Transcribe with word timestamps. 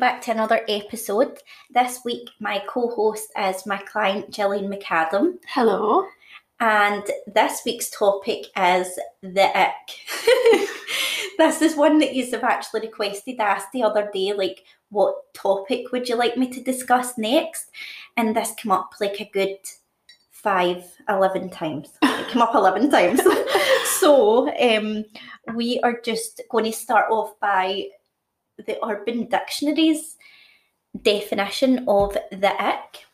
back 0.00 0.22
to 0.22 0.30
another 0.30 0.62
episode. 0.66 1.38
This 1.68 2.00
week, 2.06 2.30
my 2.40 2.62
co 2.66 2.88
host 2.88 3.30
is 3.38 3.66
my 3.66 3.76
client 3.76 4.30
Jillian 4.30 4.74
McAdam, 4.74 5.34
Hello. 5.46 6.06
and 6.58 7.04
this 7.26 7.60
week's 7.66 7.90
topic 7.90 8.46
is 8.56 8.98
the 9.22 9.50
ick. 9.54 10.70
this 11.38 11.60
is 11.60 11.76
one 11.76 11.98
that 11.98 12.14
you 12.14 12.24
have 12.30 12.42
actually 12.44 12.80
requested. 12.80 13.38
I 13.38 13.44
asked 13.44 13.72
the 13.72 13.82
other 13.82 14.10
day, 14.12 14.32
like, 14.32 14.64
what 14.88 15.34
topic 15.34 15.92
would 15.92 16.08
you 16.08 16.16
like 16.16 16.38
me 16.38 16.48
to 16.48 16.62
discuss 16.62 17.18
next? 17.18 17.66
And 18.16 18.34
this 18.34 18.52
came 18.56 18.72
up 18.72 18.94
like 19.02 19.20
a 19.20 19.30
good 19.30 19.58
five, 20.30 20.82
11 21.10 21.50
times. 21.50 21.90
It 22.02 22.28
came 22.28 22.42
up 22.42 22.54
11 22.54 22.90
times. 22.90 23.20
so, 23.98 24.48
um, 24.58 25.04
we 25.54 25.78
are 25.80 26.00
just 26.00 26.40
going 26.50 26.64
to 26.64 26.72
start 26.72 27.10
off 27.10 27.38
by 27.40 27.88
the 28.66 28.78
Urban 28.84 29.26
Dictionary's 29.26 30.16
definition 31.02 31.84
of 31.88 32.16
the 32.30 32.52
ick. 32.62 33.06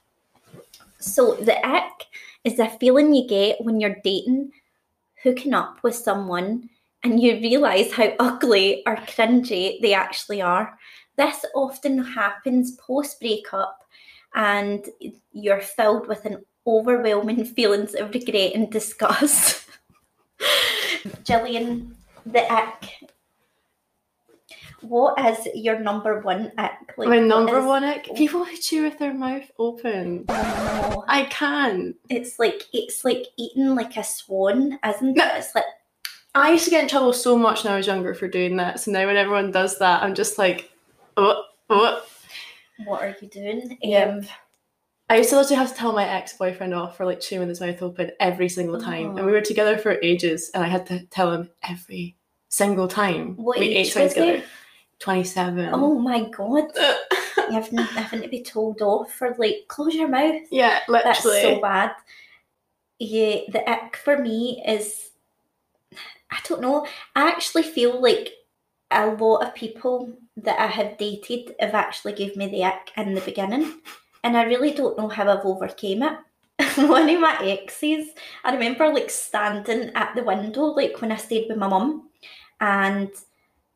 So, 0.99 1.35
the 1.35 1.65
ick 1.67 2.07
is 2.45 2.59
a 2.59 2.69
feeling 2.79 3.15
you 3.15 3.29
get 3.29 3.61
when 3.61 3.81
you're 3.81 4.01
dating, 4.03 4.53
hooking 5.23 5.55
up 5.55 5.83
with 5.83 5.95
someone, 5.95 6.69
and 7.03 7.21
you 7.21 7.35
realise 7.35 7.93
how 7.93 8.13
ugly 8.19 8.83
or 8.87 8.97
cringy 8.97 9.81
they 9.81 9.95
actually 9.95 10.43
are. 10.43 10.79
This 11.17 11.45
often 11.55 12.03
happens 12.03 12.77
post 12.77 13.21
breakup, 13.21 13.79
and 14.35 14.85
you're 15.33 15.61
filled 15.61 16.09
with 16.09 16.25
an 16.25 16.45
overwhelming 16.67 17.45
feelings 17.45 17.95
of 17.95 18.13
regret 18.13 18.53
and 18.55 18.71
disgust. 18.71 19.67
Jillian, 21.25 21.95
the 22.25 22.53
ick. 22.53 23.11
What 24.89 25.19
is 25.25 25.49
your 25.55 25.79
number 25.79 26.21
one 26.21 26.53
ick? 26.59 26.73
Like, 26.97 27.09
My 27.09 27.19
number 27.19 27.59
is- 27.59 27.65
one 27.65 27.85
ick. 27.85 28.15
People 28.15 28.45
who 28.45 28.57
chew 28.57 28.83
with 28.85 28.99
their 28.99 29.15
mouth 29.15 29.51
open. 29.59 30.25
Oh, 30.29 30.93
no. 30.93 31.05
I 31.09 31.25
can't. 31.25 31.97
It's 32.09 32.39
like 32.39 32.63
it's 32.73 33.05
like 33.05 33.27
eating 33.37 33.75
like 33.75 33.97
a 33.97 34.05
swan, 34.05 34.79
isn't 34.87 35.19
it? 35.19 35.33
It's 35.37 35.55
like 35.55 35.65
I 36.35 36.53
used 36.53 36.65
to 36.65 36.71
get 36.71 36.83
in 36.83 36.89
trouble 36.89 37.13
so 37.13 37.37
much 37.37 37.65
when 37.65 37.73
I 37.73 37.77
was 37.77 37.87
younger 37.87 38.15
for 38.15 38.29
doing 38.29 38.57
that. 38.57 38.81
So 38.81 38.91
now 38.91 39.07
when 39.07 39.17
everyone 39.17 39.53
does 39.53 39.79
that, 39.79 40.03
I'm 40.03 40.15
just 40.15 40.37
like, 40.37 40.71
oh, 41.17 41.45
oh. 41.71 42.03
what 42.85 43.03
are 43.03 43.17
you 43.21 43.29
doing? 43.29 43.79
Yep. 43.83 44.09
Um, 44.09 44.27
I 45.09 45.19
used 45.19 45.31
to 45.31 45.37
literally 45.37 45.57
have 45.57 45.71
to 45.71 45.75
tell 45.75 45.93
my 45.93 46.07
ex 46.07 46.37
boyfriend 46.37 46.75
off 46.75 46.97
for 46.97 47.07
like 47.07 47.21
chewing 47.21 47.41
with 47.41 47.49
his 47.49 47.61
mouth 47.61 47.81
open 47.81 48.11
every 48.21 48.49
single 48.49 48.81
time. 48.81 49.17
And 49.17 49.25
we 49.25 49.33
were 49.33 49.41
together 49.41 49.79
for 49.79 49.99
ages 50.03 50.51
and 50.53 50.65
I 50.65 50.69
had 50.69 50.85
to 50.87 51.07
tell 51.07 51.33
him 51.33 51.49
every 51.63 52.17
single 52.49 52.89
time. 52.89 53.37
What 53.37 53.59
we 53.59 53.69
ate 53.69 53.93
together. 53.93 54.39
he? 54.39 54.43
Together. 54.99 55.71
27. 55.71 55.71
oh 55.73 55.99
my 55.99 56.29
god, 56.31 56.71
you 57.37 57.53
haven't 57.53 57.79
having 57.79 58.23
to 58.23 58.29
be 58.29 58.43
told 58.43 58.83
off 58.83 59.13
for 59.13 59.35
like 59.39 59.65
close 59.69 59.95
your 59.95 60.09
mouth. 60.09 60.43
yeah, 60.51 60.81
literally. 60.89 61.03
That's 61.05 61.23
so 61.23 61.61
bad. 61.61 61.93
Yeah, 62.99 63.41
the 63.53 63.69
ick 63.69 63.97
for 63.97 64.19
me 64.19 64.63
is 64.67 65.11
I 66.31 66.39
don't 66.49 66.61
know. 66.61 66.87
I 67.15 67.29
actually 67.29 67.63
feel 67.63 68.01
like 68.01 68.31
a 68.91 69.07
lot 69.07 69.39
of 69.47 69.55
people 69.55 70.13
that 70.37 70.59
I 70.59 70.67
have 70.67 70.99
dated 70.99 71.55
have 71.61 71.75
actually 71.75 72.13
gave 72.13 72.37
me 72.37 72.49
the 72.49 72.65
ick 72.65 72.93
in 72.97 73.15
the 73.15 73.21
beginning. 73.21 73.81
And 74.25 74.37
I 74.37 74.45
really 74.45 74.73
don't 74.73 74.99
know 74.99 75.09
how 75.09 75.31
I've 75.31 75.45
overcame 75.45 76.03
it. 76.03 76.19
One 76.89 77.09
of 77.09 77.21
my 77.21 77.39
exes, 77.43 78.09
I 78.43 78.53
remember 78.53 78.93
like 78.93 79.11
standing 79.11 79.93
at 79.95 80.15
the 80.15 80.25
window, 80.25 80.65
like 80.65 81.01
when 81.01 81.13
I 81.13 81.17
stayed 81.17 81.47
with 81.49 81.59
my 81.59 81.69
mum, 81.69 82.09
and 82.61 83.11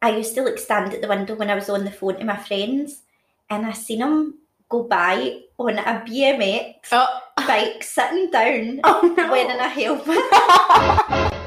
I 0.03 0.17
used 0.17 0.34
to 0.34 0.43
like 0.43 0.59
stand 0.59 0.95
at 0.95 1.03
the 1.03 1.09
window 1.09 1.34
when 1.34 1.51
I 1.51 1.55
was 1.55 1.69
on 1.69 1.84
the 1.84 1.91
phone 1.91 2.19
to 2.19 2.25
my 2.25 2.36
friends, 2.36 3.02
and 3.51 3.67
I 3.67 3.73
seen 3.73 4.01
him 4.01 4.35
go 4.69 4.85
by 4.85 5.41
on 5.58 5.79
a 5.79 6.05
BMX 6.07 6.74
oh. 6.92 7.20
bike 7.36 7.83
sitting 7.83 8.30
down 8.30 8.80
oh 8.85 9.14
no. 9.17 9.30
wearing 9.30 9.58
a 9.58 9.69
helmet. 9.69 11.30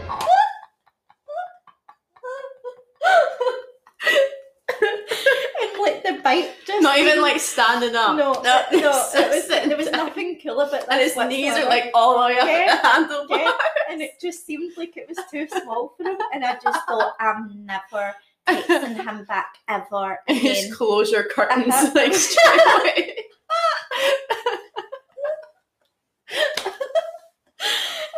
and 4.81 5.79
like 5.81 6.03
the 6.03 6.19
bike 6.23 6.51
Not 6.81 6.97
even 6.99 7.21
like 7.21 7.39
standing 7.39 7.95
up. 7.95 8.15
no, 8.15 8.33
no, 8.41 8.63
it 8.71 8.83
was, 8.83 9.47
there 9.47 9.77
was 9.77 9.91
nothing 9.91 10.39
cool 10.41 10.59
about 10.61 10.85
And 10.89 10.99
this 10.99 11.15
his 11.15 11.27
knees 11.27 11.53
are 11.53 11.65
like 11.65 11.91
all 11.93 12.19
the 12.19 12.25
way 12.27 12.39
up 12.39 12.47
Yeah, 12.47 12.81
the 12.81 12.87
handlebar. 12.87 13.37
yeah. 13.37 13.51
and 13.89 14.01
it 14.01 14.11
just 14.21 14.45
seemed 14.45 14.73
like 14.77 14.95
it 14.97 15.07
was 15.07 15.17
too 15.31 15.47
small 15.47 15.93
for 15.97 16.03
him, 16.03 16.17
and 16.33 16.43
I 16.45 16.57
just 16.61 16.85
thought 16.87 17.13
I'm 17.19 17.65
never 17.65 18.13
texting 18.47 19.03
him 19.07 19.25
back 19.25 19.55
ever 19.67 20.19
And 20.27 20.37
again. 20.37 20.55
just 20.55 20.73
close 20.73 21.11
your 21.11 21.23
curtains 21.25 21.73
Uh-huh. 21.73 21.91
like 21.95 22.13
straight 22.13 22.61
away. 22.77 23.15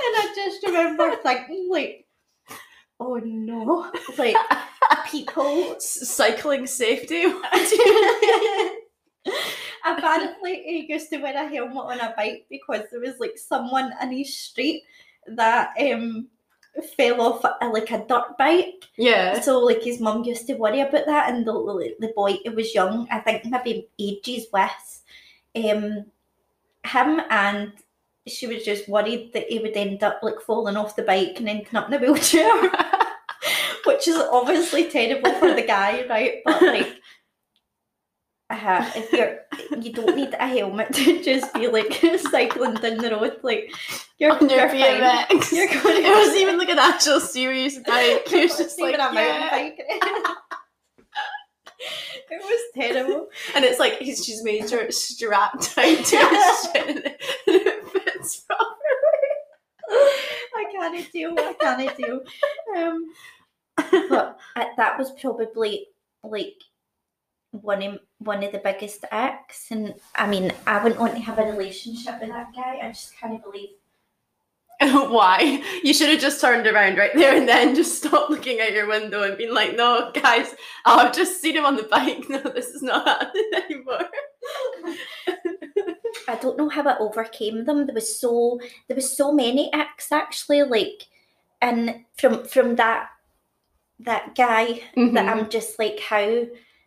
And 0.08 0.16
I 0.18 0.32
just 0.36 0.64
remember 0.66 1.16
thinking, 1.18 1.68
like, 1.70 2.06
oh 3.00 3.16
no, 3.24 3.92
like 4.18 4.36
people. 5.08 5.76
Cycling 5.80 6.68
safety. 6.68 7.26
Apparently, 9.86 10.64
he 10.64 10.86
used 10.90 11.10
to 11.12 11.18
wear 11.18 11.36
a 11.36 11.48
helmet 11.48 11.78
on 11.78 12.00
a 12.00 12.14
bike 12.16 12.46
because 12.50 12.82
there 12.92 13.00
was 13.02 13.20
like 13.20 13.38
someone 13.38 13.92
in 14.02 14.12
his 14.12 14.36
street 14.36 14.84
that 15.28 15.74
um 15.80 16.28
fell 16.98 17.22
off 17.22 17.44
a, 17.62 17.68
like 17.68 17.92
a 17.92 18.06
dirt 18.06 18.38
bike. 18.38 18.86
yeah. 18.98 19.40
So 19.42 19.60
like 19.60 19.84
his 19.84 20.00
mum 20.00 20.24
used 20.24 20.48
to 20.48 20.56
worry 20.56 20.82
about 20.82 21.06
that, 21.06 21.30
and 21.30 21.46
the 21.46 21.96
the 22.00 22.14
boy 22.16 22.38
it 22.44 22.56
was 22.56 22.76
young, 22.76 23.08
I 23.12 23.20
think 23.20 23.46
maybe 23.46 23.90
ages 24.00 24.48
with 24.52 25.04
um 25.56 26.06
him, 26.86 27.22
and 27.30 27.74
she 28.28 28.48
was 28.48 28.64
just 28.64 28.90
worried 28.90 29.34
that 29.34 29.48
he 29.50 29.60
would 29.60 29.78
end 29.78 30.04
up 30.04 30.20
like 30.22 30.42
falling 30.42 30.78
off 30.78 30.96
the 30.96 31.04
bike 31.04 31.36
and 31.38 31.50
ending 31.50 31.76
up 31.76 31.88
in 31.88 31.94
a 31.94 32.00
wheelchair, 32.00 32.52
which 33.86 34.08
is 34.08 34.18
obviously 34.32 34.90
terrible 34.90 35.34
for 35.36 35.54
the 35.54 35.64
guy, 35.64 36.06
right? 36.08 36.42
But 36.46 36.62
like. 36.62 37.02
Uh, 38.48 38.92
if 38.96 39.12
you're, 39.12 39.40
you 39.82 39.92
don't 39.92 40.16
need 40.16 40.34
a 40.34 40.48
helmet 40.48 40.94
to 40.94 41.24
just 41.24 41.52
be 41.54 41.68
like 41.68 41.94
cycling 42.30 42.76
down 42.76 42.98
the 42.98 43.10
road. 43.12 43.38
Like 43.42 43.74
you're, 44.20 44.34
On 44.34 44.50
your. 44.50 44.70
BMX. 44.70 45.52
You're 45.52 45.68
going. 45.84 46.06
It 46.06 46.16
wasn't 46.16 46.38
even 46.38 46.58
like 46.60 46.70
an 46.70 46.80
actual 46.80 47.20
serious 47.20 47.80
bike. 47.80 48.32
It 48.32 48.44
was 48.44 48.58
just 48.58 48.80
like, 48.80 48.96
a 48.96 48.98
mountain 49.00 49.24
yeah. 49.24 49.50
bike. 49.50 49.80
it 52.30 52.42
was 52.42 52.62
terrible. 52.76 53.30
And 53.56 53.66
it's 53.66 53.80
like 53.80 53.98
he's 53.98 54.24
just 54.26 54.44
made 54.44 54.70
sure 54.70 54.82
it's 54.82 55.04
strapped 55.04 55.76
down 55.76 55.96
to 55.96 56.18
his 56.18 56.68
chin 56.72 56.98
and 56.98 57.06
it- 57.06 57.88
fits 57.88 58.42
properly. 58.42 58.76
I 60.56 60.66
can't 60.72 61.12
deal. 61.12 61.34
I 61.38 61.54
can't 61.60 61.98
deal. 61.98 62.22
Um, 62.78 63.06
but 63.76 64.38
uh, 64.56 64.66
that 64.78 64.98
was 65.00 65.12
probably 65.20 65.88
like 66.24 66.62
one 67.62 67.82
of 67.84 68.00
one 68.20 68.44
of 68.44 68.52
the 68.52 68.60
biggest 68.60 69.06
acts, 69.12 69.72
and 69.72 69.96
I 70.16 70.28
mean, 70.28 70.52
I 70.68 70.82
wouldn't 70.82 71.00
want 71.02 71.14
to 71.16 71.22
have 71.22 71.40
a 71.40 71.44
relationship 71.44 72.20
with 72.20 72.30
that 72.30 72.54
guy. 72.56 72.80
I 72.84 72.88
just 72.90 73.18
can't 73.18 73.44
believe. 73.44 73.70
Why? 74.82 75.64
You 75.84 75.94
should 75.94 76.10
have 76.10 76.20
just 76.20 76.42
turned 76.42 76.68
around 76.68 76.98
right 76.98 77.14
there 77.16 77.36
and 77.38 77.48
then 77.48 77.76
just 77.76 77.98
stopped 78.04 78.30
looking 78.30 78.60
out 78.60 78.74
your 78.74 78.88
window 78.88 79.24
and 79.24 79.38
been 79.38 79.54
like, 79.54 79.76
no, 79.78 80.12
guys, 80.14 80.54
oh, 80.86 81.00
I've 81.00 81.16
just 81.16 81.42
seen 81.42 81.56
him 81.56 81.66
on 81.66 81.78
the 81.78 81.84
bike. 81.84 82.26
No, 82.30 82.40
this 82.40 82.68
is 82.68 82.82
not 82.84 83.08
happening 83.08 83.52
anymore. 83.70 84.10
I 86.28 86.36
don't 86.36 86.58
know 86.58 86.70
how 86.70 86.84
I 86.84 86.98
overcame 86.98 87.66
them. 87.66 87.86
There 87.86 87.94
was 87.96 88.20
so 88.20 88.60
there 88.88 88.96
was 88.96 89.16
so 89.16 89.32
many 89.32 89.72
acts 89.74 90.12
actually, 90.12 90.64
like, 90.64 91.08
and 91.62 92.04
from 92.18 92.46
from 92.46 92.76
that 92.76 93.10
that 94.00 94.36
guy 94.36 94.82
that 94.96 95.14
Mhm. 95.14 95.30
I'm 95.30 95.50
just 95.50 95.80
like, 95.80 96.00
how 96.00 96.46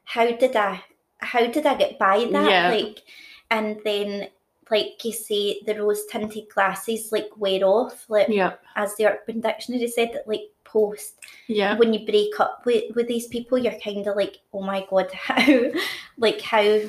how 0.08 0.30
did 0.30 0.56
I 0.56 0.82
how 1.18 1.46
did 1.46 1.66
I 1.66 1.74
get 1.76 1.98
by 1.98 2.24
that? 2.32 2.50
Yeah. 2.50 2.70
Like, 2.70 3.02
and 3.50 3.78
then 3.84 4.28
like 4.70 5.04
you 5.04 5.12
say, 5.12 5.60
the 5.66 5.74
rose 5.74 6.04
tinted 6.10 6.48
glasses 6.54 7.12
like 7.12 7.28
wear 7.36 7.62
off, 7.64 8.04
like 8.08 8.28
Yeah. 8.28 8.54
as 8.76 8.94
the 8.96 9.06
Urban 9.06 9.40
Dictionary 9.40 9.88
said, 9.88 10.12
that 10.14 10.26
like 10.28 10.48
post 10.64 11.14
Yeah. 11.46 11.76
when 11.76 11.92
you 11.92 12.06
break 12.06 12.38
up 12.40 12.62
with 12.64 12.94
with 12.94 13.06
these 13.08 13.26
people, 13.26 13.58
you're 13.58 13.78
kind 13.84 14.06
of 14.06 14.16
like, 14.16 14.38
oh 14.54 14.62
my 14.62 14.86
god, 14.88 15.10
how 15.12 15.70
like 16.16 16.40
how 16.40 16.80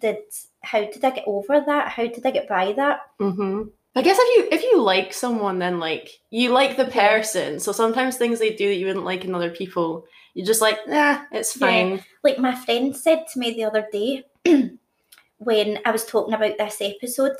did 0.00 0.18
how 0.62 0.80
did 0.80 1.04
I 1.04 1.10
get 1.10 1.24
over 1.26 1.60
that? 1.66 1.88
How 1.88 2.04
did 2.06 2.24
I 2.24 2.30
get 2.30 2.48
by 2.48 2.72
that? 2.72 3.00
Mm-hmm. 3.20 3.64
I 3.94 4.00
guess 4.02 4.16
if 4.18 4.36
you 4.36 4.48
if 4.56 4.62
you 4.62 4.80
like 4.80 5.12
someone, 5.12 5.58
then 5.58 5.78
like 5.78 6.20
you 6.30 6.50
like 6.52 6.76
the 6.78 6.86
person. 6.86 7.60
So 7.60 7.72
sometimes 7.72 8.16
things 8.16 8.38
they 8.38 8.54
do 8.54 8.68
that 8.68 8.76
you 8.76 8.86
wouldn't 8.86 9.04
like 9.04 9.24
in 9.26 9.34
other 9.34 9.50
people, 9.50 10.06
you're 10.34 10.46
just 10.46 10.60
like, 10.62 10.78
nah, 10.88 11.22
it's 11.32 11.56
Yeah. 11.56 11.66
fine. 11.66 12.04
Like 12.24 12.38
my 12.38 12.54
friend 12.54 12.96
said 12.96 13.24
to 13.32 13.38
me 13.38 13.52
the 13.52 13.64
other 13.64 13.86
day 13.92 14.24
when 15.38 15.78
I 15.84 15.90
was 15.90 16.04
talking 16.06 16.34
about 16.34 16.56
this 16.58 16.78
episode, 16.80 17.36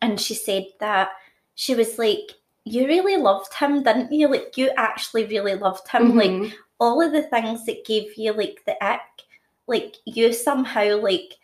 and 0.00 0.20
she 0.20 0.34
said 0.34 0.66
that 0.80 1.10
she 1.54 1.74
was 1.74 1.98
like, 1.98 2.32
You 2.64 2.86
really 2.86 3.16
loved 3.16 3.52
him, 3.54 3.82
didn't 3.82 4.12
you? 4.12 4.28
Like, 4.28 4.56
you 4.56 4.70
actually 4.76 5.26
really 5.26 5.54
loved 5.56 5.88
him. 5.88 6.16
Like, 6.16 6.30
Mhm. 6.30 6.52
all 6.78 7.00
of 7.02 7.10
the 7.12 7.22
things 7.24 7.66
that 7.66 7.84
gave 7.84 8.16
you 8.16 8.32
like 8.32 8.62
the 8.66 8.76
ick, 8.84 9.00
like 9.66 9.96
you 10.04 10.32
somehow 10.32 10.98
like 11.00 11.34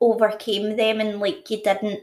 overcame 0.00 0.76
them 0.76 1.00
and 1.00 1.20
like 1.20 1.48
you 1.50 1.62
didn't 1.62 2.00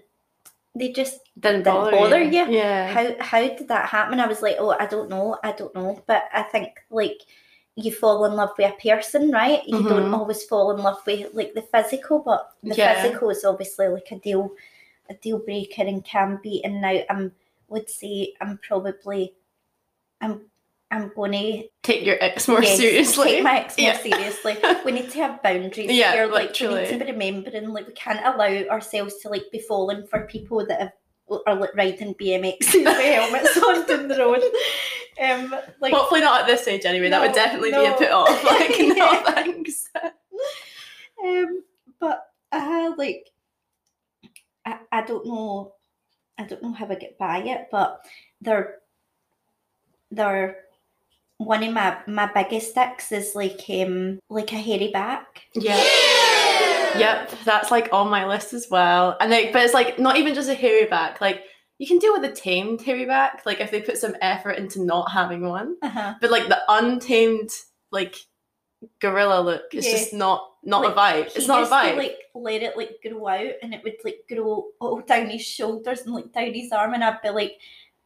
they 0.73 0.91
just 0.91 1.19
Didn't, 1.39 1.63
Didn't 1.63 1.75
bother, 1.75 1.91
bother 1.91 2.21
you. 2.23 2.45
you. 2.45 2.51
Yeah. 2.57 2.87
how 2.93 3.15
how 3.19 3.41
did 3.41 3.67
that 3.67 3.89
happen 3.89 4.19
i 4.19 4.25
was 4.25 4.41
like 4.41 4.55
oh 4.57 4.71
i 4.79 4.85
don't 4.85 5.09
know 5.09 5.37
i 5.43 5.51
don't 5.51 5.75
know 5.75 6.01
but 6.07 6.23
i 6.33 6.41
think 6.43 6.69
like 6.89 7.21
you 7.75 7.91
fall 7.91 8.25
in 8.25 8.33
love 8.33 8.51
with 8.57 8.73
a 8.73 8.89
person 8.89 9.31
right 9.31 9.65
you 9.65 9.83
don't 9.87 10.09
Mhm. 10.11 10.13
always 10.17 10.43
fall 10.43 10.71
in 10.71 10.83
love 10.83 10.99
with 11.05 11.33
like 11.33 11.53
the 11.53 11.61
physical 11.61 12.19
but 12.19 12.51
the 12.63 12.75
Yeah. 12.75 13.01
physical 13.01 13.29
is 13.29 13.45
obviously 13.45 13.87
like 13.87 14.11
a 14.11 14.19
deal 14.19 14.51
a 15.09 15.13
deal 15.15 15.39
breaker 15.39 15.83
and 15.83 16.03
can 16.03 16.39
be 16.43 16.63
and 16.65 16.81
now 16.81 16.99
i'm 17.09 17.33
would 17.69 17.89
say 17.89 18.33
i'm 18.41 18.57
probably 18.67 19.33
i'm 20.19 20.49
i'm 20.91 21.11
gonna 21.15 21.63
Take 21.83 22.05
your 22.05 22.17
ex 22.21 22.47
more 22.49 22.61
yes, 22.61 22.77
seriously. 22.77 23.23
take 23.31 23.43
my 23.43 23.59
ex 23.61 23.77
more 23.77 23.87
Yeah. 23.87 23.97
seriously 23.97 24.57
we 24.85 24.91
need 24.91 25.09
to 25.11 25.17
have 25.19 25.41
boundaries 25.41 25.91
Yeah, 25.91 26.11
here 26.11 26.27
like 26.27 26.59
we 26.59 26.67
need 26.67 26.89
to 26.89 26.97
be 26.99 27.05
remembering 27.11 27.69
like 27.69 27.87
we 27.87 27.93
can't 27.93 28.19
allow 28.25 28.51
ourselves 28.69 29.17
to 29.19 29.29
like 29.29 29.45
be 29.51 29.59
falling 29.59 30.05
for 30.07 30.25
people 30.27 30.65
that 30.65 30.79
have 30.81 30.91
are 31.45 31.55
like 31.55 31.75
riding 31.75 32.13
BMXs 32.15 32.73
with 32.85 32.97
helmets 32.97 33.57
on 33.57 33.85
down 33.87 34.07
the 34.07 34.17
road. 34.17 34.41
Um, 35.21 35.55
like 35.79 35.93
Hopefully 35.93 36.21
not 36.21 36.41
at 36.41 36.47
this 36.47 36.67
age 36.67 36.85
anyway. 36.85 37.09
that 37.09 37.21
would 37.21 37.29
No, 37.29 37.35
definitely 37.35 37.71
be 37.71 37.77
a 37.77 37.89
no. 37.89 37.95
put 37.97 38.11
off. 38.11 38.43
Like, 38.43 38.75
no 38.79 39.23
thanks. 39.33 39.89
um, 41.23 41.63
but 41.99 42.25
uh, 42.51 42.91
like 42.97 43.27
I, 44.65 44.79
I 44.91 45.01
don't 45.03 45.25
know, 45.25 45.73
I 46.37 46.43
don't 46.45 46.63
know 46.63 46.73
how 46.73 46.87
I 46.87 46.95
get 46.95 47.17
by 47.17 47.39
it, 47.39 47.67
but 47.71 48.03
they're 48.41 48.75
they're 50.11 50.57
one 51.37 51.63
of 51.63 51.73
my 51.73 51.97
my 52.07 52.31
biggest 52.33 52.71
sticks 52.71 53.11
is 53.11 53.33
like 53.35 53.61
um 53.69 54.19
like 54.29 54.51
a 54.53 54.57
hairy 54.57 54.91
back. 54.91 55.43
Yeah. 55.55 55.81
Yep, 56.97 57.31
that's 57.45 57.71
like 57.71 57.89
on 57.91 58.09
my 58.09 58.25
list 58.27 58.53
as 58.53 58.67
well. 58.69 59.17
And 59.19 59.31
like, 59.31 59.53
but 59.53 59.63
it's 59.63 59.73
like 59.73 59.99
not 59.99 60.17
even 60.17 60.33
just 60.33 60.49
a 60.49 60.53
hairy 60.53 60.85
back. 60.85 61.21
Like 61.21 61.43
you 61.77 61.87
can 61.87 61.97
deal 61.99 62.13
with 62.13 62.23
a 62.29 62.33
tamed 62.33 62.81
hairy 62.81 63.05
back, 63.05 63.43
like 63.45 63.59
if 63.59 63.71
they 63.71 63.81
put 63.81 63.97
some 63.97 64.15
effort 64.21 64.51
into 64.51 64.83
not 64.83 65.11
having 65.11 65.41
one. 65.47 65.75
Uh-huh. 65.81 66.15
But 66.21 66.31
like 66.31 66.47
the 66.47 66.59
untamed, 66.69 67.49
like 67.91 68.15
gorilla 68.99 69.41
look, 69.41 69.63
it's 69.73 69.87
Yeah. 69.87 69.93
just 69.93 70.13
not 70.13 70.47
not 70.63 70.83
Like, 70.83 70.91
a 70.93 70.99
vibe. 71.29 71.35
It's 71.35 71.47
not 71.47 71.63
a 71.63 71.65
to, 71.65 71.71
vibe. 71.71 71.97
like 71.97 72.17
let 72.35 72.61
it 72.61 72.77
like 72.77 72.99
grow 73.01 73.27
out, 73.27 73.51
and 73.63 73.73
it 73.73 73.83
would 73.83 73.95
like 74.03 74.19
grow 74.29 74.65
all 74.79 75.01
down 75.01 75.27
his 75.29 75.41
shoulders 75.41 76.01
and 76.01 76.13
like 76.13 76.31
down 76.31 76.53
his 76.53 76.71
arm, 76.71 76.93
and 76.93 77.03
I'd 77.03 77.21
be 77.21 77.29
like, 77.29 77.57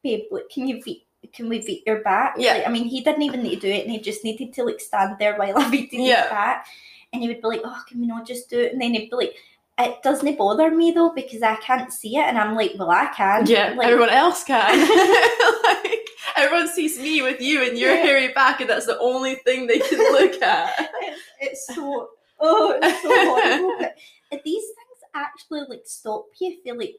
"Babe, 0.03 0.21
can 0.53 0.67
you 0.67 0.81
beat? 0.81 1.05
Can 1.33 1.49
we 1.49 1.59
beat 1.59 1.83
your 1.85 2.01
back?" 2.01 2.35
Yeah. 2.37 2.53
Like, 2.53 2.67
I 2.67 2.71
mean, 2.71 2.85
he 2.85 3.01
didn't 3.01 3.23
even 3.23 3.43
need 3.43 3.55
to 3.61 3.67
do 3.67 3.73
it, 3.73 3.83
and 3.83 3.91
he 3.91 3.99
just 3.99 4.23
needed 4.23 4.53
to 4.53 4.63
like 4.63 4.79
stand 4.79 5.17
there 5.19 5.35
while 5.37 5.57
I 5.57 5.69
beat 5.71 5.89
Yeah. 5.91 6.21
his 6.23 6.29
back, 6.31 6.67
and 7.15 7.21
he 7.23 7.27
would 7.29 7.41
be 7.41 7.47
like, 7.47 7.61
"Oh, 7.63 7.81
can 7.87 7.99
we 7.99 8.07
not 8.07 8.27
just 8.27 8.49
do 8.49 8.59
it?" 8.59 8.73
And 8.73 8.81
then 8.81 8.93
he'd 8.93 9.09
be 9.09 9.15
like. 9.15 9.35
It 9.77 10.01
doesn't 10.03 10.37
bother 10.37 10.71
me 10.71 10.91
though 10.91 11.09
because 11.13 11.43
I 11.43 11.57
can't 11.57 11.91
see 11.91 12.15
it, 12.15 12.21
and 12.23 12.37
I'm 12.37 12.55
like, 12.55 12.71
well, 12.79 12.89
I 12.91 13.07
can. 13.07 13.45
yeah, 13.45 13.73
like, 13.75 13.87
everyone 13.89 14.09
else 14.09 14.41
can. 14.45 14.79
like 15.83 16.07
everyone 16.37 16.69
sees 16.69 16.97
me 16.97 17.21
with 17.21 17.41
you 17.41 17.61
and 17.61 17.77
your 17.77 17.93
Yeah. 17.93 18.01
hairy 18.03 18.27
back, 18.29 18.61
and 18.61 18.69
that's 18.69 18.85
the 18.85 18.97
only 18.99 19.35
thing 19.35 19.67
they 19.67 19.79
can 19.79 19.99
look 20.13 20.41
at. 20.41 20.73
it's, 21.01 21.21
it's 21.41 21.75
so 21.75 22.07
oh 22.39 22.79
it's 22.81 23.01
so 23.01 23.09
horrible 23.09 23.89
but 24.31 24.43
these 24.45 24.63
things 24.63 24.99
actually 25.13 25.61
like 25.67 25.81
stop 25.83 26.25
you 26.39 26.55
feel 26.63 26.77
like 26.77 26.95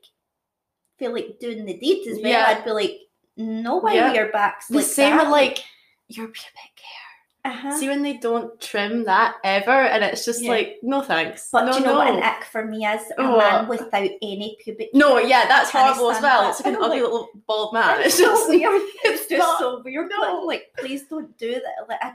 feel 0.98 1.14
like 1.14 1.38
doing 1.40 1.64
the 1.64 1.78
deed 1.78 2.06
as 2.08 2.18
well 2.22 2.30
Yeah. 2.30 2.44
i'd 2.48 2.64
be 2.64 2.72
like 2.72 2.96
no 3.38 3.78
way 3.78 3.94
Yeah. 3.94 4.12
your 4.12 4.28
back's 4.32 4.68
The 4.68 4.76
like 4.76 4.84
same 4.84 5.16
that. 5.16 5.22
with 5.24 5.32
like 5.32 5.64
your 6.08 6.26
pubic 6.28 6.76
hair. 6.76 7.05
Uh-huh. 7.46 7.76
See 7.78 7.88
when 7.88 8.02
they 8.02 8.16
don't 8.18 8.60
trim 8.60 9.04
that 9.04 9.36
ever, 9.44 9.70
and 9.70 10.02
it's 10.04 10.24
just 10.24 10.42
Yeah. 10.42 10.50
like 10.50 10.78
no 10.82 11.00
thanks. 11.02 11.48
but 11.52 11.64
no, 11.66 11.72
do 11.72 11.78
you 11.78 11.84
know 11.84 11.92
no. 11.92 11.98
what 11.98 12.14
an 12.14 12.22
ick 12.22 12.44
for 12.44 12.64
me 12.64 12.84
is 12.86 13.02
a 13.18 13.22
What? 13.22 13.38
man 13.38 13.68
without 13.68 14.10
any 14.22 14.56
pubic 14.62 14.90
No, 14.94 15.18
yeah, 15.18 15.46
that's 15.46 15.70
horrible 15.70 16.10
as 16.10 16.20
well. 16.22 16.42
that. 16.42 16.50
It's 16.50 16.64
like 16.64 16.74
an 16.74 16.82
ugly 16.82 17.00
like, 17.00 17.02
little 17.02 17.28
bald 17.46 17.72
man. 17.74 18.00
it's 18.00 18.06
It's 18.06 18.16
so 18.18 18.24
just 18.34 18.48
weird 18.48 18.82
it's 19.04 19.26
just 19.26 19.38
not- 19.38 19.58
so 19.58 19.82
weird 19.84 20.10
no. 20.10 20.44
like, 20.44 20.46
like 20.46 20.72
please 20.78 21.04
don't 21.08 21.36
do 21.38 21.52
that 21.54 21.88
like 21.88 21.98
I, 22.02 22.12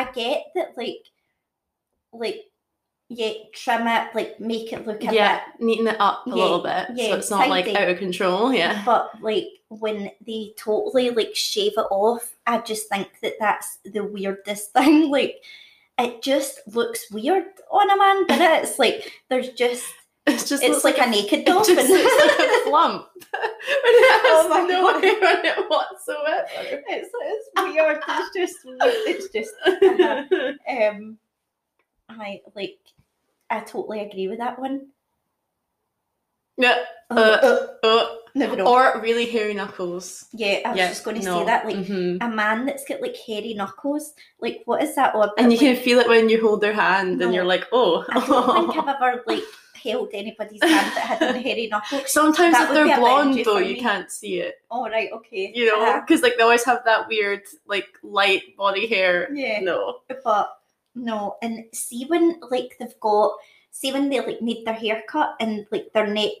I 0.00 0.10
get 0.12 0.44
that 0.54 0.76
like 0.76 1.04
like 2.12 2.44
yeah 3.10 3.32
trim 3.54 3.86
it 3.86 4.14
like 4.14 4.38
make 4.38 4.72
it 4.72 4.86
look 4.86 5.02
a 5.02 5.06
yeah, 5.14 5.40
bit 5.58 5.66
neaten 5.66 5.88
it 5.92 5.96
up 6.00 6.26
a 6.26 6.30
Yeah, 6.30 6.34
little 6.36 6.58
bit 6.62 6.88
yeah, 6.94 7.08
so 7.10 7.16
it's 7.16 7.30
not 7.30 7.48
like 7.48 7.68
out 7.68 7.88
of 7.88 7.98
control. 7.98 8.52
Yeah, 8.52 8.82
But 8.84 9.10
like 9.22 9.46
when 9.68 10.10
they 10.26 10.52
totally 10.56 11.10
like 11.10 11.34
shave 11.34 11.72
it 11.76 11.86
off, 11.90 12.34
I 12.48 12.58
just 12.62 12.88
think 12.88 13.08
that 13.22 13.34
that's 13.38 13.78
the 13.84 14.02
weirdest 14.04 14.72
thing. 14.72 15.10
Like 15.10 15.44
it 15.98 16.22
just 16.22 16.60
looks 16.66 17.10
weird 17.10 17.44
on 17.70 17.90
a 17.90 17.96
man, 17.96 18.24
it? 18.28 18.64
It's 18.64 18.78
like 18.78 19.12
there's 19.28 19.50
just 19.50 19.84
it's 20.26 20.48
just 20.48 20.62
it's 20.62 20.82
like, 20.84 20.98
like, 20.98 21.08
a 21.08 21.10
naked 21.10 21.40
it 21.42 21.46
just 21.46 21.68
dolphin. 21.68 21.76
like 21.76 22.38
a 22.38 22.64
flump 22.64 23.06
when 23.32 23.42
it 23.42 24.22
has 24.24 24.46
Oh 24.50 24.66
no 24.68 24.92
God. 24.92 25.04
hair 25.04 25.38
on 25.38 25.44
it 25.44 25.70
whatsoever. 25.70 26.46
it's 26.88 27.10
it's 27.14 27.48
weird. 27.56 28.00
It's 28.08 28.30
just 28.34 28.56
it's 29.06 29.32
just 29.32 29.54
uh-huh. 29.66 30.52
um 30.96 31.18
I 32.08 32.40
like 32.54 32.78
I 33.50 33.60
totally 33.60 34.00
agree 34.00 34.28
with 34.28 34.38
that 34.38 34.58
one. 34.58 34.88
yeah, 36.56 36.78
Uh, 37.10 37.14
Uh, 37.42 37.66
uh, 37.84 37.86
uh, 37.86 38.16
never 38.34 38.56
know. 38.56 38.66
or 38.66 39.00
really 39.00 39.26
hairy 39.26 39.54
knuckles. 39.54 40.26
yeah, 40.32 40.60
I 40.64 40.70
was 40.70 40.78
yeah, 40.78 40.88
just 40.88 41.04
going 41.04 41.18
to 41.20 41.24
no. 41.24 41.38
say 41.40 41.44
that. 41.46 41.66
Like 41.66 41.76
Mhm. 41.76 42.18
a 42.20 42.28
man 42.28 42.66
that's 42.66 42.84
got 42.84 43.00
like 43.00 43.16
hairy 43.16 43.54
knuckles. 43.54 44.14
Like 44.40 44.62
what 44.66 44.82
is 44.82 44.94
that 44.96 45.14
about? 45.14 45.32
and 45.38 45.52
you 45.52 45.58
Like, 45.58 45.66
can 45.76 45.76
feel 45.84 45.98
it 46.00 46.08
when 46.08 46.28
you 46.28 46.40
hold 46.40 46.60
their 46.60 46.72
hand, 46.74 47.18
No. 47.18 47.26
and 47.26 47.34
you're 47.34 47.44
like, 47.44 47.66
oh. 47.72 48.04
I 48.08 48.14
don't 48.26 48.72
think 48.74 48.88
I've 48.88 48.96
ever 49.02 49.22
like 49.26 49.42
held 49.82 50.10
anybody's 50.12 50.60
hand 50.62 50.92
that 50.96 51.18
had 51.20 51.22
a 51.36 51.38
hairy 51.38 51.68
knuckle. 51.68 52.00
Sometimes 52.06 52.52
That 52.54 52.68
if 52.68 52.74
they're 52.74 52.96
blonde 52.98 53.44
though, 53.44 53.58
you 53.58 53.76
can't 53.76 54.10
see 54.10 54.40
it. 54.40 54.56
Oh 54.70 54.88
right, 54.88 55.08
okay. 55.12 55.52
You 55.54 55.66
know, 55.66 55.80
Uh-huh. 55.82 56.00
because 56.00 56.20
like 56.22 56.36
they 56.36 56.42
always 56.42 56.64
have 56.64 56.82
that 56.84 57.06
weird 57.08 57.42
like 57.66 57.86
light 58.02 58.56
body 58.56 58.86
hair. 58.88 59.28
Yeah. 59.32 59.60
No. 59.60 60.00
But 60.24 60.50
no, 60.96 61.36
and 61.42 61.64
see 61.72 62.06
when 62.06 62.40
like 62.50 62.76
they've 62.80 62.98
got 63.00 63.32
see 63.70 63.92
when 63.92 64.08
they 64.10 64.18
like 64.20 64.42
need 64.42 64.64
their 64.66 64.74
hair 64.74 65.02
cut 65.08 65.36
and 65.38 65.64
like 65.70 65.92
their 65.94 66.08
neck 66.08 66.32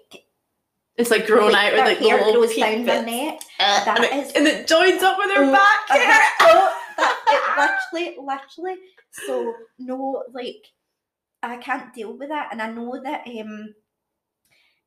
It's 0.98 1.10
like 1.10 1.26
grown 1.26 1.52
like, 1.52 1.66
out 1.68 1.72
with 1.74 1.80
like 1.84 1.98
the 2.00 2.08
hair 2.08 2.18
little 2.24 2.42
grows 2.42 2.56
down 2.56 2.84
their 2.84 3.04
neck. 3.06 3.40
Uh, 3.60 3.84
That 3.84 3.96
and, 3.98 4.04
it, 4.04 4.26
is- 4.26 4.32
and 4.32 4.46
it 4.48 4.66
joins 4.66 5.02
up 5.02 5.16
with 5.16 5.28
their 5.28 5.44
Oh, 5.44 5.52
back 5.52 5.88
hair. 5.88 6.20
Oh, 6.40 6.74
that, 6.96 7.80
it 7.94 8.00
literally, 8.02 8.16
literally. 8.26 8.80
So 9.12 9.54
no, 9.78 10.24
like 10.32 10.64
I 11.42 11.56
can't 11.58 11.94
deal 11.94 12.16
with 12.16 12.28
that, 12.30 12.48
and 12.52 12.60
I 12.60 12.70
know 12.70 13.00
that 13.02 13.26
um, 13.26 13.74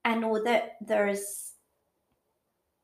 I 0.04 0.16
know 0.16 0.44
that 0.44 0.76
there's 0.82 1.54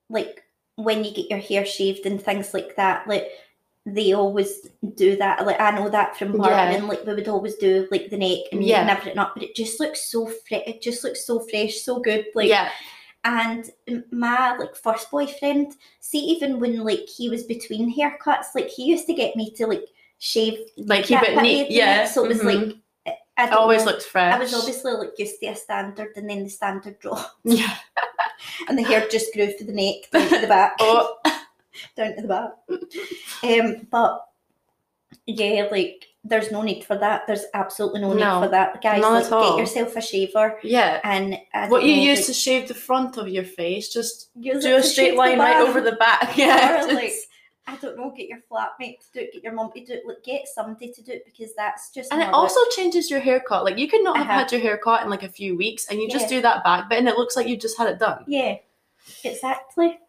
like 0.09 0.43
when 0.75 1.03
you 1.03 1.11
get 1.11 1.29
your 1.29 1.39
hair 1.39 1.65
shaved 1.65 2.05
and 2.05 2.21
things 2.21 2.53
like 2.53 2.75
that, 2.77 3.07
like 3.07 3.27
they 3.85 4.13
always 4.13 4.67
do 4.95 5.15
that. 5.17 5.45
Like 5.45 5.59
I 5.59 5.71
know 5.71 5.89
that 5.89 6.17
from 6.17 6.37
barbering, 6.37 6.57
Yeah. 6.57 6.77
and 6.77 6.87
like 6.87 7.05
we 7.05 7.13
would 7.13 7.27
always 7.27 7.55
do 7.55 7.87
like 7.91 8.09
the 8.09 8.17
neck 8.17 8.39
and 8.51 8.63
Yeah. 8.63 8.85
yeah. 8.85 8.91
everything 8.91 9.17
up, 9.19 9.33
but 9.33 9.43
it 9.43 9.55
just 9.55 9.79
looks 9.79 10.09
so 10.11 10.27
fresh. 10.27 10.63
It 10.65 10.81
just 10.81 11.03
looks 11.03 11.25
so 11.25 11.39
fresh, 11.39 11.75
so 11.81 11.99
good. 11.99 12.25
Like 12.35 12.49
yeah, 12.49 12.69
and 13.23 13.69
my 14.11 14.55
like 14.57 14.75
first 14.75 15.11
boyfriend, 15.11 15.73
see, 15.99 16.19
even 16.19 16.59
when 16.59 16.83
like 16.83 17.07
he 17.07 17.29
was 17.29 17.43
between 17.43 17.95
haircuts, 17.95 18.55
like 18.55 18.69
he 18.69 18.85
used 18.85 19.05
to 19.07 19.13
get 19.13 19.35
me 19.35 19.51
to 19.51 19.67
like 19.67 19.85
shave. 20.19 20.59
like 20.77 21.05
keep 21.05 21.21
it 21.21 21.35
bit 21.35 21.41
neat. 21.41 21.71
Yeah, 21.71 22.05
so 22.05 22.25
it 22.25 22.29
was 22.29 22.41
mhm. 22.41 22.67
like 22.67 22.77
I 23.37 23.47
it 23.47 23.53
always 23.53 23.85
know, 23.85 23.91
looks 23.91 24.05
fresh. 24.05 24.33
I 24.33 24.39
was 24.39 24.53
obviously 24.53 24.93
like 24.93 25.17
used 25.19 25.39
to 25.41 25.47
a 25.47 25.55
standard, 25.55 26.13
and 26.15 26.29
then 26.29 26.43
the 26.43 26.49
standard 26.49 26.99
dropped, 26.99 27.35
yeah. 27.43 27.75
and 28.67 28.77
the 28.77 28.83
hair 28.83 29.07
just 29.09 29.33
grew 29.33 29.51
for 29.57 29.63
the 29.63 29.73
neck 29.73 30.09
down 30.11 30.27
to 30.29 30.39
the 30.39 30.47
back, 30.55 30.75
Oh, 30.79 31.17
down 31.95 32.15
to 32.15 32.21
the 32.21 32.27
back. 32.27 32.51
Um, 33.43 33.87
but 33.91 34.25
yeah, 35.27 35.67
like 35.71 36.05
there's 36.27 36.51
no 36.51 36.61
need 36.61 36.83
for 36.83 36.97
that. 36.97 37.25
There's 37.27 37.45
absolutely 37.53 38.01
no 38.01 38.13
need 38.13 38.23
for 38.23 38.49
that, 38.49 38.81
guys. 38.81 39.01
not 39.01 39.13
like 39.13 39.25
at 39.25 39.31
all. 39.31 39.51
get 39.55 39.59
yourself 39.61 39.95
a 39.95 40.01
shaver, 40.01 40.59
yeah. 40.63 40.99
and 41.03 41.37
I 41.53 41.67
What 41.69 41.83
you 41.83 41.95
know, 41.95 42.01
use 42.03 42.19
like, 42.19 42.25
to 42.27 42.33
shave 42.33 42.67
the 42.67 42.73
front 42.73 43.17
of 43.17 43.27
your 43.29 43.43
face, 43.43 43.89
just 43.89 44.29
do 44.41 44.75
a 44.75 44.83
straight 44.83 45.15
line 45.15 45.39
right 45.39 45.57
over 45.67 45.81
the 45.81 45.93
back. 45.93 46.35
Yeah, 46.37 46.85
Or, 46.85 46.93
like, 46.93 47.13
I 47.69 47.75
don't 47.77 47.97
know, 47.97 48.13
get 48.15 48.27
your 48.29 48.39
flatmate 48.49 48.99
to 48.99 49.05
do 49.13 49.19
it, 49.21 49.33
get 49.33 49.43
your 49.43 49.53
mum 49.53 49.71
to 49.73 49.83
do 49.85 49.93
it, 49.93 50.03
like 50.07 50.23
get 50.23 50.47
somebody 50.47 50.91
to 50.93 51.01
do 51.01 51.11
it 51.11 51.25
because 51.25 51.53
that's 51.55 51.91
just 51.91 52.11
and 52.13 52.21
it 52.21 52.29
also 52.33 52.59
changes 52.75 53.09
your 53.11 53.19
haircut. 53.19 53.63
Like 53.65 53.77
you 53.77 53.87
could 53.89 54.03
not 54.03 54.15
have 54.17 54.25
Uh-huh. 54.27 54.39
had 54.39 54.51
your 54.51 54.61
hair 54.61 54.77
cut 54.77 55.03
in 55.03 55.09
like 55.09 55.23
a 55.23 55.29
few 55.29 55.57
weeks, 55.57 55.87
and 55.89 55.99
you 55.99 56.09
just 56.09 56.29
do 56.29 56.41
that 56.41 56.63
back 56.63 56.89
bit, 56.89 56.99
and 56.99 57.07
it 57.09 57.17
looks 57.17 57.35
like 57.35 57.47
you 57.47 57.57
just 57.57 57.77
had 57.77 57.87
it 57.89 57.99
done. 57.99 58.23
Yeah, 58.27 58.55
exactly. 59.23 59.99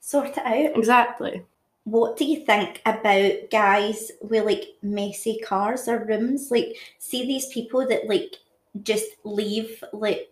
Sort 0.00 0.26
it 0.28 0.38
out. 0.38 0.76
Exactly. 0.76 1.44
What 1.84 2.16
do 2.16 2.24
you 2.24 2.44
think 2.44 2.80
about 2.86 3.50
guys 3.50 4.10
with 4.22 4.44
like 4.44 4.64
messy 4.82 5.38
cars 5.44 5.86
or 5.86 6.04
rooms? 6.04 6.50
Like, 6.50 6.76
see 6.98 7.26
these 7.26 7.46
people 7.48 7.86
that 7.88 8.08
like 8.08 8.36
just 8.82 9.06
leave 9.24 9.84
like 9.92 10.30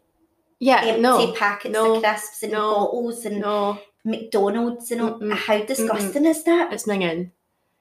Yeah. 0.59 0.81
empty 0.85 1.03
no. 1.03 1.33
packets 1.35 1.73
no, 1.73 1.97
of 1.97 2.03
crisps 2.03 2.43
and 2.43 2.53
no, 2.53 2.75
bottles 2.75 3.25
and 3.27 3.41
No. 3.41 3.79
McDonald's 4.05 4.91
and 4.91 5.01
all. 5.03 5.19
Mm-mm, 5.21 5.33
How 5.37 5.63
disgusting 5.63 6.25
is 6.27 6.43
that? 6.45 6.73
It's 6.73 6.87
minging. 6.87 7.31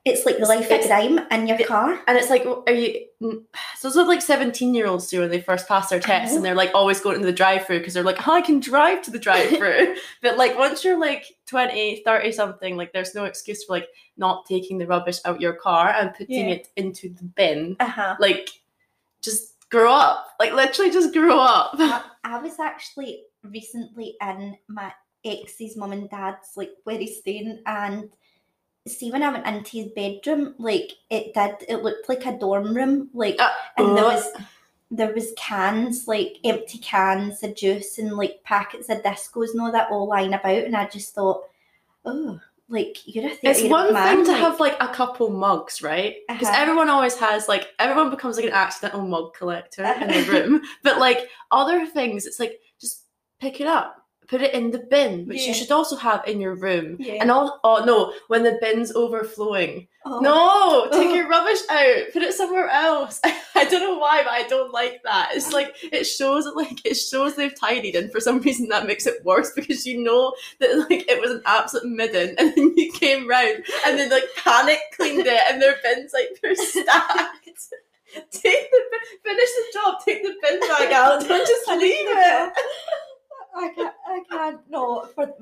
It's 0.04 0.26
like 0.26 0.38
the 0.38 0.46
life 0.46 0.64
of 0.66 0.72
It's- 0.72 0.86
crime 0.88 1.20
in 1.30 1.46
your 1.46 1.60
it- 1.60 1.66
car. 1.68 2.00
And 2.08 2.18
it's 2.18 2.28
like, 2.28 2.44
are 2.44 2.72
you? 2.72 3.06
So 3.20 3.86
it's 3.86 3.96
what 3.96 4.08
like 4.08 4.20
seventeen-year-olds 4.20 5.06
do 5.08 5.20
when 5.20 5.30
they 5.30 5.40
first 5.40 5.68
pass 5.68 5.90
their 5.90 6.00
tests, 6.00 6.34
and 6.34 6.44
they're 6.44 6.56
like 6.56 6.72
always 6.74 6.98
going 7.00 7.20
to 7.20 7.24
the 7.26 7.32
drive-through 7.32 7.78
because 7.78 7.94
they're 7.94 8.02
like, 8.02 8.26
oh, 8.26 8.32
I 8.34 8.40
can 8.40 8.58
drive 8.58 9.02
to 9.02 9.12
the 9.12 9.18
drive-through. 9.20 9.94
but 10.22 10.36
like 10.36 10.58
once 10.58 10.84
you're 10.84 10.98
like 10.98 11.26
20, 11.46 12.02
30 12.04 12.32
something, 12.32 12.76
like 12.76 12.92
there's 12.92 13.14
no 13.14 13.26
excuse 13.26 13.62
for 13.64 13.74
like 13.74 13.88
not 14.16 14.44
taking 14.46 14.78
the 14.78 14.88
rubbish 14.88 15.18
out 15.24 15.40
your 15.40 15.52
car 15.54 15.90
and 15.90 16.12
putting 16.14 16.48
Yeah. 16.48 16.54
it 16.56 16.68
into 16.76 17.10
the 17.10 17.22
bin. 17.22 17.76
Uh 17.78 17.86
huh. 17.86 18.16
Like, 18.18 18.48
just 19.22 19.54
grow 19.70 19.92
up. 19.92 20.26
Like 20.40 20.52
literally, 20.52 20.90
just 20.90 21.12
grow 21.14 21.38
up. 21.38 21.74
I, 21.78 22.02
I 22.24 22.38
was 22.42 22.58
actually 22.58 23.22
recently 23.44 24.16
in 24.20 24.56
my 24.68 24.92
ex's 25.24 25.76
mum 25.76 25.92
and 25.92 26.10
dad's 26.10 26.48
like 26.56 26.70
where 26.82 26.98
he's 26.98 27.18
staying 27.18 27.62
and 27.66 28.10
see 28.88 29.10
when 29.12 29.22
I 29.22 29.30
went 29.30 29.46
into 29.46 29.78
his 29.78 29.88
bedroom, 29.88 30.54
like 30.58 30.92
it 31.10 31.34
did 31.34 31.56
it 31.68 31.82
looked 31.82 32.08
like 32.08 32.26
a 32.26 32.36
dorm 32.38 32.74
room. 32.74 33.10
Like 33.12 33.36
Uh, 33.38 33.50
and 33.78 33.96
there 33.96 34.04
uh. 34.04 34.14
was 34.14 34.32
there 34.90 35.14
was 35.14 35.32
cans, 35.38 36.06
like 36.06 36.36
empty 36.44 36.78
cans 36.78 37.42
of 37.42 37.54
juice 37.54 37.98
and 37.98 38.12
like 38.16 38.42
packets 38.44 38.90
of 38.90 39.02
discos 39.02 39.52
and 39.52 39.60
all 39.60 39.72
that 39.72 39.90
all 39.90 40.06
lying 40.06 40.34
about 40.34 40.64
and 40.64 40.76
I 40.76 40.86
just 40.88 41.14
thought, 41.14 41.44
Oh, 42.04 42.38
like 42.68 42.96
you're 43.06 43.26
a 43.30 43.38
It's 43.42 43.62
one 43.62 43.92
man, 43.92 44.16
thing 44.16 44.24
to 44.26 44.32
like, 44.32 44.40
have 44.40 44.60
like 44.60 44.76
a 44.80 44.88
couple 44.88 45.30
mugs, 45.30 45.80
right? 45.80 46.16
Because 46.28 46.48
Uh-huh. 46.48 46.60
everyone 46.60 46.90
always 46.90 47.16
has 47.16 47.48
like 47.48 47.68
everyone 47.78 48.10
becomes 48.10 48.36
like 48.36 48.46
an 48.46 48.52
accidental 48.52 49.02
mug 49.02 49.32
collector 49.34 49.84
in 49.84 49.88
Uh-huh. 49.88 50.06
their 50.06 50.24
room. 50.48 50.62
but 50.82 50.98
like 50.98 51.28
other 51.52 51.86
things, 51.86 52.26
it's 52.26 52.40
like 52.40 52.60
just 52.80 53.04
pick 53.40 53.60
it 53.60 53.66
up, 53.66 54.01
put 54.32 54.40
it 54.40 54.54
in 54.54 54.70
the 54.70 54.78
bin, 54.78 55.26
which 55.28 55.42
Yeah. 55.42 55.48
you 55.48 55.54
should 55.54 55.70
also 55.70 55.94
have 55.94 56.26
in 56.26 56.40
your 56.40 56.54
room. 56.54 56.96
Yeah. 56.98 57.18
And 57.20 57.30
all 57.30 57.60
oh 57.64 57.84
no, 57.84 58.14
when 58.28 58.42
the 58.44 58.56
bin's 58.62 58.90
overflowing. 58.96 59.88
oh, 60.06 60.20
No, 60.20 60.88
take 60.98 61.10
Oh. 61.10 61.14
your 61.14 61.28
rubbish 61.28 61.60
out, 61.68 62.12
put 62.14 62.22
it 62.22 62.32
somewhere 62.32 62.68
else. 62.70 63.20
I 63.54 63.64
don't 63.66 63.82
know 63.82 63.98
why, 63.98 64.22
but 64.24 64.32
I 64.32 64.44
don't 64.48 64.72
like 64.72 65.02
that. 65.04 65.32
It's 65.34 65.52
like 65.52 65.74
it 65.82 66.04
shows 66.04 66.46
it 66.46 66.56
like 66.56 66.80
it 66.86 66.94
shows 66.94 67.36
they've 67.36 67.60
tidied, 67.68 67.94
and 67.94 68.10
for 68.10 68.20
some 68.20 68.38
reason 68.40 68.68
that 68.70 68.86
makes 68.86 69.06
it 69.06 69.22
worse 69.22 69.52
because 69.54 69.86
you 69.86 70.02
know 70.02 70.34
that 70.60 70.86
like 70.88 71.04
it 71.10 71.20
was 71.20 71.30
an 71.32 71.42
absolute 71.44 71.86
midden, 72.00 72.34
and 72.38 72.54
then 72.56 72.72
you 72.74 72.90
came 72.92 73.28
round 73.28 73.62
and 73.86 73.98
then 73.98 74.08
like 74.08 74.24
panic 74.42 74.80
cleaned 74.96 75.26
it, 75.26 75.40
and 75.48 75.60
their 75.60 75.76
bins 75.82 76.12
like 76.14 76.30
they're 76.42 76.56
stacked. 76.56 77.66
Take 78.30 78.70
the 78.72 78.80
finish 79.24 79.50
the 79.58 79.64
job. 79.74 79.94
Take 80.04 80.22
the 80.22 80.34
bin 80.42 80.60
bag 80.60 80.90
out. 80.92 81.20
Don't 81.28 81.46
just 81.46 81.68
leave 81.68 82.08
it. 82.08 82.52
I 83.54 83.68
can't, 83.74 83.94
I 84.06 84.22
can't, 84.30 84.60
no, 84.70 85.06
for 85.14 85.32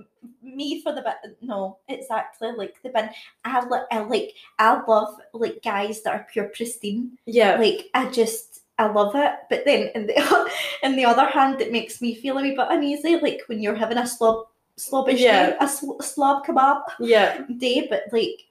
me, 0.42 0.82
for 0.82 0.92
the 0.94 1.02
bin, 1.02 1.34
no, 1.42 1.78
exactly, 1.88 2.50
like 2.56 2.74
the 2.82 2.88
bin, 2.90 3.08
I, 3.44 3.64
li- 3.68 3.86
I 3.92 4.00
like, 4.00 4.34
I 4.58 4.80
love, 4.86 5.20
like, 5.32 5.62
guys 5.62 6.02
that 6.02 6.14
are 6.14 6.26
pure 6.32 6.46
pristine, 6.46 7.16
Yeah. 7.26 7.56
like, 7.56 7.88
I 7.94 8.06
just, 8.10 8.62
I 8.78 8.86
love 8.90 9.14
it, 9.14 9.32
but 9.48 9.64
then, 9.64 9.90
in 9.94 10.06
the, 10.06 10.50
in 10.82 10.96
the 10.96 11.04
other 11.04 11.26
hand, 11.26 11.60
it 11.60 11.70
makes 11.72 12.00
me 12.00 12.14
feel 12.14 12.38
a 12.38 12.42
wee 12.42 12.56
bit 12.56 12.66
uneasy, 12.70 13.16
like, 13.16 13.42
when 13.46 13.60
you're 13.60 13.74
having 13.76 13.98
a 13.98 14.06
slob, 14.06 14.46
slobbish 14.76 15.20
Yeah. 15.20 15.50
day, 15.50 15.56
a 15.60 15.68
sl- 15.68 16.00
slob 16.00 16.44
kebab 16.46 16.82
Yeah. 16.98 17.42
day, 17.58 17.86
but, 17.88 18.04
like, 18.12 18.46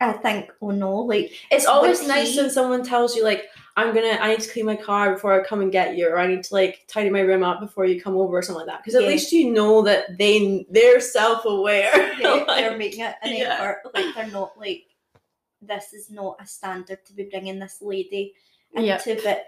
I 0.00 0.12
think, 0.12 0.50
oh 0.60 0.70
no, 0.70 0.96
like, 0.96 1.32
It's 1.50 1.66
always 1.66 2.06
nice 2.06 2.32
he- 2.34 2.40
when 2.40 2.50
someone 2.50 2.82
tells 2.82 3.14
you 3.14 3.22
like, 3.24 3.44
I'm 3.76 3.92
gonna 3.92 4.18
I 4.20 4.28
need 4.30 4.40
to 4.40 4.50
clean 4.52 4.66
my 4.66 4.76
car 4.76 5.14
before 5.14 5.32
I 5.38 5.44
come 5.44 5.60
and 5.60 5.72
get 5.72 5.96
you, 5.96 6.08
or 6.08 6.18
I 6.18 6.28
need 6.28 6.44
to 6.44 6.54
like 6.54 6.84
tidy 6.86 7.10
my 7.10 7.20
room 7.20 7.42
up 7.42 7.60
before 7.60 7.86
you 7.86 8.00
come 8.00 8.16
over 8.16 8.38
or 8.38 8.42
something 8.42 8.66
like 8.66 8.72
that. 8.72 8.82
Because 8.82 8.94
at 8.94 9.02
Yeah. 9.02 9.08
least 9.08 9.32
you 9.32 9.50
know 9.52 9.82
that 9.82 10.16
they 10.16 10.64
they're 10.70 11.00
self 11.00 11.44
aware. 11.44 11.90
they, 12.18 12.44
they're 12.46 12.78
making 12.78 13.00
it 13.04 13.16
an 13.22 13.34
yeah. 13.34 13.54
effort. 13.58 13.78
Like 13.92 14.14
they're 14.14 14.28
not 14.28 14.56
like 14.58 14.84
this 15.60 15.92
is 15.92 16.10
not 16.10 16.36
a 16.40 16.46
standard 16.46 17.04
to 17.06 17.12
be 17.12 17.24
bringing 17.24 17.58
this 17.58 17.78
lady 17.82 18.34
into. 18.74 18.86
Yeah. 19.14 19.20
But 19.24 19.46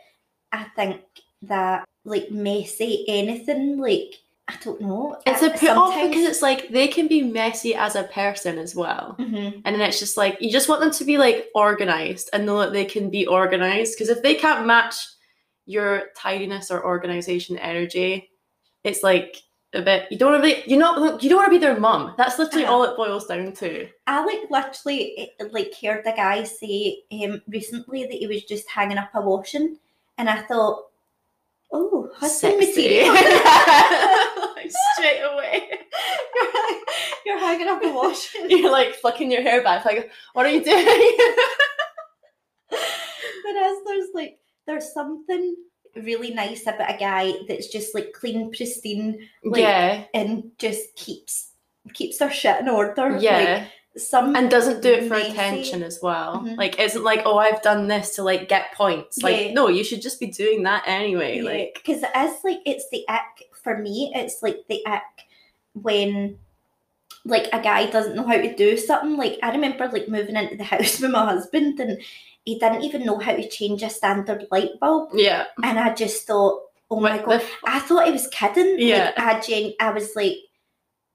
I 0.53 0.65
think 0.75 1.03
that 1.43 1.85
like 2.05 2.31
messy 2.31 3.05
anything 3.09 3.79
like 3.79 4.15
I 4.49 4.55
don't 4.63 4.81
know. 4.81 5.21
it's 5.27 5.43
a 5.43 5.51
put 5.51 5.71
off 5.71 5.95
because 6.09 6.25
it's 6.25 6.41
like 6.43 6.69
they 6.69 6.87
can 6.87 7.09
be 7.09 7.21
messy 7.23 7.75
as 7.75 7.97
a 7.97 8.05
person 8.05 8.59
as 8.59 8.75
well. 8.77 9.17
Mhm. 9.19 9.63
And 9.65 9.75
then 9.75 9.81
it's 9.83 9.99
just 9.99 10.17
like 10.17 10.41
you 10.41 10.53
just 10.53 10.69
want 10.69 10.81
them 10.81 10.93
to 10.93 11.05
be 11.05 11.19
like 11.19 11.49
organized 11.55 12.31
and 12.33 12.47
know 12.47 12.61
that 12.61 12.73
they 12.73 12.85
can 12.85 13.11
be 13.11 13.27
organized. 13.27 13.95
Because 13.95 14.09
if 14.09 14.23
they 14.23 14.37
can't 14.37 14.65
match 14.67 14.95
your 15.67 16.11
tidiness 16.17 16.71
or 16.71 16.85
organization 16.87 17.59
energy, 17.59 18.31
it's 18.85 19.03
like 19.03 19.43
a 19.75 19.83
bit 19.83 20.07
you 20.13 20.17
don't 20.17 20.31
want 20.31 20.45
to 20.45 20.49
be 20.49 20.71
you 20.71 20.77
not 20.79 21.21
you 21.25 21.29
don't 21.29 21.39
want 21.39 21.49
to 21.53 21.59
be 21.59 21.67
their 21.67 21.81
mum. 21.81 22.15
That's 22.17 22.39
literally 22.39 22.65
Uh-huh. 22.67 22.73
all 22.75 22.85
it 22.85 22.97
boils 22.97 23.27
down 23.27 23.53
to. 23.55 23.89
I 24.07 24.25
like 24.25 24.49
literally 24.49 25.33
eh, 25.41 25.45
like 25.51 25.75
heard 25.83 26.07
a 26.07 26.13
guy 26.15 26.45
say 26.45 27.03
um 27.13 27.43
recently 27.49 28.05
that 28.05 28.13
he 28.13 28.29
was 28.29 28.45
just 28.45 28.69
hanging 28.71 28.97
up 28.99 29.11
a 29.15 29.21
washing, 29.21 29.79
and 30.19 30.31
I 30.31 30.43
thought, 30.43 30.85
oh, 31.73 32.09
husband 32.15 32.59
material. 32.59 33.13
like 33.15 34.71
straight 34.95 35.23
away. 35.23 35.69
you're, 36.35 36.57
you're 37.27 37.39
hanging 37.39 37.69
up 37.69 37.83
a 37.83 37.93
washing. 37.93 38.51
You're 38.51 38.71
like 38.71 38.95
flicking 38.95 39.31
your 39.31 39.43
hair 39.43 39.63
back, 39.63 39.85
like, 39.85 40.11
what 40.33 40.47
are 40.47 40.51
you 40.51 40.63
doing? 40.63 40.85
but 42.71 43.57
as 43.57 43.77
there's 43.87 44.09
like 44.15 44.39
there's 44.67 44.93
something 44.93 45.57
really 45.95 46.35
nice 46.35 46.63
about 46.67 46.95
a 46.95 46.99
guy 46.99 47.33
that's 47.49 47.69
just 47.69 47.95
like 47.95 48.13
clean, 48.13 48.51
pristine, 48.53 49.19
Like, 49.45 49.63
yeah, 49.63 50.05
and 50.15 50.51
just 50.59 50.95
keeps 50.97 51.53
keeps 51.95 52.19
their 52.19 52.31
shit 52.33 52.61
in 52.61 52.69
order. 52.69 53.17
yeah. 53.21 53.39
Like 53.63 53.73
some 53.97 54.37
and 54.37 54.51
doesn't 54.51 54.83
do 54.83 54.93
it 54.93 55.09
for 55.09 55.15
attention 55.15 55.83
as 55.83 56.01
well. 56.03 56.43
Mhm. 56.45 56.57
Like, 56.59 56.79
isn't 56.79 57.03
like, 57.03 57.23
oh, 57.25 57.39
I've 57.39 57.63
done 57.63 57.89
this 57.89 58.15
to 58.17 58.23
like 58.23 58.49
get 58.49 58.73
points. 58.75 59.23
Like, 59.23 59.47
Yeah. 59.47 59.53
no, 59.53 59.69
you 59.69 59.85
should 59.85 60.03
just 60.03 60.21
be 60.21 60.27
doing 60.27 60.63
that 60.65 60.83
anyway. 60.87 61.41
Like, 61.41 61.75
because 61.83 62.03
it 62.03 62.11
is 62.17 62.45
like 62.45 62.61
it's 62.67 62.89
the 62.91 63.05
ick 63.09 63.49
for 63.63 63.79
me. 63.79 64.13
It's 64.15 64.43
like 64.43 64.65
the 64.69 64.85
ick 64.87 65.03
when 65.75 66.39
like 67.25 67.49
a 67.53 67.61
guy 67.61 67.87
doesn't 67.91 68.15
know 68.17 68.27
how 68.27 68.37
to 68.37 68.55
do 68.55 68.77
something. 68.77 69.17
Like 69.17 69.39
I 69.43 69.51
remember 69.51 69.89
like 69.89 70.09
moving 70.09 70.37
into 70.37 70.57
the 70.57 70.65
house 70.73 71.01
with 71.01 71.11
my 71.11 71.25
husband 71.25 71.81
and 71.81 72.01
he 72.45 72.59
didn't 72.59 72.83
even 72.83 73.05
know 73.05 73.19
how 73.19 73.33
to 73.35 73.49
change 73.49 73.83
a 73.83 73.91
standard 73.91 74.47
light 74.53 74.79
bulb. 74.81 75.11
yeah. 75.15 75.47
And 75.65 75.79
I 75.79 75.95
just 75.95 76.27
thought, 76.27 76.61
oh 76.91 77.01
my 77.01 77.17
What 77.17 77.25
god, 77.27 77.41
the 77.41 77.71
I 77.71 77.79
thought 77.81 78.07
he 78.07 78.13
was 78.13 78.29
kidding. 78.29 78.77
Yeah. 78.79 79.13
Like, 79.17 79.19
I, 79.19 79.41
gen- 79.41 79.75
I 79.81 79.91
was 79.91 80.15
like, 80.15 80.37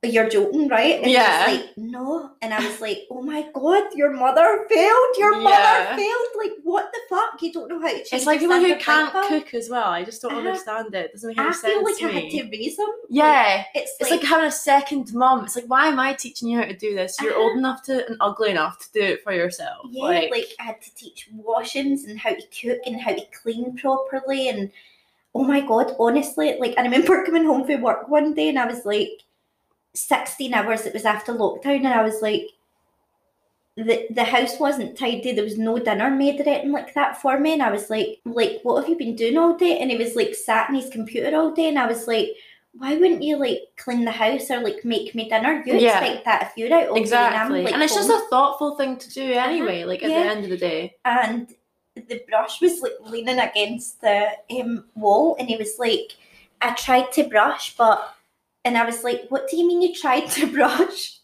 you're 0.03 0.27
joking, 0.29 0.67
right? 0.67 0.99
And 1.03 1.11
Yeah. 1.11 1.45
like, 1.47 1.77
no. 1.77 2.31
And 2.41 2.51
I 2.55 2.67
was 2.67 2.81
like, 2.81 3.05
oh 3.11 3.21
my 3.21 3.45
god, 3.53 3.83
your 3.95 4.11
mother 4.11 4.65
failed. 4.67 5.15
Your 5.17 5.33
Yeah. 5.35 5.43
mother 5.43 5.95
failed. 5.95 6.27
Like, 6.37 6.53
what 6.63 6.91
the 6.91 6.99
fuck? 7.07 7.39
You 7.41 7.53
don't 7.53 7.69
know 7.69 7.79
how 7.79 7.87
to 7.89 7.93
change 7.97 8.09
It's 8.11 8.25
like 8.25 8.39
people 8.39 8.59
who 8.59 8.75
can't 8.77 9.13
cook 9.29 9.53
as 9.53 9.69
well. 9.69 9.89
I 9.89 10.03
just 10.03 10.19
don't 10.23 10.31
Uh-huh. 10.31 10.39
understand 10.47 10.95
it. 10.95 11.05
It 11.05 11.11
doesn't 11.13 11.27
make 11.27 11.37
I 11.37 11.43
any 11.43 11.53
feel 11.53 11.61
sense 11.61 11.83
like 11.83 11.97
to 11.97 12.05
I 12.05 12.09
had 12.19 12.31
to 12.31 12.49
raise 12.49 12.77
them. 12.77 12.87
Like, 12.87 12.95
yeah. 13.11 13.63
it's, 13.75 13.91
It's 13.99 14.09
like, 14.09 14.21
like 14.21 14.29
having 14.29 14.47
a 14.47 14.51
second 14.51 15.13
mom. 15.13 15.45
It's 15.45 15.55
like, 15.55 15.65
why 15.65 15.85
am 15.87 15.99
I 15.99 16.13
teaching 16.13 16.49
you 16.49 16.57
how 16.57 16.65
to 16.65 16.75
do 16.75 16.95
this? 16.95 17.21
You're 17.21 17.33
Uh-huh. 17.33 17.41
old 17.43 17.57
enough 17.59 17.83
to 17.83 18.07
and 18.07 18.17
ugly 18.21 18.49
enough 18.49 18.79
to 18.79 18.91
do 18.93 19.01
it 19.05 19.23
for 19.23 19.33
yourself. 19.33 19.85
yeah, 19.91 20.01
like, 20.31 20.47
I 20.59 20.63
had 20.63 20.81
to 20.81 20.95
teach 20.95 21.29
washings 21.31 22.05
and 22.05 22.17
how 22.17 22.31
to 22.31 22.41
cook 22.59 22.79
and 22.87 22.99
how 22.99 23.13
to 23.13 23.25
clean 23.43 23.77
properly. 23.77 24.49
And 24.49 24.71
oh 25.35 25.43
my 25.43 25.61
god, 25.61 25.95
honestly, 25.99 26.57
like 26.59 26.73
I 26.79 26.81
remember 26.81 27.23
coming 27.25 27.45
home 27.45 27.65
from 27.67 27.81
work 27.83 28.09
one 28.09 28.33
day 28.33 28.49
and 28.49 28.57
I 28.57 28.65
was 28.65 28.83
like, 28.83 29.11
16 29.93 30.53
hours, 30.53 30.85
it 30.85 30.93
was 30.93 31.05
after 31.05 31.33
lockdown, 31.33 31.77
and 31.77 31.87
I 31.87 32.03
was 32.03 32.21
like, 32.21 32.47
the, 33.77 34.07
the 34.11 34.23
house 34.23 34.59
wasn't 34.59 34.97
tidy, 34.97 35.31
there 35.31 35.43
was 35.43 35.57
no 35.57 35.79
dinner 35.79 36.09
made 36.11 36.39
or 36.39 36.43
anything 36.43 36.71
like 36.71 36.93
that 36.93 37.21
for 37.21 37.39
me. 37.39 37.53
And 37.53 37.63
I 37.63 37.71
was 37.71 37.89
like, 37.89 38.19
like, 38.25 38.59
what 38.63 38.81
have 38.81 38.89
you 38.89 38.97
been 38.97 39.15
doing 39.15 39.37
all 39.37 39.55
day? 39.55 39.79
And 39.79 39.89
he 39.89 39.97
was 39.97 40.15
like 40.15 40.35
sat 40.35 40.69
in 40.69 40.75
his 40.75 40.89
computer 40.89 41.35
all 41.35 41.51
day, 41.53 41.69
and 41.69 41.79
I 41.79 41.87
was 41.87 42.07
like, 42.07 42.29
why 42.73 42.95
wouldn't 42.95 43.23
you 43.23 43.37
like 43.37 43.59
clean 43.77 44.05
the 44.05 44.11
house 44.11 44.49
or 44.49 44.59
like 44.61 44.83
make 44.85 45.13
me 45.15 45.29
dinner? 45.29 45.63
You 45.65 45.77
Yeah. 45.77 45.99
expect 45.99 46.25
that 46.25 46.43
if 46.43 46.57
you're 46.57 46.73
out 46.73 46.87
all 46.89 46.95
day 46.95 46.99
and 47.01 47.05
exactly. 47.05 47.63
like, 47.63 47.73
and 47.73 47.83
it's 47.83 47.95
just 47.95 48.09
a 48.09 48.27
thoughtful 48.29 48.75
thing 48.77 48.97
to 48.97 49.09
do 49.09 49.33
anyway, 49.33 49.83
like 49.83 50.03
at 50.03 50.09
Yeah. 50.11 50.23
the 50.23 50.29
end 50.29 50.43
of 50.45 50.49
the 50.51 50.57
day. 50.57 50.95
and 51.03 51.53
the 51.95 52.23
brush 52.29 52.61
was 52.61 52.79
like 52.81 52.93
leaning 53.07 53.39
against 53.39 53.99
the 53.99 54.29
um, 54.61 54.85
wall 54.95 55.35
and 55.37 55.49
he 55.49 55.57
was 55.57 55.77
like 55.77 56.15
i 56.61 56.71
tried 56.75 57.11
to 57.11 57.23
brush 57.25 57.75
but 57.75 58.15
and 58.65 58.77
i 58.77 58.85
was 58.85 59.03
like 59.03 59.25
what 59.29 59.47
do 59.49 59.57
you 59.57 59.67
mean 59.67 59.81
you 59.81 59.93
tried 59.93 60.27
to 60.27 60.45
brush 60.53 61.19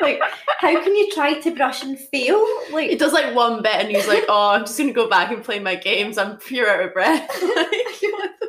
like 0.00 0.20
how 0.58 0.72
can 0.82 0.94
you 0.94 1.10
try 1.12 1.34
to 1.40 1.50
brush 1.54 1.82
and 1.82 1.98
fail 1.98 2.44
Like, 2.72 2.90
He 2.90 2.96
does 2.96 3.12
like 3.12 3.34
one 3.34 3.62
bit 3.62 3.74
and 3.74 3.88
he's 3.88 4.06
like, 4.06 4.24
oh, 4.28 4.50
I'm 4.50 4.60
just 4.60 4.78
going 4.78 4.88
to 4.88 4.94
go 4.94 5.08
back 5.08 5.32
and 5.32 5.42
play 5.42 5.58
my 5.58 5.74
games. 5.74 6.16
I'm 6.16 6.36
pure 6.36 6.68
out 6.70 6.84
of 6.84 6.92
breath. 6.94 7.28
like, 7.42 8.02
what 8.12 8.30
the 8.40 8.48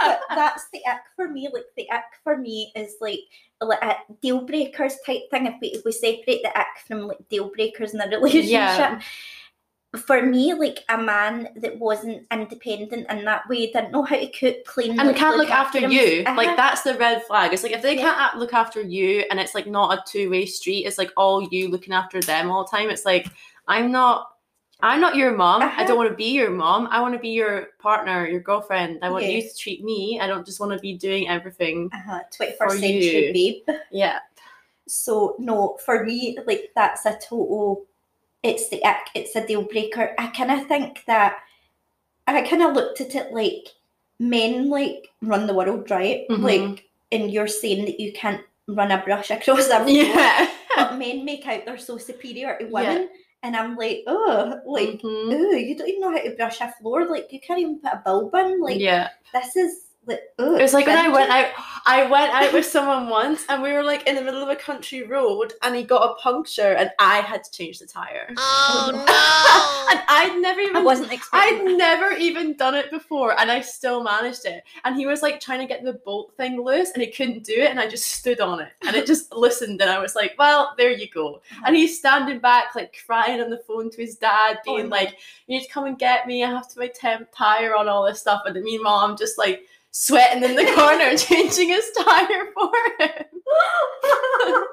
that, 0.00 0.20
that's 0.30 0.68
the 0.72 0.80
ick 0.86 1.00
for 1.16 1.28
me 1.28 1.48
like 1.52 1.64
the 1.76 1.90
ick 1.90 2.04
for 2.22 2.36
me 2.36 2.72
is 2.74 2.94
like 3.00 3.20
like 3.60 3.82
a 3.82 3.96
deal 4.22 4.42
breakers 4.46 4.96
type 5.04 5.22
thing 5.30 5.46
if 5.46 5.54
we, 5.60 5.68
if 5.68 5.84
we 5.84 5.92
separate 5.92 6.42
the 6.42 6.58
ick 6.58 6.66
from 6.86 7.08
like 7.08 7.28
deal 7.28 7.50
breakers 7.54 7.94
in 7.94 8.00
a 8.00 8.08
relationship 8.08 8.50
Yeah. 8.50 9.00
For 9.96 10.20
me, 10.22 10.52
like 10.52 10.84
a 10.90 10.98
man 10.98 11.48
that 11.56 11.78
wasn't 11.78 12.26
independent 12.30 13.06
in 13.10 13.24
that 13.24 13.48
way, 13.48 13.66
didn't 13.72 13.90
know 13.90 14.02
how 14.02 14.16
to 14.16 14.28
cook, 14.28 14.64
clean, 14.66 15.00
and 15.00 15.16
can't 15.16 15.38
look 15.38 15.50
after 15.50 15.80
hims- 15.80 15.94
you. 15.94 16.22
Uh-huh. 16.26 16.36
Like 16.36 16.56
that's 16.56 16.82
the 16.82 16.94
red 16.98 17.22
flag. 17.24 17.52
It's 17.54 17.62
like 17.62 17.72
if 17.72 17.80
they 17.82 17.96
Yeah. 17.96 18.02
can't 18.14 18.38
look 18.38 18.52
after 18.52 18.82
you, 18.82 19.24
and 19.30 19.40
it's 19.40 19.54
like 19.54 19.66
not 19.66 19.98
a 19.98 20.02
two 20.06 20.28
way 20.30 20.44
street. 20.44 20.84
It's 20.84 20.98
like 20.98 21.10
all 21.16 21.42
you 21.50 21.68
looking 21.68 21.94
after 21.94 22.20
them 22.20 22.50
all 22.50 22.64
the 22.64 22.70
time. 22.70 22.90
It's 22.90 23.04
like 23.06 23.28
I'm 23.66 23.90
not. 23.90 24.32
I'm 24.80 25.00
not 25.00 25.16
your 25.16 25.32
mom. 25.32 25.62
I 25.62 25.66
Uh-huh. 25.66 25.86
don't 25.88 25.96
want 25.96 26.10
to 26.10 26.14
be 26.14 26.30
your 26.30 26.50
mom. 26.50 26.86
I 26.92 27.00
want 27.00 27.12
to 27.14 27.18
be 27.18 27.30
your 27.30 27.70
partner, 27.80 28.28
your 28.28 28.38
girlfriend. 28.40 29.00
I 29.02 29.10
want 29.10 29.24
Yeah. 29.24 29.30
you 29.30 29.42
to 29.42 29.56
treat 29.56 29.82
me. 29.82 30.20
I 30.22 30.28
don't 30.28 30.46
just 30.46 30.60
want 30.60 30.70
to 30.70 30.78
be 30.78 30.92
doing 30.94 31.28
everything. 31.28 31.90
Uh-huh, 31.92 32.20
21st 32.30 32.56
For 32.58 32.70
century 32.78 33.26
you. 33.26 33.32
babe. 33.66 33.76
Yeah. 33.90 34.18
So 34.90 35.34
no, 35.38 35.76
for 35.84 36.04
me, 36.04 36.38
like 36.46 36.70
that's 36.74 37.04
a 37.06 37.12
total. 37.18 37.84
It's 38.42 38.68
the 38.68 38.84
ick. 38.84 39.08
It's 39.14 39.34
a 39.36 39.46
deal 39.46 39.62
breaker. 39.62 40.14
I 40.18 40.28
kind 40.28 40.50
of 40.50 40.66
think 40.66 41.04
that. 41.06 41.38
I 42.26 42.42
kind 42.42 42.62
of 42.62 42.74
looked 42.74 43.00
at 43.00 43.14
it 43.14 43.32
like 43.32 43.68
men 44.20 44.68
like 44.68 45.08
run 45.22 45.46
the 45.46 45.54
world, 45.54 45.90
right? 45.90 46.28
Mhm. 46.28 46.42
Like, 46.42 46.84
and 47.10 47.30
you're 47.30 47.48
saying 47.48 47.86
that 47.86 47.98
you 47.98 48.12
can't 48.12 48.42
run 48.66 48.90
a 48.90 48.98
brush 48.98 49.30
across 49.30 49.66
floor, 49.66 49.84
Yeah. 49.88 50.50
but 50.76 50.98
men 50.98 51.24
make 51.24 51.46
out 51.46 51.64
they're 51.64 51.78
so 51.78 51.96
superior 51.96 52.58
to 52.58 52.64
Yeah. 52.64 52.70
women, 52.70 53.08
and 53.42 53.56
I'm 53.56 53.76
like, 53.76 54.02
oh, 54.06 54.60
like. 54.66 55.02
Ooh, 55.04 55.56
you 55.56 55.74
don't 55.76 55.88
even 55.88 56.00
know 56.02 56.10
how 56.12 56.18
to 56.22 56.36
brush 56.36 56.60
a 56.60 56.70
floor. 56.80 57.06
Like 57.08 57.32
you 57.32 57.40
can't 57.40 57.60
even 57.60 57.78
put 57.80 57.94
a 57.94 58.02
bulb 58.04 58.34
in. 58.34 58.60
Like 58.60 58.78
yeah. 58.78 59.08
this 59.32 59.56
is 59.56 59.86
like. 60.08 60.22
Ooh, 60.40 60.56
It 60.56 60.62
was 60.62 60.72
like 60.74 60.86
when 60.86 60.96
I 60.96 61.08
went 61.08 61.30
cringy. 61.30 61.44
out, 61.44 61.64
I 61.86 62.10
went 62.10 62.32
out 62.32 62.52
with 62.52 62.64
someone 62.66 63.08
once, 63.08 63.44
and 63.48 63.62
we 63.62 63.72
were 63.72 63.82
like 63.82 64.06
in 64.06 64.14
the 64.16 64.22
middle 64.22 64.42
of 64.42 64.48
a 64.48 64.56
country 64.56 65.02
road, 65.04 65.52
and 65.62 65.74
he 65.76 65.82
got 65.84 66.10
a 66.10 66.14
puncture, 66.14 66.72
and 66.72 66.90
I 66.98 67.18
had 67.20 67.44
to 67.44 67.50
change 67.50 67.78
the 67.78 67.86
tire. 67.86 68.32
Oh, 68.36 69.88
and 69.90 70.00
I'd 70.08 70.40
never 70.40 70.60
even 70.60 70.76
I 70.76 70.82
wasn't 70.82 71.12
expecting. 71.12 71.68
I'd 71.68 71.76
never 71.78 72.12
even 72.16 72.56
done 72.56 72.74
it 72.74 72.90
before, 72.90 73.38
and 73.40 73.50
I 73.50 73.60
still 73.60 74.02
managed 74.02 74.44
it. 74.46 74.62
And 74.84 74.96
he 74.96 75.06
was 75.06 75.22
like 75.22 75.40
trying 75.40 75.60
to 75.60 75.66
get 75.66 75.82
the 75.84 75.94
bolt 75.94 76.34
thing 76.36 76.62
loose, 76.62 76.90
and 76.92 77.02
he 77.02 77.10
couldn't 77.10 77.44
do 77.44 77.54
it, 77.54 77.70
and 77.70 77.80
I 77.80 77.88
just 77.88 78.06
stood 78.12 78.40
on 78.40 78.60
it, 78.60 78.68
and 78.86 78.94
it 78.96 79.06
just 79.06 79.32
listened, 79.34 79.80
and 79.80 79.90
I 79.90 79.98
was 79.98 80.14
like, 80.14 80.34
"Well, 80.38 80.74
there 80.78 80.90
you 80.92 81.08
go." 81.08 81.36
Uh-huh. 81.36 81.62
And 81.66 81.76
he's 81.76 81.98
standing 81.98 82.38
back, 82.38 82.74
like 82.74 82.96
crying 83.06 83.40
on 83.40 83.50
the 83.50 83.58
phone 83.58 83.90
to 83.90 84.00
his 84.00 84.16
dad, 84.16 84.58
Oh, 84.66 84.76
being 84.76 84.88
no. 84.88 84.96
like, 84.96 85.16
"You 85.46 85.58
need 85.58 85.64
to 85.66 85.72
come 85.72 85.84
and 85.86 85.98
get 85.98 86.26
me. 86.26 86.44
I 86.44 86.50
have 86.50 86.68
to 86.68 86.78
my 86.78 86.88
temp 86.88 87.28
tire 87.34 87.74
on 87.74 87.88
all 87.88 88.04
this 88.04 88.20
stuff." 88.20 88.42
And 88.46 88.54
then 88.54 88.64
meanwhile, 88.64 88.96
I'm 88.96 89.16
just 89.16 89.38
like 89.38 89.62
sweating 89.90 90.42
in 90.44 90.54
the 90.56 90.72
corner, 90.74 91.16
changing 91.16 91.68
his 91.68 91.90
tire 91.98 92.52
for 92.54 92.72
him. 93.00 93.24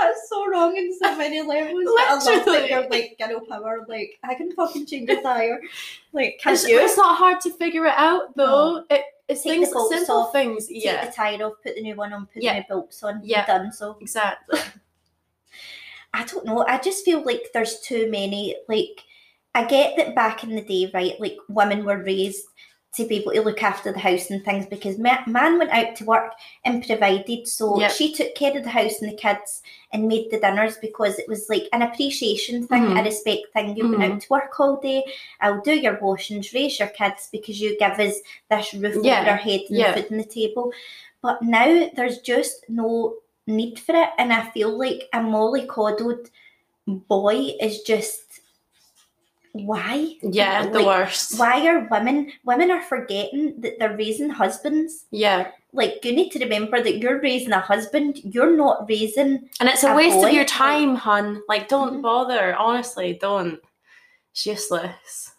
That's 0.00 0.28
so 0.30 0.48
wrong 0.48 0.74
in 0.76 0.96
so 0.98 1.16
many 1.18 1.42
levels. 1.42 1.84
I 1.98 2.14
love 2.14 2.44
that 2.46 2.70
you're 2.70 2.88
like 2.88 3.18
girl 3.18 3.40
power. 3.46 3.84
Like 3.86 4.18
I 4.24 4.34
can 4.34 4.50
fucking 4.52 4.86
change 4.86 5.10
a 5.10 5.20
tire. 5.20 5.60
Like 6.12 6.40
can 6.42 6.54
It's, 6.54 6.66
you? 6.66 6.80
it's 6.80 6.96
not 6.96 7.18
hard 7.18 7.40
to 7.42 7.50
figure 7.50 7.84
it 7.84 7.92
out 7.96 8.34
though. 8.34 8.84
It, 8.88 9.02
it's 9.28 9.42
Take 9.42 9.60
the 9.60 9.66
things, 9.66 9.74
bolts 9.74 9.94
simple 9.94 10.16
off, 10.16 10.32
things. 10.32 10.66
Take 10.68 10.84
Yeah, 10.84 11.04
the 11.06 11.12
tire 11.12 11.42
off, 11.44 11.54
put 11.62 11.74
the 11.74 11.82
new 11.82 11.94
one 11.94 12.12
on, 12.14 12.24
put 12.26 12.42
Yeah. 12.42 12.54
the 12.54 12.58
new 12.60 12.64
bolts 12.70 13.02
on. 13.02 13.20
Yeah. 13.22 13.44
Done. 13.44 13.70
So 13.70 13.98
exactly. 14.00 14.60
I 16.14 16.24
don't 16.24 16.44
know. 16.46 16.64
I 16.66 16.78
just 16.78 17.04
feel 17.04 17.22
like 17.22 17.48
there's 17.54 17.80
too 17.80 18.10
many. 18.10 18.56
Like, 18.68 19.02
I 19.54 19.64
get 19.64 19.96
that 19.96 20.14
back 20.14 20.42
in 20.44 20.54
the 20.54 20.60
day, 20.62 20.90
right? 20.92 21.18
Like, 21.18 21.36
women 21.48 21.84
were 21.86 22.02
raised 22.02 22.44
to 22.92 23.06
be 23.06 23.16
able 23.16 23.32
to 23.32 23.40
look 23.40 23.62
after 23.62 23.90
the 23.90 23.98
house 23.98 24.30
and 24.30 24.44
things 24.44 24.66
because 24.66 24.98
man 24.98 25.24
went 25.58 25.70
out 25.70 25.96
to 25.96 26.04
work 26.04 26.34
and 26.64 26.86
provided. 26.86 27.48
So 27.48 27.80
Yep. 27.80 27.90
she 27.92 28.12
took 28.12 28.34
care 28.34 28.56
of 28.56 28.64
the 28.64 28.70
house 28.70 29.00
and 29.00 29.10
the 29.10 29.16
kids 29.16 29.62
and 29.92 30.06
made 30.06 30.30
the 30.30 30.38
dinners 30.38 30.76
because 30.76 31.18
it 31.18 31.26
was 31.26 31.48
like 31.48 31.68
an 31.72 31.80
appreciation 31.80 32.66
thing, 32.66 32.84
a 32.84 32.86
Mhm. 33.00 33.04
respect 33.04 33.52
thing. 33.54 33.76
You 33.76 33.88
went 33.88 34.12
out 34.12 34.20
to 34.20 34.28
work 34.28 34.60
all 34.60 34.76
day. 34.76 35.04
I'll 35.40 35.62
do 35.62 35.72
your 35.74 35.98
washings, 36.00 36.52
raise 36.52 36.78
your 36.78 36.88
kids 36.88 37.28
because 37.32 37.60
you 37.60 37.78
give 37.78 37.98
us 37.98 38.20
this 38.50 38.74
roof 38.74 39.02
Yeah. 39.02 39.20
over 39.22 39.30
our 39.30 39.36
head 39.36 39.62
and 39.68 39.78
Yeah. 39.78 39.94
food 39.94 40.12
on 40.12 40.18
the 40.18 40.24
table. 40.24 40.72
But 41.22 41.40
now 41.40 41.88
there's 41.94 42.18
just 42.18 42.68
no 42.68 43.14
need 43.46 43.78
for 43.80 43.96
it, 43.96 44.10
and 44.18 44.32
I 44.32 44.50
feel 44.50 44.68
like 44.76 45.08
a 45.14 45.18
mollycoddled 45.18 46.30
boy 46.86 47.54
is 47.60 47.82
just 47.82 48.31
why? 49.52 50.14
Yeah, 50.22 50.66
the 50.68 50.84
worst. 50.84 51.38
Why 51.38 51.66
are 51.66 51.86
women 51.90 52.32
women 52.44 52.70
are 52.70 52.82
forgetting 52.82 53.60
that 53.60 53.78
they're 53.78 53.96
raising 53.96 54.30
husbands? 54.30 55.06
Yeah, 55.10 55.50
Like 55.74 56.04
you 56.04 56.12
need 56.12 56.30
to 56.32 56.38
remember 56.38 56.82
that 56.82 56.98
you're 56.98 57.20
raising 57.20 57.52
a 57.52 57.60
husband. 57.60 58.20
You're 58.24 58.56
not 58.56 58.88
raising 58.88 59.48
and 59.60 59.68
it's 59.68 59.84
a, 59.84 59.92
A 59.92 59.96
waste 59.96 60.16
boy, 60.16 60.28
of 60.28 60.32
your 60.32 60.42
like- 60.44 60.48
time, 60.48 60.94
hun. 60.96 61.42
Like, 61.48 61.68
don't 61.68 61.98
Mhm. 61.98 62.02
bother. 62.02 62.54
Honestly, 62.56 63.12
don't. 63.20 63.60
It's 64.32 64.46
useless. 64.46 65.32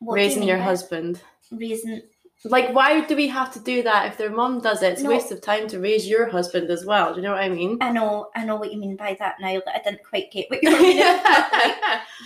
what 0.00 0.14
do 0.16 0.20
you 0.22 0.28
Raising 0.28 0.42
your 0.44 0.58
husband. 0.58 1.20
Raising 1.50 2.02
Like, 2.44 2.72
why 2.72 3.00
do 3.00 3.16
we 3.16 3.26
have 3.28 3.52
to 3.54 3.60
do 3.60 3.82
that 3.82 4.06
if 4.06 4.16
their 4.16 4.30
mom 4.30 4.60
does 4.60 4.80
it? 4.82 4.92
It's 4.92 5.02
No. 5.02 5.10
a 5.10 5.14
waste 5.14 5.32
of 5.32 5.40
time 5.40 5.66
to 5.68 5.80
raise 5.80 6.06
your 6.06 6.28
husband 6.28 6.70
as 6.70 6.84
well. 6.86 7.10
Do 7.12 7.16
you 7.20 7.22
know 7.26 7.32
what 7.32 7.42
I 7.42 7.48
mean? 7.48 7.78
I 7.80 7.90
know 7.90 8.28
I 8.36 8.44
know 8.44 8.56
what 8.56 8.70
you 8.72 8.78
mean 8.78 8.94
by 8.96 9.16
that 9.18 9.36
now. 9.40 9.54
That 9.64 9.74
I 9.76 9.82
didn't 9.82 10.04
quite 10.08 10.30
get 10.30 10.48
what 10.50 10.62
you 10.62 10.70
were 10.70 10.78
meaning. 10.88 11.18
but, 11.22 11.52
like, 11.52 11.76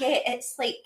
yeah, 0.01 0.19
it's 0.35 0.59
like 0.59 0.77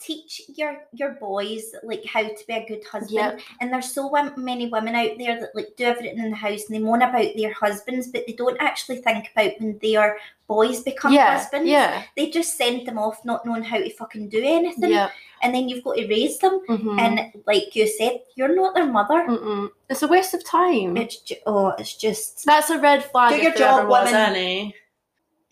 teach 0.00 0.42
your 0.56 0.78
your 0.92 1.10
boys 1.12 1.74
like 1.82 2.02
how 2.06 2.22
to 2.22 2.44
be 2.48 2.54
a 2.54 2.66
good 2.66 2.82
husband. 2.84 3.12
Yep. 3.12 3.40
And 3.60 3.72
there's 3.72 3.92
so 3.92 4.10
many 4.36 4.68
women 4.68 4.94
out 4.94 5.18
there 5.18 5.38
that 5.38 5.54
like 5.54 5.76
do 5.76 5.84
everything 5.84 6.18
in 6.18 6.30
the 6.30 6.36
house 6.36 6.64
and 6.66 6.74
they 6.74 6.78
moan 6.80 7.02
about 7.02 7.26
their 7.36 7.52
husbands, 7.52 8.08
but 8.08 8.26
they 8.26 8.32
don't 8.32 8.56
actually 8.60 8.96
think 8.98 9.30
about 9.32 9.52
when 9.60 9.78
their 9.82 10.16
boys 10.48 10.80
become 10.82 11.12
yeah, 11.12 11.38
husbands. 11.38 11.68
yeah, 11.68 12.02
They 12.16 12.30
just 12.30 12.56
send 12.56 12.86
them 12.86 12.98
off 12.98 13.24
not 13.24 13.44
knowing 13.46 13.62
how 13.62 13.76
to 13.78 13.90
fucking 13.90 14.30
do 14.30 14.42
anything, 14.42 14.90
yeah. 14.90 15.10
and 15.42 15.54
then 15.54 15.68
you've 15.68 15.84
got 15.84 15.96
to 15.96 16.08
raise 16.08 16.38
them. 16.38 16.60
mhm. 16.68 16.98
And 16.98 17.32
like 17.46 17.76
you 17.76 17.86
said, 17.86 18.20
you're 18.34 18.56
not 18.56 18.74
their 18.74 18.86
mother. 18.86 19.26
Mm-mm. 19.28 19.68
It's 19.88 20.02
a 20.02 20.08
waste 20.08 20.34
of 20.34 20.44
time. 20.44 20.96
It's 20.96 21.18
ju- 21.18 21.36
oh, 21.46 21.68
it's 21.78 21.94
just 21.94 22.44
That's 22.46 22.70
a 22.70 22.78
red 22.80 23.04
flag. 23.04 23.30
Do 23.36 23.42
your 23.42 23.52
job, 23.54 23.80
ever 23.80 23.88
was 23.88 24.06
woman. 24.06 24.20
any. 24.30 24.74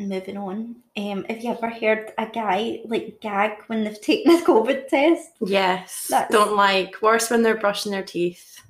Moving 0.00 0.37
on. 0.37 0.76
Um, 0.96 1.24
have 1.24 1.42
you 1.42 1.50
ever 1.50 1.68
heard 1.70 2.12
a 2.18 2.26
guy 2.26 2.80
like 2.84 3.20
gag 3.20 3.52
when 3.66 3.84
they've 3.84 4.00
taken 4.00 4.32
a 4.34 4.38
COVID 4.44 4.88
test? 4.88 5.30
Yes. 5.40 6.06
That's- 6.08 6.30
Don't 6.30 6.56
like. 6.56 7.00
Worse 7.02 7.30
when 7.30 7.42
they're 7.42 7.56
brushing 7.58 7.92
their 7.92 8.02
teeth. 8.04 8.61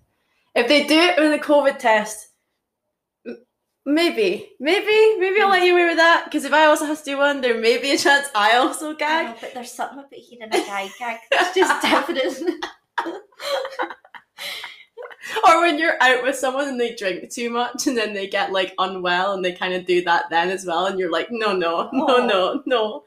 If 0.55 0.69
they 0.69 0.87
do 0.87 0.95
it 0.99 1.19
with 1.19 1.33
a 1.33 1.39
COVID 1.45 1.79
test, 1.79 2.29
m- 3.27 3.45
maybe, 3.87 4.51
maybe, 4.59 5.19
maybe 5.21 5.41
I'll 5.41 5.51
let 5.51 5.63
you 5.65 5.73
away 5.75 5.87
with 5.87 5.99
that. 5.99 6.25
Because 6.25 6.45
if 6.45 6.53
I 6.53 6.65
also 6.65 6.87
have 6.87 6.99
to 6.99 7.05
do 7.05 7.19
one, 7.19 7.41
there 7.41 7.61
may 7.61 7.79
be 7.79 7.93
a 7.93 7.99
chance 7.99 8.27
I 8.35 8.57
also 8.57 8.91
I 8.95 8.97
gag. 8.97 9.27
know, 9.27 9.35
but 9.41 9.55
there's 9.55 9.73
something 9.73 9.99
about 9.99 10.13
hearing 10.13 10.49
a 10.53 10.59
guy 10.67 10.89
gag 10.99 11.19
that's 11.31 11.55
just 11.55 11.83
different. 12.17 12.65
Or 15.47 15.61
when 15.63 15.79
you're 15.79 16.01
out 16.03 16.23
with 16.23 16.37
someone 16.37 16.69
and 16.69 16.81
they 16.81 16.95
drink 16.95 17.31
too 17.31 17.51
much 17.51 17.87
and 17.87 17.97
then 17.97 18.15
they 18.15 18.29
get 18.29 18.53
like 18.53 18.75
unwell 18.79 19.33
and 19.35 19.45
they 19.45 19.53
kind 19.53 19.75
of 19.75 19.85
do 19.87 20.03
that 20.05 20.25
then 20.31 20.49
as 20.51 20.65
well. 20.65 20.87
And 20.87 20.99
you're 20.99 21.11
like, 21.11 21.29
no, 21.31 21.53
no, 21.55 21.89
no, 21.93 22.07
Oh. 22.09 22.25
no, 22.27 22.63
no. 22.67 23.05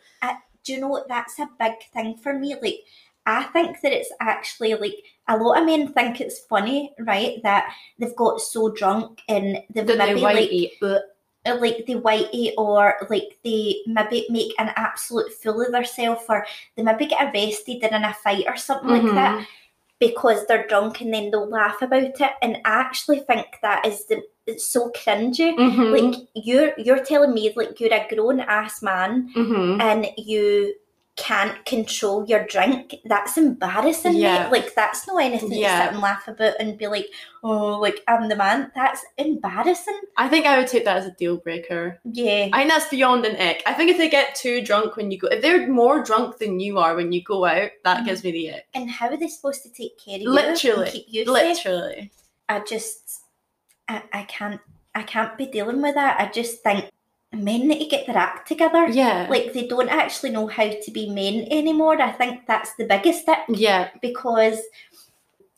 Do 0.64 0.74
you 0.74 0.80
know 0.82 0.90
what? 0.90 1.08
That's 1.08 1.40
a 1.40 1.50
big 1.60 1.74
thing 1.92 2.18
for 2.18 2.38
me. 2.38 2.56
Like, 2.62 2.82
I 3.26 3.44
think 3.46 3.82
that 3.82 3.94
it's 3.94 4.12
actually 4.20 4.76
like 4.76 4.96
a 5.28 5.38
lot 5.38 5.60
of 5.60 5.66
men 5.66 5.92
think 5.94 6.22
it's 6.22 6.40
funny, 6.40 6.94
right? 7.00 7.42
That 7.44 7.74
they've 7.98 8.16
got 8.16 8.42
so 8.42 8.70
drunk 8.70 9.22
and 9.28 9.58
they've 9.74 9.88
they 9.88 9.96
maybe 9.98 10.22
white 10.22 10.36
like 10.36 10.52
eat. 10.52 10.74
uh, 10.84 11.00
like 11.46 11.86
they 11.88 11.96
whitey 11.96 12.52
or 12.58 12.96
like 13.10 13.40
they 13.44 13.78
maybe 13.88 14.28
make 14.30 14.54
an 14.60 14.72
absolute 14.76 15.32
fool 15.34 15.62
of 15.66 15.72
themselves 15.72 16.22
or 16.30 16.46
they 16.76 16.84
maybe 16.84 17.08
get 17.08 17.34
arrested 17.34 17.82
in 17.84 18.04
a 18.04 18.14
fight 18.14 18.44
or 18.48 18.56
something 18.58 18.90
like 18.90 19.02
Mm-hmm. 19.02 19.16
that 19.16 19.48
because 20.02 20.46
they're 20.48 20.68
drunk 20.68 21.00
and 21.00 21.14
then 21.14 21.32
they'll 21.32 21.48
laugh 21.48 21.82
about 21.82 22.04
it 22.04 22.20
and 22.42 22.58
I 22.66 22.82
actually 22.86 23.20
think 23.20 23.46
that 23.62 23.86
is 23.86 24.06
the 24.08 24.22
it's 24.48 24.66
so 24.68 24.90
cringy 24.98 25.56
Mhm. 25.56 25.92
like 25.96 26.16
you're 26.34 26.74
you're 26.78 27.06
telling 27.06 27.34
me 27.34 27.54
like 27.56 27.80
you're 27.80 27.94
a 27.94 28.08
grown 28.14 28.40
ass 28.42 28.82
man 28.82 29.30
Mhm. 29.36 29.80
and 29.80 30.08
you 30.18 30.74
can't 31.22 31.64
control 31.66 32.26
your 32.26 32.44
drink 32.48 32.96
that's 33.06 33.38
embarrassing 33.38 34.16
Yeah. 34.16 34.44
mate. 34.44 34.52
like 34.52 34.74
that's 34.76 35.08
not 35.08 35.18
anything 35.22 35.52
Yeah. 35.52 35.78
to 35.78 35.84
sit 35.86 35.94
and 35.94 36.02
laugh 36.02 36.28
about 36.28 36.56
and 36.60 36.78
be 36.80 36.88
like 36.88 37.06
oh 37.44 37.78
like 37.80 38.02
I'm 38.08 38.28
the 38.28 38.36
man 38.36 38.72
that's 38.74 39.06
embarrassing 39.18 40.00
I 40.18 40.28
think 40.30 40.46
I 40.48 40.58
would 40.58 40.68
take 40.68 40.86
that 40.86 40.98
as 40.98 41.06
a 41.06 41.12
deal 41.12 41.38
breaker. 41.38 42.00
yeah 42.06 42.50
I 42.52 42.60
think 42.62 42.72
that's 42.72 42.90
beyond 42.90 43.26
an 43.26 43.36
ick. 43.36 43.62
I 43.68 43.74
think 43.74 43.92
if 43.92 43.98
they 43.98 44.10
get 44.10 44.34
too 44.36 44.62
drunk 44.64 44.96
when 44.98 45.12
you 45.12 45.20
go, 45.20 45.28
if 45.28 45.42
they're 45.44 45.68
more 45.68 46.04
drunk 46.04 46.38
than 46.40 46.60
you 46.60 46.80
are 46.80 46.96
when 46.96 47.12
you 47.12 47.22
go 47.24 47.46
out, 47.46 47.70
that 47.84 48.00
Mhm. 48.02 48.06
gives 48.06 48.24
me 48.24 48.32
the 48.32 48.50
ick. 48.56 48.66
and 48.74 48.90
how 48.90 49.08
are 49.10 49.18
they 49.18 49.28
supposed 49.28 49.62
to 49.64 49.70
take 49.70 49.98
care 50.04 50.16
of 50.16 50.22
you 50.22 50.30
Literally. 50.32 50.90
keep 50.92 51.06
you 51.08 51.26
safe 51.26 51.34
Literally. 51.66 52.12
I 52.50 52.60
just 52.62 53.22
I, 53.88 54.02
I 54.12 54.24
can't 54.24 54.60
I 54.96 55.04
can't 55.04 55.38
be 55.38 55.46
dealing 55.46 55.82
with 55.82 55.96
that. 55.96 56.20
I 56.20 56.26
just 56.32 56.64
think 56.64 56.90
men 57.34 57.68
need 57.68 57.80
to 57.80 57.86
get 57.86 58.06
their 58.06 58.18
act 58.18 58.48
together. 58.48 58.88
Yeah. 58.88 59.28
Like 59.30 59.54
they 59.54 59.68
don't 59.68 59.90
actually 59.90 60.32
know 60.32 60.48
how 60.48 60.70
to 60.70 60.92
be 60.92 61.10
men 61.10 61.48
anymore. 61.50 62.02
I 62.02 62.12
think 62.12 62.46
that's 62.46 62.76
the 62.76 62.86
biggest 62.86 63.26
thing 63.26 63.38
yeah. 63.50 63.90
because 64.02 64.60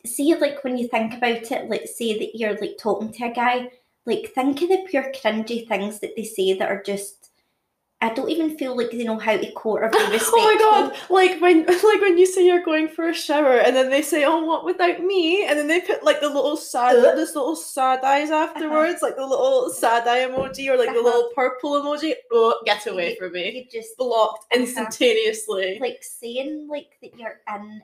see 0.06 0.34
like 0.36 0.62
when 0.62 0.78
you 0.78 0.88
think 0.88 1.14
about 1.14 1.50
it, 1.50 1.70
like 1.70 1.86
say 1.86 2.18
that 2.18 2.38
you're 2.38 2.58
like 2.58 2.76
talking 2.78 3.12
to 3.12 3.24
a 3.24 3.32
guy, 3.32 3.70
like 4.06 4.32
think 4.34 4.62
of 4.62 4.68
the 4.68 4.84
pure 4.88 5.12
cringy 5.12 5.66
things 5.66 5.98
that 6.00 6.14
they 6.16 6.24
say 6.24 6.56
that 6.56 6.70
are 6.70 6.82
just 6.82 7.23
I 8.04 8.12
don't 8.12 8.28
even 8.28 8.58
feel 8.58 8.76
like 8.76 8.90
they 8.90 9.02
know 9.04 9.18
how 9.18 9.36
to 9.36 9.50
court 9.52 9.82
or 9.84 9.88
be 9.88 9.98
respectful. 9.98 10.40
Oh 10.40 10.44
my 10.44 10.56
god! 10.58 10.96
Like 11.08 11.40
when, 11.40 11.64
like 11.90 12.00
when 12.02 12.18
you 12.18 12.26
say 12.26 12.44
you're 12.44 12.62
going 12.62 12.86
for 12.88 13.08
a 13.08 13.14
shower, 13.14 13.56
and 13.58 13.74
then 13.74 13.88
they 13.88 14.02
say, 14.02 14.24
"Oh, 14.24 14.44
what 14.44 14.64
without 14.66 15.00
me?" 15.00 15.46
and 15.46 15.58
then 15.58 15.68
they 15.68 15.80
put 15.80 16.04
like 16.04 16.20
the 16.20 16.28
little 16.28 16.56
sad, 16.58 16.96
Ugh. 16.96 17.16
this 17.16 17.34
little 17.34 17.56
sad 17.56 18.00
eyes 18.04 18.30
afterwards, 18.30 19.00
like 19.00 19.16
the 19.16 19.26
little 19.26 19.70
sad 19.70 20.06
eye 20.06 20.26
emoji 20.28 20.68
or 20.68 20.76
like 20.76 20.90
the 20.92 20.98
Uh-huh. 20.98 21.08
little 21.08 21.30
purple 21.34 21.72
emoji. 21.80 22.12
Oh, 22.30 22.60
get 22.66 22.86
away 22.86 23.16
from 23.16 23.32
me! 23.32 23.50
You 23.56 23.64
just 23.80 23.96
Blocked 23.96 24.44
Uh-huh. 24.52 24.60
instantaneously. 24.60 25.78
like 25.80 26.02
saying 26.04 26.68
like 26.68 26.98
that 27.00 27.18
you're 27.18 27.40
in. 27.56 27.80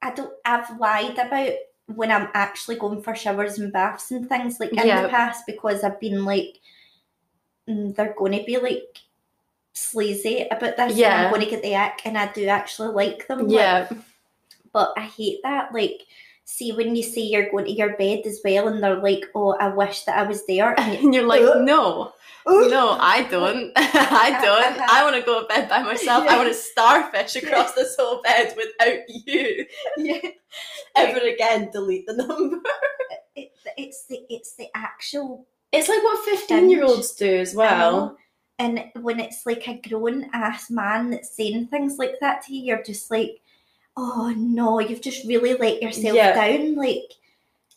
I 0.00 0.12
don't. 0.12 0.32
I've 0.44 0.78
lied 0.78 1.18
about 1.18 1.54
when 1.86 2.12
I'm 2.12 2.28
actually 2.34 2.76
going 2.76 3.02
for 3.02 3.16
showers 3.16 3.58
and 3.58 3.72
baths 3.72 4.12
and 4.12 4.28
things 4.28 4.60
like 4.60 4.70
in 4.74 4.86
Yeah. 4.86 5.02
the 5.02 5.08
past 5.08 5.44
because 5.46 5.82
I've 5.82 5.98
been 5.98 6.24
like, 6.24 6.60
"Mm, 7.68 7.96
they're 7.96 8.14
going 8.16 8.38
to 8.38 8.44
be 8.44 8.58
like 8.58 8.98
sleazy 9.72 10.46
about 10.50 10.76
this. 10.76 10.96
Yeah. 10.96 11.24
I'm 11.24 11.30
going 11.30 11.42
to 11.44 11.50
get 11.50 11.62
the 11.62 11.74
ick, 11.76 12.00
and 12.04 12.16
I 12.18 12.32
do 12.32 12.46
actually 12.46 12.88
like 12.94 13.26
them. 13.28 13.48
like, 13.48 13.50
yeah, 13.50 13.88
but 14.72 14.92
I 14.96 15.02
hate 15.02 15.40
that. 15.42 15.72
Like, 15.72 16.02
see 16.44 16.72
when 16.72 16.96
you 16.96 17.02
say 17.02 17.20
you're 17.20 17.50
going 17.50 17.66
to 17.66 17.72
your 17.72 17.96
bed 17.96 18.22
as 18.26 18.40
well, 18.44 18.68
and 18.68 18.82
they're 18.82 19.00
like, 19.02 19.24
"Oh, 19.34 19.52
I 19.58 19.68
wish 19.68 20.04
that 20.04 20.18
I 20.18 20.22
was 20.22 20.46
there." 20.46 20.78
And 20.78 20.98
and 21.04 21.14
you're 21.14 21.26
like, 21.26 21.42
Ugh. 21.42 21.62
no, 21.64 22.12
no, 22.46 22.96
I 23.00 23.22
don't. 23.30 23.72
I 23.76 24.38
don't. 24.42 24.78
Uh-huh. 24.80 24.86
I 24.90 25.04
want 25.04 25.16
to 25.16 25.22
go 25.22 25.42
to 25.42 25.46
bed 25.48 25.68
by 25.68 25.82
myself. 25.82 26.26
I 26.28 26.36
want 26.36 26.48
to 26.48 26.54
starfish 26.54 27.36
across 27.36 27.72
this 27.74 27.96
whole 27.98 28.22
bed 28.22 28.54
without 28.56 29.00
you. 29.08 29.66
yeah. 29.96 30.18
Ever 30.96 31.20
again, 31.20 31.70
delete 31.72 32.06
the 32.06 32.14
number. 32.14 32.56
It, 33.36 33.52
it's 33.76 34.06
the 34.06 34.20
it's 34.30 34.54
the 34.56 34.66
actual 34.74 35.46
It's 35.72 35.88
like 35.88 36.02
what 36.02 36.24
15 36.24 36.70
year 36.70 36.84
olds 36.84 37.12
do 37.14 37.36
as 37.36 37.54
well. 37.54 37.92
know. 37.92 38.16
And 38.58 38.84
when 39.00 39.20
it's 39.20 39.46
like 39.46 39.68
a 39.68 39.80
grown 39.88 40.28
ass 40.32 40.68
man 40.70 41.10
that's 41.10 41.36
saying 41.36 41.68
things 41.68 41.96
like 41.98 42.14
that 42.20 42.42
to 42.46 42.54
you, 42.54 42.62
you're 42.64 42.82
just 42.82 43.10
like, 43.10 43.40
oh 43.96 44.32
no, 44.36 44.80
you've 44.80 45.00
just 45.00 45.26
really 45.26 45.54
let 45.54 45.80
yourself 45.82 46.16
Yeah. 46.16 46.34
down. 46.34 46.74
Like, 46.74 47.12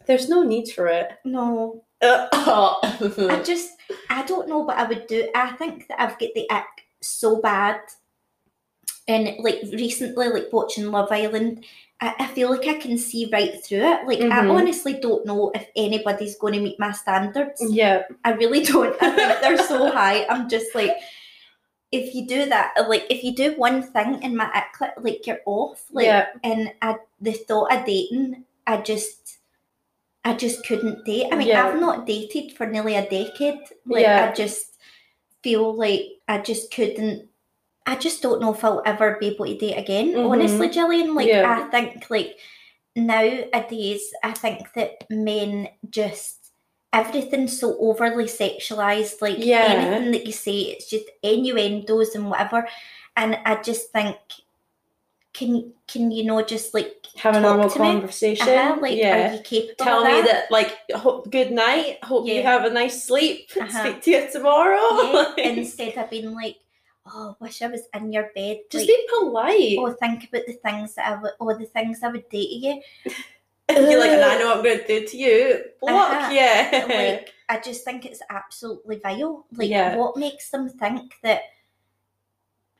There's 0.07 0.27
no 0.29 0.41
need 0.43 0.69
for 0.71 0.87
it. 0.87 1.11
no, 1.23 1.83
I 2.03 3.41
just, 3.45 3.71
I 4.09 4.23
don't 4.25 4.49
know 4.49 4.59
what 4.59 4.77
I 4.77 4.85
would 4.85 5.05
do. 5.07 5.29
I 5.35 5.51
think 5.53 5.87
that 5.87 6.01
I've 6.01 6.17
got 6.17 6.29
the 6.33 6.49
ick 6.49 6.65
so 7.01 7.39
bad. 7.41 7.79
And 9.07 9.35
like 9.39 9.61
recently, 9.73 10.29
like 10.29 10.47
watching 10.51 10.91
Love 10.91 11.11
Island, 11.11 11.65
I, 12.01 12.15
I 12.19 12.27
feel 12.27 12.49
like 12.49 12.67
I 12.67 12.79
can 12.79 12.97
see 12.97 13.29
right 13.31 13.63
through 13.63 13.83
it. 13.83 14.07
Like, 14.07 14.19
I 14.21 14.41
Mhm. 14.41 14.57
honestly 14.57 14.93
don't 14.93 15.25
know 15.25 15.51
if 15.53 15.67
anybody's 15.75 16.35
going 16.37 16.53
to 16.53 16.59
meet 16.59 16.79
my 16.79 16.91
standards. 16.91 17.61
yeah. 17.69 18.03
I 18.25 18.31
really 18.31 18.63
don't. 18.71 18.95
I 19.01 19.11
think 19.15 19.41
they're 19.41 19.57
so 19.67 19.91
high. 19.91 20.25
I'm 20.27 20.49
just 20.49 20.73
like, 20.73 20.97
if 21.91 22.15
you 22.15 22.25
do 22.25 22.45
that, 22.45 22.73
like 22.87 23.05
if 23.09 23.23
you 23.23 23.35
do 23.35 23.53
one 23.57 23.83
thing 23.83 24.23
in 24.23 24.35
my 24.35 24.49
like, 24.79 24.93
like 24.97 25.27
you're 25.27 25.41
off. 25.45 25.83
Like, 25.91 26.05
yeah. 26.05 26.27
and 26.43 26.71
I, 26.81 26.95
the 27.19 27.33
thought 27.33 27.71
of 27.73 27.85
dating, 27.85 28.45
I 28.65 28.77
just, 28.77 29.37
I 30.23 30.33
just 30.33 30.65
couldn't 30.65 31.03
date. 31.05 31.27
I 31.31 31.35
mean, 31.35 31.49
Yeah. 31.49 31.67
I've 31.67 31.79
not 31.79 32.07
dated 32.07 32.53
for 32.53 32.65
nearly 32.65 32.95
a 32.95 33.07
decade. 33.09 33.59
Like, 33.85 34.03
Yeah. 34.03 34.29
I 34.31 34.33
just 34.33 34.77
feel 35.43 35.73
like 35.75 36.05
I 36.27 36.39
just 36.39 36.73
couldn't. 36.73 37.27
I 37.85 37.95
just 37.95 38.21
don't 38.21 38.41
know 38.41 38.53
if 38.53 38.63
I'll 38.63 38.81
ever 38.85 39.17
be 39.19 39.27
able 39.27 39.45
to 39.45 39.57
date 39.57 39.77
again. 39.77 40.11
Mhm. 40.13 40.29
Honestly, 40.29 40.69
Jillian, 40.69 41.15
like 41.15 41.27
Yeah. 41.27 41.49
I 41.49 41.69
think 41.71 42.09
like 42.09 42.37
nowadays, 42.95 44.13
I 44.23 44.31
think 44.31 44.73
that 44.73 45.09
men 45.09 45.67
just 45.89 46.37
everything's 46.93 47.57
so 47.57 47.77
overly 47.79 48.25
sexualized. 48.25 49.21
Like 49.21 49.37
Yeah. 49.39 49.63
anything 49.63 50.11
that 50.11 50.25
you 50.25 50.31
say, 50.33 50.57
it's 50.75 50.89
just 50.89 51.05
innuendos 51.23 52.15
and 52.15 52.29
whatever. 52.29 52.67
And 53.15 53.39
I 53.45 53.55
just 53.61 53.91
think, 53.91 54.17
can 55.33 55.71
can 55.87 56.11
you 56.11 56.25
know 56.25 56.41
just 56.41 56.73
like 56.73 57.05
Have 57.17 57.35
a 57.35 57.39
normal 57.41 57.69
conversation. 57.69 58.47
Uh-huh, 58.47 58.77
like, 58.81 58.97
yeah. 58.97 59.31
are 59.31 59.35
you 59.35 59.41
capable 59.41 59.83
Tell 59.85 60.01
of 60.01 60.07
me 60.07 60.21
that? 60.21 60.25
that, 60.49 60.51
like, 60.51 60.77
hope, 60.95 61.29
good 61.31 61.51
night. 61.51 61.97
Hope 62.03 62.27
you 62.27 62.41
have 62.43 62.63
a 62.65 62.69
nice 62.69 63.03
sleep. 63.03 63.49
Uh-huh. 63.59 63.83
Speak 63.83 64.01
to 64.03 64.11
you 64.11 64.27
tomorrow. 64.31 64.79
Yeah, 64.91 65.33
instead 65.55 65.97
of 65.97 66.09
being 66.09 66.33
like, 66.33 66.57
oh, 67.07 67.35
wish 67.39 67.61
I 67.61 67.67
was 67.67 67.81
in 67.93 68.11
your 68.11 68.29
bed. 68.35 68.59
Just 68.69 68.83
like, 68.83 68.87
be 68.87 69.07
polite. 69.19 69.77
oh, 69.79 69.93
think 69.99 70.25
about 70.29 70.45
the 70.47 70.53
things 70.53 70.95
that 70.95 71.07
I 71.07 71.21
would, 71.21 71.31
or 71.39 71.57
the 71.57 71.65
things 71.65 72.03
I 72.03 72.09
would 72.09 72.27
do 72.29 72.37
to 72.39 72.55
you. 72.55 72.81
You're 73.69 73.99
like, 73.99 74.11
and 74.11 74.21
I 74.23 74.37
know 74.37 74.47
what 74.47 74.57
I'm 74.57 74.63
going 74.63 74.79
to 74.79 74.87
do 74.87 75.07
to 75.07 75.17
you. 75.17 75.63
Block, 75.81 76.11
Uh-huh. 76.11 76.31
yeah. 76.33 76.85
like 76.89 77.33
I 77.49 77.59
just 77.59 77.85
think 77.85 78.05
it's 78.05 78.21
absolutely 78.29 78.97
vile. 78.99 79.45
Like 79.55 79.69
Yeah. 79.69 79.95
what 79.95 80.17
makes 80.17 80.49
them 80.49 80.67
think 80.69 81.13
that 81.23 81.43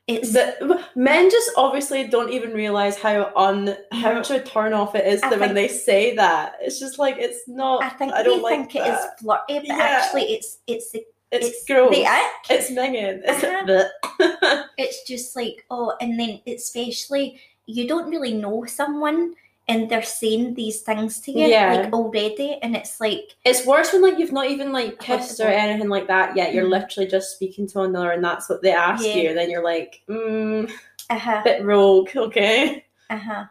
it's 0.08 0.32
The, 0.32 0.84
men 0.96 1.30
just 1.30 1.50
obviously 1.56 2.06
don't 2.08 2.30
even 2.30 2.52
realize 2.52 2.98
how 2.98 3.32
on 3.36 3.74
how 3.92 4.12
much 4.14 4.30
of 4.30 4.36
a 4.40 4.44
turn 4.44 4.72
off 4.72 4.94
it 4.94 5.06
is 5.06 5.22
I 5.22 5.30
that 5.30 5.40
when 5.40 5.54
they 5.54 5.68
say 5.68 6.14
that. 6.16 6.56
It's 6.60 6.80
just 6.80 6.98
like 6.98 7.16
it's 7.18 7.48
not. 7.48 7.82
I 7.84 7.88
think 7.90 8.12
I 8.12 8.22
don't 8.22 8.38
they 8.38 8.42
like 8.42 8.70
think 8.72 8.76
it 8.76 8.88
is 8.92 8.98
flirty, 9.20 9.60
but 9.60 9.66
Yeah. 9.68 9.76
actually 10.02 10.24
it's 10.34 10.58
it's 10.66 10.90
the 10.90 11.06
It's, 11.32 11.46
it's 11.48 11.64
gross. 11.66 11.90
the 11.94 12.06
ick. 12.06 12.50
It's 12.50 12.70
minging. 12.70 13.22
It's 13.24 13.42
Uh-huh. 14.20 14.64
It's 14.78 15.02
just 15.08 15.34
like 15.34 15.64
oh, 15.70 15.94
and 16.00 16.18
then 16.20 16.40
especially 16.46 17.40
you 17.66 17.88
don't 17.88 18.10
really 18.10 18.34
know 18.34 18.64
someone 18.66 19.34
and 19.68 19.88
they're 19.88 20.02
saying 20.02 20.54
these 20.54 20.80
things 20.82 21.20
to 21.20 21.30
you 21.32 21.46
Yeah. 21.46 21.74
like 21.74 21.92
already, 21.92 22.58
and 22.62 22.74
it's 22.76 23.00
like 23.00 23.30
It's 23.44 23.64
worse 23.64 23.92
when 23.92 24.02
like 24.02 24.18
you've 24.18 24.32
not 24.32 24.50
even 24.50 24.72
like 24.72 24.98
kissed 24.98 25.40
or 25.40 25.46
anything 25.48 25.88
like 25.88 26.08
that 26.08 26.36
yet. 26.36 26.52
You're 26.52 26.66
Mhm. 26.66 26.70
literally 26.82 27.08
just 27.08 27.34
speaking 27.36 27.66
to 27.68 27.80
another, 27.82 28.10
and 28.10 28.24
that's 28.24 28.48
what 28.48 28.60
they 28.62 28.72
ask 28.72 29.04
Yeah. 29.06 29.14
you. 29.16 29.28
And 29.30 29.38
then 29.38 29.50
you're 29.50 29.64
like, 29.64 30.02
mm, 30.08 30.70
uh 31.10 31.18
huh. 31.18 31.40
bit 31.44 31.64
rogue, 31.64 32.10
okay. 32.16 32.84
Uh-huh. 33.08 33.44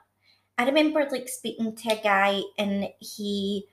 I 0.57 0.65
remember 0.65 1.07
like 1.09 1.29
speaking 1.29 1.75
to 1.75 1.93
a 1.97 2.01
guy 2.03 2.41
and 2.59 2.89
he 2.99 3.65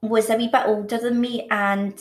was 0.00 0.30
a 0.30 0.36
wee 0.36 0.48
bit 0.48 0.66
older 0.66 0.98
than 0.98 1.20
me 1.20 1.46
and 1.50 1.94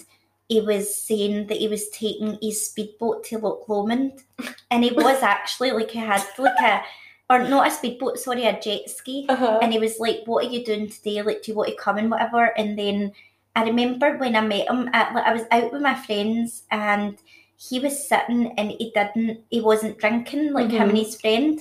he 0.50 0.62
was 0.62 0.96
saying 0.96 1.48
that 1.48 1.58
he 1.58 1.68
was 1.68 1.90
taking 1.90 2.38
his 2.42 2.66
speedboat 2.68 3.24
to 3.26 3.38
Loch 3.38 3.68
Lomond 3.68 4.24
and 4.72 4.84
he 4.84 4.92
was 4.92 5.22
actually 5.36 5.72
like 5.72 5.92
he 5.92 6.00
had 6.00 6.24
like 6.38 6.60
a 6.62 6.82
or 7.30 7.40
not 7.40 7.68
a 7.68 7.72
speedboat, 7.72 8.18
sorry, 8.20 8.46
a 8.46 8.58
jet 8.58 8.90
ski. 8.90 9.26
Uh-huh. 9.28 9.60
And 9.62 9.74
he 9.74 9.80
was 9.80 10.00
like, 10.00 10.22
What 10.26 10.46
are 10.46 10.50
you 10.50 10.64
doing 10.64 10.88
today? 10.90 11.22
Like, 11.22 11.44
do 11.44 11.52
you 11.52 11.58
want 11.58 11.70
to 11.70 11.76
come 11.76 11.98
and 11.98 12.10
whatever? 12.10 12.58
And 12.58 12.80
then 12.80 13.12
I 13.56 13.64
remember 13.66 14.16
when 14.18 14.36
I 14.36 14.42
met 14.42 14.70
him 14.70 14.90
at 14.94 15.14
like 15.14 15.26
I 15.26 15.34
was 15.34 15.44
out 15.52 15.74
with 15.74 15.82
my 15.82 15.96
friends 15.96 16.64
and 16.72 17.18
he 17.58 17.80
was 17.80 18.08
sitting 18.08 18.54
and 18.58 18.72
he 18.72 18.92
didn't 18.96 19.42
he 19.50 19.60
wasn't 19.60 19.98
drinking, 19.98 20.54
like 20.54 20.72
him 20.72 20.88
Mhm. 20.88 20.90
and 20.90 20.98
his 20.98 21.20
friend. 21.20 21.60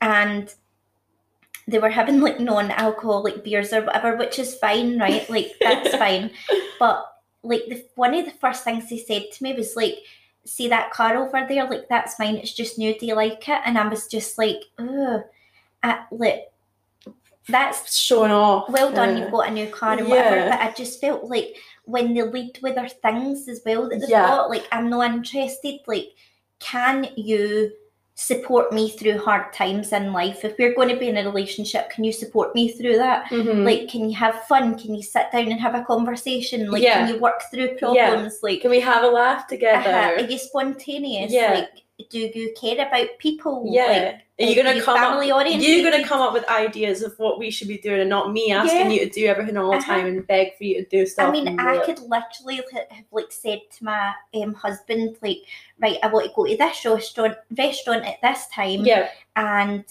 And 0.00 0.54
they 1.68 1.78
were 1.78 1.90
having 1.90 2.20
like 2.20 2.40
non-alcoholic 2.40 3.44
beers 3.44 3.72
or 3.74 3.82
whatever, 3.82 4.16
which 4.16 4.38
is 4.38 4.54
fine, 4.54 4.98
right? 4.98 5.28
Like 5.28 5.52
that's 5.60 5.94
fine. 6.04 6.30
But 6.78 7.04
like 7.42 7.64
the 7.68 7.84
one 7.94 8.14
of 8.14 8.24
the 8.26 8.30
first 8.32 8.64
things 8.64 8.88
he 8.88 8.98
said 8.98 9.24
to 9.32 9.42
me 9.42 9.54
was 9.54 9.76
like, 9.76 9.94
"See 10.44 10.68
that 10.68 10.90
car 10.90 11.16
over 11.16 11.46
there? 11.48 11.68
Like 11.68 11.88
that's 11.88 12.18
mine. 12.18 12.36
It's 12.36 12.52
just 12.52 12.78
new. 12.78 12.98
Do 12.98 13.06
you 13.06 13.14
like 13.14 13.48
it?" 13.48 13.60
And 13.64 13.78
I 13.78 13.88
was 13.88 14.06
just 14.06 14.36
like, 14.38 14.62
"Oh, 14.78 15.22
like 16.10 16.48
that's 17.48 17.96
Showing 17.96 18.30
off. 18.30 18.68
well 18.70 18.92
done. 18.92 19.16
Yeah. 19.16 19.22
You've 19.24 19.32
got 19.32 19.48
a 19.48 19.50
new 19.50 19.66
car 19.68 19.98
and 19.98 20.08
whatever." 20.08 20.50
But 20.50 20.60
I 20.60 20.72
just 20.72 21.00
felt 21.00 21.24
like 21.24 21.56
when 21.84 22.14
they 22.14 22.22
lead 22.22 22.58
with 22.62 22.74
their 22.76 22.88
things 22.88 23.48
as 23.48 23.62
well 23.64 23.88
that 23.88 24.00
they've 24.00 24.08
Yeah. 24.10 24.26
got, 24.26 24.50
like 24.50 24.66
I'm 24.70 24.90
not 24.90 25.10
interested. 25.10 25.80
Like, 25.86 26.10
can 26.60 27.08
you? 27.16 27.72
Support 28.20 28.70
me 28.70 28.90
through 28.90 29.16
hard 29.16 29.50
times 29.54 29.92
in 29.92 30.12
life 30.12 30.44
if 30.44 30.54
we're 30.58 30.74
going 30.74 30.90
to 30.90 30.96
be 30.96 31.08
in 31.08 31.16
a 31.16 31.24
relationship 31.24 31.88
can 31.88 32.04
you 32.04 32.12
support 32.12 32.54
me 32.54 32.70
through 32.70 32.96
that 32.98 33.24
Mhm. 33.30 33.64
like 33.64 33.88
can 33.88 34.10
you 34.10 34.14
have 34.14 34.34
fun 34.44 34.78
can 34.78 34.94
you 34.94 35.02
sit 35.02 35.26
down 35.32 35.48
and 35.50 35.58
have 35.58 35.74
a 35.74 35.82
conversation 35.84 36.70
like 36.70 36.82
Yeah. 36.82 36.98
can 37.06 37.14
you 37.14 37.18
work 37.18 37.40
through 37.50 37.70
Yeah. 37.70 38.10
problems 38.10 38.40
like 38.42 38.60
Can 38.60 38.70
we 38.70 38.80
have 38.80 39.04
a 39.04 39.08
laugh 39.08 39.46
together? 39.46 39.90
are 40.18 40.20
you 40.32 40.36
spontaneous 40.36 41.32
Yeah. 41.32 41.54
like 41.54 41.70
do 42.08 42.18
you 42.18 42.54
care 42.60 42.86
about 42.86 43.08
people 43.18 43.64
yeah. 43.68 43.84
like 44.38 44.48
Are 44.48 44.52
you 44.52 44.60
are 44.60 44.64
gonna 44.64 44.76
you 44.76 44.82
come 44.82 44.96
up? 44.96 45.10
family 45.10 45.30
oriented? 45.32 45.66
You're 45.68 45.90
gonna 45.90 46.04
come 46.06 46.20
up 46.20 46.32
with 46.32 46.48
ideas 46.48 47.02
of 47.02 47.18
what 47.18 47.38
we 47.38 47.50
should 47.50 47.68
be 47.68 47.78
doing, 47.78 48.00
and 48.00 48.08
not 48.08 48.32
me 48.32 48.52
asking 48.52 48.90
Yeah. 48.90 49.00
you 49.00 49.00
to 49.00 49.10
do 49.10 49.26
everything 49.26 49.56
all 49.56 49.70
the 49.72 49.76
Uh-huh. 49.78 49.92
time 49.94 50.06
and 50.06 50.26
beg 50.26 50.56
for 50.56 50.64
you 50.64 50.82
to 50.82 50.88
do 50.88 51.04
stuff. 51.06 51.28
I 51.28 51.32
mean, 51.32 51.58
I 51.60 51.74
you're 51.74 51.84
could 51.84 51.98
literally 52.00 52.56
have 52.72 53.04
like 53.12 53.30
said 53.32 53.60
to 53.78 53.84
my 53.84 54.12
um, 54.34 54.54
husband, 54.54 55.16
like, 55.22 55.42
right, 55.80 55.98
I 56.02 56.06
want 56.08 56.26
to 56.26 56.32
go 56.34 56.46
to 56.46 56.56
this 56.56 56.84
restaurant 56.84 57.36
restaurant 57.58 58.04
at 58.06 58.20
this 58.22 58.46
time, 58.48 58.84
yeah, 58.84 59.08
and 59.36 59.84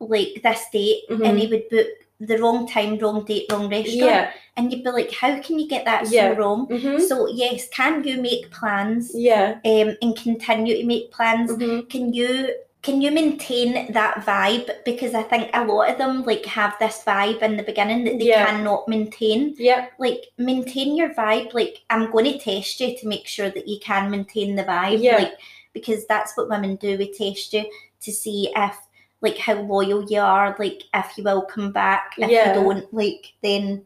like 0.00 0.40
this 0.42 0.64
date, 0.72 1.04
and 1.08 1.20
Mhm. 1.20 1.38
he 1.38 1.46
would 1.46 1.68
book 1.70 1.88
the 2.20 2.38
wrong 2.38 2.66
time, 2.66 2.98
wrong 2.98 3.24
date, 3.24 3.46
wrong 3.52 3.68
restaurant, 3.68 3.96
yeah, 3.96 4.30
and 4.56 4.72
you'd 4.72 4.84
be 4.84 4.90
like, 4.90 5.12
how 5.12 5.38
can 5.40 5.58
you 5.58 5.68
get 5.68 5.84
that 5.84 6.10
Yeah. 6.10 6.32
so 6.32 6.38
wrong? 6.38 6.66
hmm 6.66 6.98
So 6.98 7.28
yes, 7.28 7.68
can 7.68 8.04
you 8.04 8.20
make 8.20 8.50
plans 8.50 9.12
yeah, 9.14 9.58
um, 9.64 9.96
and 10.00 10.16
continue 10.16 10.76
to 10.76 10.84
make 10.86 11.10
plans? 11.12 11.50
hmm 11.52 11.80
Can 11.88 12.12
you 12.12 12.54
can 12.82 13.02
you 13.02 13.10
maintain 13.10 13.92
that 13.92 14.24
vibe? 14.24 14.70
Because 14.84 15.12
I 15.12 15.22
think 15.24 15.50
a 15.52 15.64
lot 15.64 15.90
of 15.90 15.98
them 15.98 16.22
like 16.22 16.46
have 16.46 16.76
this 16.78 17.02
vibe 17.04 17.42
in 17.42 17.56
the 17.56 17.64
beginning 17.64 18.04
that 18.04 18.18
they 18.20 18.26
Yeah. 18.28 18.46
cannot 18.46 18.86
maintain. 18.86 19.56
Yeah. 19.58 19.86
Like 19.98 20.26
maintain 20.38 20.94
your 20.96 21.08
vibe. 21.12 21.52
Like 21.52 21.82
I'm 21.90 22.12
going 22.12 22.26
to 22.26 22.38
test 22.38 22.78
you 22.80 22.96
to 22.96 23.08
make 23.08 23.26
sure 23.26 23.50
that 23.50 23.66
you 23.66 23.80
can 23.80 24.08
maintain 24.12 24.54
the 24.54 24.62
vibe. 24.62 25.02
Yeah. 25.02 25.16
Like 25.16 25.34
because 25.72 26.06
that's 26.06 26.36
what 26.36 26.48
women 26.48 26.76
do. 26.76 26.96
We 26.96 27.12
test 27.12 27.52
you 27.54 27.64
to 28.02 28.12
see 28.12 28.52
if 28.54 28.76
like 29.22 29.38
how 29.38 29.54
loyal 29.54 30.04
you 30.10 30.20
are. 30.20 30.54
Like 30.58 30.82
if 30.94 31.16
you 31.18 31.24
will 31.24 31.42
come 31.42 31.72
back. 31.72 32.14
If 32.18 32.30
Yeah. 32.30 32.48
you 32.54 32.60
don't, 32.62 32.92
like 32.94 33.32
then 33.42 33.84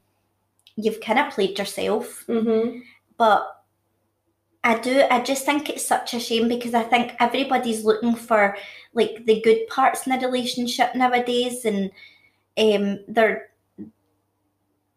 you've 0.76 1.00
kind 1.00 1.18
of 1.18 1.32
played 1.32 1.58
yourself 1.58 2.24
Mm-hmm. 2.26 2.78
but 3.18 3.56
I 4.64 4.78
do 4.78 5.04
I 5.10 5.20
just 5.20 5.44
think 5.44 5.68
it's 5.68 5.84
such 5.84 6.14
a 6.14 6.20
shame 6.20 6.48
because 6.48 6.74
I 6.74 6.82
think 6.82 7.12
everybody's 7.20 7.84
looking 7.84 8.14
for 8.14 8.56
like 8.94 9.24
the 9.26 9.40
good 9.42 9.66
parts 9.68 10.06
in 10.06 10.12
a 10.12 10.18
relationship 10.18 10.94
nowadays 10.94 11.64
and 11.64 11.90
um 12.58 13.00
they're 13.08 13.48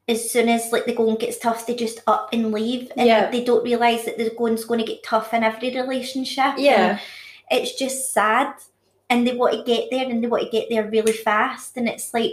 as 0.08 0.30
soon 0.30 0.50
as 0.50 0.72
like 0.72 0.86
the 0.86 0.94
going 0.94 1.16
gets 1.16 1.38
tough 1.40 1.66
they 1.66 1.76
just 1.76 2.02
up 2.08 2.30
and 2.34 2.52
leave 2.52 2.92
and 2.98 3.08
Yeah. 3.08 3.32
they 3.32 3.44
don't 3.44 3.64
realise 3.64 4.04
that 4.06 4.18
the 4.18 4.32
going's 4.38 4.66
going 4.66 4.80
to 4.82 4.86
get 4.86 5.04
tough 5.04 5.34
in 5.34 5.44
every 5.44 5.72
relationship 5.74 6.56
Yeah. 6.58 6.92
and 6.92 7.00
it's 7.52 7.78
just 7.78 8.14
sad 8.14 8.54
and 9.14 9.28
they 9.28 9.36
want 9.36 9.54
to 9.54 9.64
get 9.64 9.90
there 9.92 10.10
and 10.10 10.24
they 10.24 10.28
want 10.28 10.44
to 10.44 10.50
get 10.58 10.68
there 10.70 10.90
really 10.90 11.14
fast 11.14 11.78
and 11.78 11.88
it's 11.88 12.14
like 12.14 12.32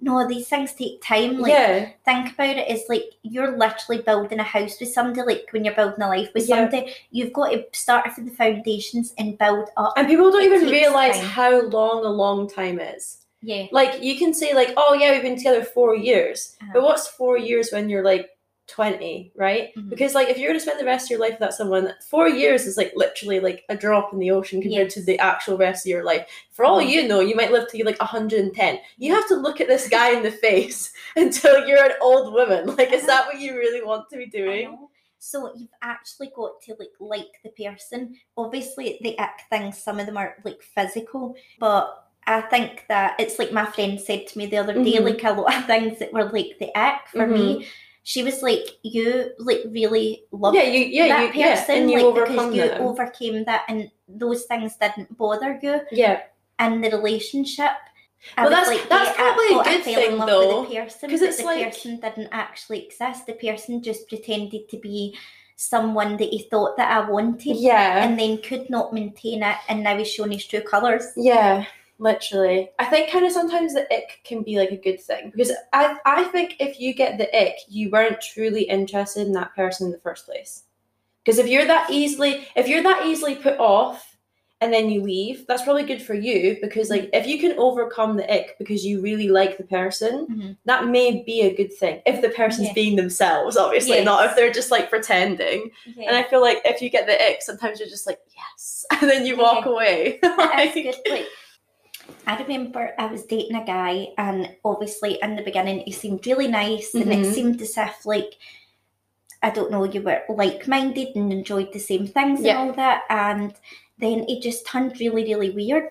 no 0.00 0.28
these 0.28 0.46
things 0.48 0.72
take 0.74 1.02
time 1.02 1.38
like 1.40 1.50
yeah. 1.52 1.88
think 2.04 2.32
about 2.34 2.56
it. 2.56 2.58
it 2.58 2.70
is 2.70 2.84
like 2.88 3.02
you're 3.22 3.56
literally 3.58 4.00
building 4.02 4.38
a 4.38 4.44
house 4.44 4.78
with 4.78 4.92
somebody 4.92 5.22
like 5.30 5.48
when 5.50 5.64
you're 5.64 5.74
building 5.74 6.02
a 6.02 6.08
life 6.08 6.28
with 6.34 6.48
Yeah. 6.48 6.56
somebody 6.56 6.94
you've 7.10 7.32
got 7.32 7.50
to 7.50 7.64
start 7.72 8.12
from 8.12 8.26
the 8.26 8.30
foundations 8.42 9.12
and 9.18 9.36
build 9.38 9.70
up 9.76 9.94
And 9.96 10.06
people 10.06 10.30
don't 10.30 10.42
It 10.42 10.52
even 10.52 10.68
realize 10.70 11.16
time. 11.16 11.24
how 11.24 11.62
long 11.62 12.04
a 12.04 12.10
long 12.24 12.48
time 12.48 12.78
is. 12.78 13.24
yeah 13.42 13.64
Like 13.72 14.00
you 14.02 14.16
can 14.18 14.32
say 14.34 14.54
like, 14.54 14.70
oh 14.76 14.94
yeah, 14.94 15.10
we've 15.12 15.22
been 15.28 15.36
together 15.36 15.64
four 15.64 15.96
years, 15.96 16.56
Uh-huh. 16.62 16.70
but 16.74 16.82
what's 16.84 17.08
four 17.08 17.36
years 17.36 17.70
when 17.72 17.88
you're 17.88 18.04
like 18.12 18.26
twenty, 18.68 19.32
right? 19.34 19.74
Mhm. 19.76 19.90
Because 19.90 20.14
like 20.14 20.28
if 20.28 20.38
you're 20.38 20.50
gonna 20.50 20.60
spend 20.60 20.78
the 20.78 20.84
rest 20.84 21.06
of 21.06 21.10
your 21.10 21.18
life 21.20 21.32
with 21.32 21.40
that 21.40 21.54
someone, 21.54 21.92
four 22.08 22.28
years 22.28 22.66
is 22.66 22.76
like 22.76 22.92
literally 22.94 23.40
like 23.40 23.64
a 23.68 23.76
drop 23.76 24.12
in 24.12 24.18
the 24.20 24.30
ocean 24.30 24.62
compared 24.62 24.90
to 24.90 25.02
the 25.02 25.18
actual 25.18 25.56
rest 25.56 25.84
of 25.86 25.90
your 25.90 26.04
life. 26.04 26.26
For 26.52 26.64
all 26.64 26.80
Mhm. 26.80 26.88
you 26.90 27.08
know, 27.08 27.20
you 27.20 27.34
might 27.34 27.50
live 27.50 27.68
to 27.70 27.84
like 27.84 28.00
110. 28.00 28.78
You 28.98 29.14
have 29.14 29.26
to 29.28 29.34
look 29.36 29.60
at 29.60 29.66
this 29.68 29.88
guy 29.88 30.10
in 30.10 30.22
the 30.22 30.30
face 30.30 30.92
until 31.16 31.66
you're 31.66 31.84
an 31.84 31.96
old 32.00 32.32
woman. 32.32 32.76
Like, 32.76 32.92
is 32.92 33.06
that 33.06 33.26
what 33.26 33.40
you 33.40 33.56
really 33.56 33.82
want 33.82 34.08
to 34.10 34.16
be 34.16 34.26
doing? 34.26 34.78
so 35.20 35.52
you've 35.56 35.68
actually 35.82 36.30
got 36.36 36.60
to 36.62 36.76
like 36.78 36.92
like 37.00 37.26
the 37.42 37.50
person 37.50 38.14
obviously 38.36 39.00
the 39.02 39.18
ick 39.18 39.40
things 39.50 39.76
some 39.76 39.98
of 39.98 40.06
them 40.06 40.16
are 40.16 40.36
like 40.44 40.62
physical 40.62 41.34
but 41.58 42.04
I 42.24 42.40
think 42.42 42.84
that 42.88 43.16
it's 43.18 43.36
like 43.36 43.50
my 43.52 43.66
friend 43.66 44.00
said 44.00 44.28
to 44.28 44.38
me 44.38 44.46
the 44.46 44.58
other 44.58 44.74
day 44.74 44.92
Mhm. 44.98 45.02
like 45.06 45.24
a 45.24 45.32
lot 45.32 45.56
of 45.56 45.64
things 45.66 45.98
that 45.98 46.12
were 46.12 46.26
like 46.26 46.58
the 46.60 46.70
ick 46.78 47.08
for 47.10 47.26
me 47.26 47.66
she 48.08 48.22
was 48.22 48.42
like 48.42 48.64
you 48.82 49.30
like 49.38 49.60
really 49.68 50.24
love 50.32 50.54
Yeah, 50.54 50.62
you 50.62 50.80
yeah, 50.86 51.08
that 51.08 51.34
you 51.34 51.40
yeah, 51.42 51.54
person 51.56 51.74
and 51.82 51.90
you 51.90 51.98
like 52.10 52.28
because 52.30 52.54
you 52.56 52.62
them. 52.68 52.80
overcame 52.88 53.44
that 53.44 53.62
and 53.68 53.90
those 54.08 54.44
things 54.46 54.76
didn't 54.80 55.14
bother 55.18 55.58
you 55.62 55.80
yeah. 55.92 56.22
and 56.58 56.82
the 56.82 56.88
relationship. 56.90 57.72
I 58.38 58.42
Well, 58.42 58.50
that's- 58.50 58.68
like, 58.68 58.88
that's 58.88 59.10
yeah, 59.10 59.24
probably 59.24 59.46
a 59.46 59.62
good 59.62 59.84
fell 59.84 59.94
thing, 59.94 60.12
in 60.12 60.18
love 60.18 60.28
though, 60.28 60.60
with 60.62 60.70
the 60.70 60.76
person, 60.76 61.10
'cause 61.10 61.20
but 61.20 61.28
it's 61.28 61.36
the 61.38 61.44
like- 61.44 61.64
person 61.66 62.00
didn't 62.00 62.30
actually 62.32 62.80
exist. 62.86 63.26
The 63.26 63.34
person 63.34 63.82
just 63.82 64.08
pretended 64.08 64.70
to 64.70 64.78
be 64.78 65.14
someone 65.56 66.16
that 66.16 66.30
he 66.30 66.40
thought 66.50 66.76
that 66.78 66.90
I 66.90 67.10
wanted, 67.10 67.56
Yeah. 67.58 68.02
and 68.04 68.18
then 68.18 68.38
could 68.40 68.70
not 68.70 68.92
maintain 68.94 69.42
it, 69.42 69.56
and 69.68 69.82
now 69.82 69.96
he's 69.98 70.10
shown 70.10 70.30
his 70.30 70.46
true 70.46 70.62
colours. 70.62 71.04
Yeah, 71.14 71.66
literally. 71.98 72.70
I 72.78 72.84
think 72.86 73.10
kind 73.10 73.26
of 73.26 73.32
sometimes 73.32 73.74
the 73.74 73.92
ick 73.92 74.20
can 74.24 74.42
be 74.42 74.58
like 74.58 74.70
a 74.70 74.76
good 74.76 75.00
thing 75.00 75.30
because 75.30 75.52
I 75.72 75.96
I 76.04 76.24
think 76.24 76.56
if 76.60 76.80
you 76.80 76.94
get 76.94 77.18
the 77.18 77.28
ick, 77.36 77.56
you 77.68 77.90
weren't 77.90 78.20
truly 78.20 78.62
interested 78.62 79.26
in 79.26 79.32
that 79.34 79.54
person 79.54 79.86
in 79.86 79.92
the 79.92 79.98
first 79.98 80.26
place. 80.26 80.64
Because 81.24 81.38
if 81.38 81.46
you're 81.48 81.66
that 81.66 81.90
easily 81.90 82.46
if 82.56 82.68
you're 82.68 82.82
that 82.82 83.06
easily 83.06 83.34
put 83.34 83.58
off 83.58 84.16
and 84.60 84.72
then 84.72 84.90
you 84.90 85.02
leave, 85.02 85.46
that's 85.46 85.62
probably 85.62 85.84
good 85.84 86.02
for 86.02 86.14
you 86.14 86.56
because 86.60 86.90
like 86.90 87.08
if 87.12 87.28
you 87.28 87.38
can 87.38 87.52
overcome 87.58 88.16
the 88.16 88.28
ick 88.32 88.56
because 88.58 88.84
you 88.84 89.00
really 89.00 89.28
like 89.28 89.56
the 89.56 89.62
person, 89.64 90.26
Mhm. 90.28 90.56
that 90.64 90.86
may 90.88 91.22
be 91.22 91.42
a 91.42 91.54
good 91.54 91.72
thing. 91.72 92.02
If 92.06 92.22
the 92.22 92.30
person's 92.30 92.72
being 92.72 92.96
themselves, 92.96 93.56
obviously, 93.56 94.02
not 94.02 94.26
if 94.26 94.34
they're 94.34 94.50
just 94.52 94.70
like 94.72 94.90
pretending. 94.90 95.70
And 95.96 96.16
I 96.16 96.24
feel 96.24 96.40
like 96.40 96.60
if 96.64 96.82
you 96.82 96.90
get 96.90 97.06
the 97.06 97.14
ick, 97.30 97.40
sometimes 97.42 97.78
you're 97.78 97.88
just 97.88 98.06
like, 98.06 98.18
yes. 98.36 98.84
And 99.00 99.08
then 99.08 99.26
you 99.26 99.36
walk 99.36 99.64
away. 99.66 100.18
Like, 100.38 100.74
I 102.26 102.42
remember 102.42 102.94
I 102.98 103.06
was 103.06 103.24
dating 103.24 103.56
a 103.56 103.64
guy, 103.64 104.08
and 104.18 104.54
obviously 104.64 105.18
in 105.22 105.36
the 105.36 105.42
beginning 105.42 105.80
he 105.80 105.92
seemed 105.92 106.26
really 106.26 106.48
nice, 106.48 106.94
and 106.94 107.10
it 107.12 107.20
Mhm. 107.26 107.34
seemed 107.34 107.62
as 107.62 107.76
if 107.78 108.04
like 108.06 108.34
I 109.40 109.50
don't 109.50 109.70
know, 109.70 109.84
you 109.84 110.02
were 110.02 110.22
like 110.28 110.66
minded 110.66 111.14
and 111.14 111.32
enjoyed 111.32 111.72
the 111.72 111.78
same 111.78 112.08
things 112.08 112.40
Yeah. 112.42 112.58
and 112.60 112.70
all 112.70 112.74
that, 112.76 113.04
and 113.08 113.54
then 113.98 114.24
it 114.28 114.42
just 114.42 114.66
turned 114.66 114.98
really, 114.98 115.22
really 115.22 115.50
weird, 115.50 115.90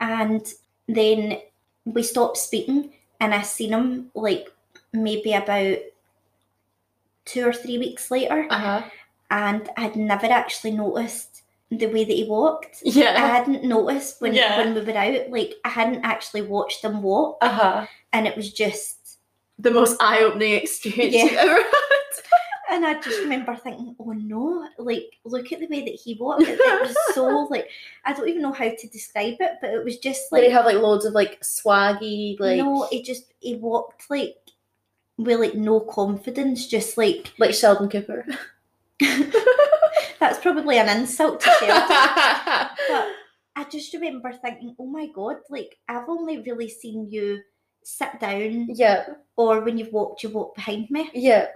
and 0.00 0.50
then 0.88 1.40
we 1.84 2.02
stopped 2.02 2.38
speaking, 2.38 2.94
and 3.20 3.34
I 3.34 3.42
seen 3.42 3.72
him 3.72 4.10
like 4.14 4.50
maybe 4.92 5.34
about 5.34 5.78
two 7.26 7.46
or 7.46 7.52
three 7.52 7.76
weeks 7.76 8.10
later, 8.10 8.46
Uh-huh. 8.50 8.82
and 9.30 9.68
I'd 9.76 9.96
never 9.96 10.26
actually 10.26 10.70
noticed 10.70 11.35
the 11.70 11.86
way 11.86 12.04
that 12.04 12.12
he 12.12 12.24
walked. 12.24 12.82
Yeah. 12.84 13.14
I 13.16 13.26
hadn't 13.26 13.64
noticed 13.64 14.20
when 14.20 14.34
Yeah. 14.34 14.58
when 14.58 14.74
we 14.74 14.80
were 14.80 14.96
out. 14.98 15.30
Like 15.30 15.54
I 15.64 15.68
hadn't 15.68 16.04
actually 16.04 16.42
watched 16.42 16.82
him 16.84 17.02
walk, 17.02 17.38
Uh 17.40 17.48
huh. 17.48 17.86
and 18.12 18.26
it 18.26 18.36
was 18.36 18.52
just. 18.52 19.18
The 19.58 19.70
most 19.70 19.96
eye 20.00 20.20
opening 20.20 20.52
experience 20.52 21.14
Yeah. 21.14 21.24
you've 21.24 21.32
ever 21.34 21.54
had. 21.54 21.62
And 22.68 22.84
I 22.84 22.94
just 23.00 23.20
remember 23.20 23.54
thinking, 23.54 23.94
oh 24.00 24.10
no, 24.10 24.66
like 24.76 25.04
look 25.24 25.52
at 25.52 25.60
the 25.60 25.68
way 25.68 25.82
that 25.84 25.94
he 25.94 26.14
walked. 26.18 26.42
It, 26.42 26.58
it 26.60 26.80
was 26.82 26.96
so 27.14 27.24
like 27.50 27.68
I 28.04 28.12
don't 28.12 28.28
even 28.28 28.42
know 28.42 28.52
how 28.52 28.68
to 28.68 28.88
describe 28.88 29.36
it, 29.38 29.52
but 29.60 29.70
it 29.70 29.84
was 29.84 29.98
just 29.98 30.22
Did 30.30 30.36
like 30.36 30.44
he 30.46 30.50
have 30.50 30.64
like 30.64 30.78
loads 30.78 31.04
of 31.04 31.12
like 31.12 31.40
swaggy, 31.42 32.38
like 32.40 32.58
no, 32.58 32.88
he 32.90 33.02
just 33.04 33.32
he 33.38 33.54
walked 33.54 34.10
like 34.10 34.34
with 35.16 35.38
like 35.38 35.54
no 35.54 35.78
confidence, 35.78 36.66
just 36.66 36.98
like 36.98 37.32
like 37.38 37.54
Sheldon 37.54 37.88
Cooper? 37.88 38.26
that's 40.20 40.38
probably 40.38 40.78
an 40.78 40.88
insult 40.88 41.40
to 41.40 41.50
Sheldon. 41.60 41.68
but 42.88 43.08
I 43.56 43.64
just 43.70 43.92
remember 43.94 44.32
thinking, 44.32 44.74
oh 44.78 44.86
my 44.86 45.08
god, 45.14 45.36
like 45.50 45.78
I've 45.88 46.08
only 46.08 46.38
really 46.42 46.68
seen 46.68 47.08
you 47.10 47.40
sit 47.82 48.18
down 48.20 48.68
yeah, 48.74 49.04
or 49.36 49.60
when 49.60 49.78
you've 49.78 49.92
walked, 49.92 50.22
you 50.22 50.28
walk 50.30 50.54
behind 50.56 50.90
me. 50.90 51.10
yeah, 51.14 51.46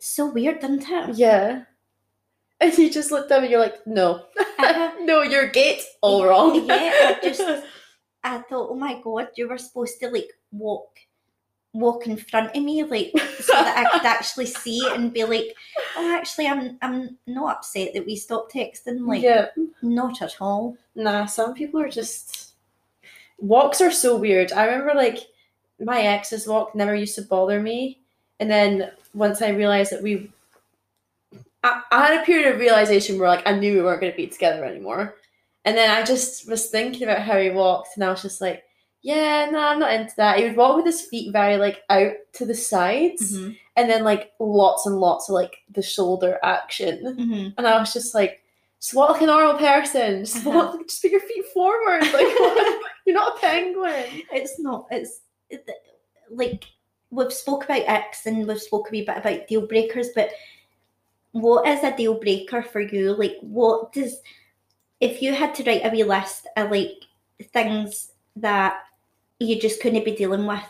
So 0.00 0.32
weird, 0.32 0.58
isn't 0.64 0.88
it? 0.88 1.16
yeah. 1.16 1.64
And 2.60 2.78
you 2.78 2.90
just 2.90 3.10
looked 3.10 3.32
up 3.32 3.42
and 3.42 3.50
you're 3.50 3.60
like, 3.60 3.84
no, 3.86 4.22
Uh-huh. 4.38 4.92
no, 5.00 5.22
your 5.22 5.48
gate's 5.48 5.86
all 6.00 6.24
wrong. 6.24 6.64
yeah, 6.66 7.16
I 7.16 7.18
just 7.22 7.40
I 8.24 8.38
thought, 8.38 8.70
oh 8.70 8.76
my 8.76 9.00
god, 9.02 9.28
you 9.36 9.48
were 9.48 9.58
supposed 9.58 9.98
to 10.00 10.08
like 10.10 10.30
walk 10.52 10.96
walk 11.72 12.06
in 12.06 12.16
front 12.16 12.54
of 12.54 12.62
me, 12.62 12.82
like 12.84 13.12
so 13.40 13.52
that 13.52 13.78
I 13.78 13.90
could 13.90 14.06
actually 14.06 14.46
see 14.46 14.78
it 14.78 14.92
and 14.92 15.12
be 15.12 15.24
like, 15.24 15.54
oh 15.96 16.14
actually 16.14 16.46
I'm 16.46 16.78
I'm 16.82 17.16
not 17.26 17.56
upset 17.56 17.94
that 17.94 18.06
we 18.06 18.16
stopped 18.16 18.54
texting, 18.54 19.06
like 19.06 19.22
yeah. 19.22 19.46
not 19.82 20.22
at 20.22 20.36
all. 20.40 20.76
Nah, 20.94 21.26
some 21.26 21.54
people 21.54 21.80
are 21.80 21.88
just 21.88 22.52
walks 23.38 23.80
are 23.80 23.90
so 23.90 24.16
weird. 24.16 24.52
I 24.52 24.66
remember 24.66 24.94
like 24.94 25.18
my 25.80 26.02
ex's 26.02 26.46
walk 26.46 26.74
never 26.74 26.94
used 26.94 27.14
to 27.16 27.22
bother 27.22 27.60
me, 27.60 28.00
and 28.38 28.50
then 28.50 28.92
once 29.14 29.42
I 29.42 29.48
realized 29.50 29.92
that 29.92 30.02
we, 30.02 30.30
I, 31.64 31.82
I 31.90 32.06
had 32.06 32.22
a 32.22 32.24
period 32.24 32.54
of 32.54 32.60
realization 32.60 33.18
where 33.18 33.28
like 33.28 33.46
I 33.46 33.52
knew 33.52 33.74
we 33.74 33.82
weren't 33.82 34.00
going 34.00 34.12
to 34.12 34.16
be 34.16 34.26
together 34.26 34.64
anymore, 34.64 35.16
and 35.64 35.76
then 35.76 35.90
I 35.90 36.02
just 36.02 36.48
was 36.48 36.68
thinking 36.68 37.04
about 37.04 37.22
how 37.22 37.38
he 37.38 37.50
walked, 37.50 37.96
and 37.96 38.04
I 38.04 38.10
was 38.10 38.22
just 38.22 38.40
like, 38.42 38.62
yeah, 39.02 39.48
no, 39.50 39.58
I'm 39.58 39.78
not 39.80 39.92
into 39.92 40.14
that. 40.16 40.38
He 40.38 40.44
would 40.44 40.56
walk 40.56 40.76
with 40.76 40.86
his 40.86 41.02
feet 41.02 41.32
very 41.32 41.56
like 41.56 41.82
out 41.90 42.12
to 42.34 42.46
the 42.46 42.54
sides, 42.54 43.36
Mm-hmm. 43.36 43.50
and 43.76 43.90
then 43.90 44.04
like 44.04 44.32
lots 44.38 44.86
and 44.86 44.96
lots 44.98 45.28
of 45.28 45.34
like 45.34 45.56
the 45.70 45.82
shoulder 45.82 46.38
action. 46.42 47.16
Mm-hmm. 47.18 47.48
And 47.58 47.66
I 47.66 47.78
was 47.78 47.92
just 47.92 48.14
like, 48.14 48.42
just 48.80 48.94
walk 48.94 49.10
like 49.10 49.22
a 49.22 49.26
normal 49.26 49.58
person. 49.58 50.24
Just 50.24 50.46
Uh-huh. 50.46 50.50
walk, 50.76 50.88
just 50.88 51.02
put 51.02 51.10
your 51.10 51.20
feet 51.20 51.46
forward. 51.52 52.02
Like 52.02 52.12
what? 52.14 52.80
you're 53.04 53.14
not 53.16 53.36
a 53.36 53.40
penguin. 53.40 54.22
It's 54.32 54.58
not. 54.60 54.86
It's 54.90 55.20
it, 55.50 55.68
like 56.30 56.64
we've 57.10 57.32
spoke 57.32 57.64
about 57.64 57.82
X 57.86 58.26
and 58.26 58.46
we've 58.46 58.60
spoke 58.60 58.88
a 58.88 58.92
wee 58.92 59.04
bit 59.04 59.18
about 59.18 59.46
deal 59.48 59.66
breakers, 59.66 60.08
but 60.14 60.30
what 61.32 61.66
is 61.66 61.82
a 61.82 61.96
deal 61.96 62.14
breaker 62.20 62.62
for 62.62 62.80
you? 62.80 63.14
Like, 63.14 63.36
what 63.40 63.92
does 63.92 64.16
if 65.00 65.20
you 65.22 65.34
had 65.34 65.54
to 65.56 65.64
write 65.64 65.84
a 65.84 65.90
wee 65.90 66.04
list 66.04 66.46
of 66.56 66.70
like 66.70 66.92
things 67.52 68.12
that 68.36 68.78
you 69.44 69.60
just 69.60 69.80
couldn't 69.80 70.04
be 70.04 70.16
dealing 70.16 70.46
with? 70.46 70.62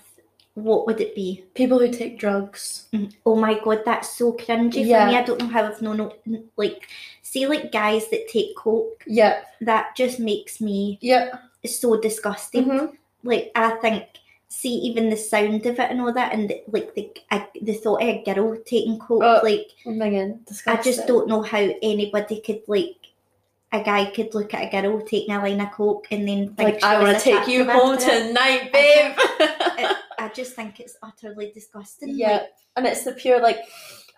What 0.54 0.87
would 0.87 1.00
it 1.00 1.14
be? 1.14 1.44
People 1.54 1.78
who 1.78 1.90
take 1.90 2.18
drugs. 2.18 2.87
Oh 3.24 3.37
my 3.37 3.58
god, 3.64 3.82
that's 3.87 4.18
so 4.18 4.32
cringy 4.35 4.85
Yeah. 4.85 5.06
for 5.06 5.11
me. 5.12 5.16
I 5.18 5.22
don't 5.22 5.40
know 5.40 5.46
how 5.46 5.64
I've 5.64 5.80
known 5.80 6.12
like 6.56 6.88
see 7.22 7.46
like 7.46 7.72
guys 7.72 8.08
that 8.11 8.28
take 8.28 8.54
coke. 8.56 9.02
Yeah, 9.06 9.44
That 9.62 9.96
just 9.96 10.18
makes 10.20 10.61
me 10.61 10.98
yeah. 11.00 11.38
so 11.64 11.98
disgusting. 11.98 12.64
Mhm. 12.66 12.96
Like 13.24 13.50
I 13.54 13.70
think, 13.76 14.04
see 14.48 14.74
even 14.74 15.08
the 15.08 15.16
sound 15.16 15.64
of 15.64 15.78
it 15.78 15.90
and 15.90 16.00
all 16.02 16.12
that, 16.12 16.35
and 16.35 16.50
the, 16.50 16.62
like 16.68 16.94
the 16.94 17.08
I, 17.30 17.46
the 17.62 17.72
thought 17.72 18.02
of 18.02 18.08
a 18.08 18.22
girl 18.22 18.56
taking 18.66 18.98
coke, 18.98 19.22
Oh, 19.24 19.40
like 19.42 19.70
I 19.87 20.35
disgusting. 20.46 20.92
just 20.92 21.06
don't 21.06 21.28
know 21.28 21.40
how 21.40 21.66
anybody 21.82 22.42
could 22.42 22.61
like. 22.66 22.96
A 23.72 23.82
guy 23.82 24.11
could 24.11 24.35
look 24.35 24.52
at 24.54 24.68
a 24.72 24.82
girl 24.82 25.00
taking 25.00 25.35
a 25.35 25.38
line 25.42 25.61
of 25.61 25.72
coke 25.72 26.06
and 26.11 26.28
then 26.28 26.54
think 26.54 26.74
Like, 26.74 26.85
I 26.85 27.02
want 27.02 27.16
to 27.16 27.22
take 27.24 27.48
you 27.48 27.64
home 27.64 27.94
it. 27.94 28.00
tonight, 28.00 28.70
babe. 28.72 29.14
It- 29.78 29.96
I 30.18 30.28
just 30.28 30.54
think 30.54 30.78
it's 30.78 30.96
utterly 31.02 31.50
disgusting. 31.52 32.11
yeah, 32.16 32.32
Like, 32.32 32.50
and 32.76 32.87
it's 32.87 33.02
the 33.04 33.12
pure 33.12 33.40
like 33.40 33.58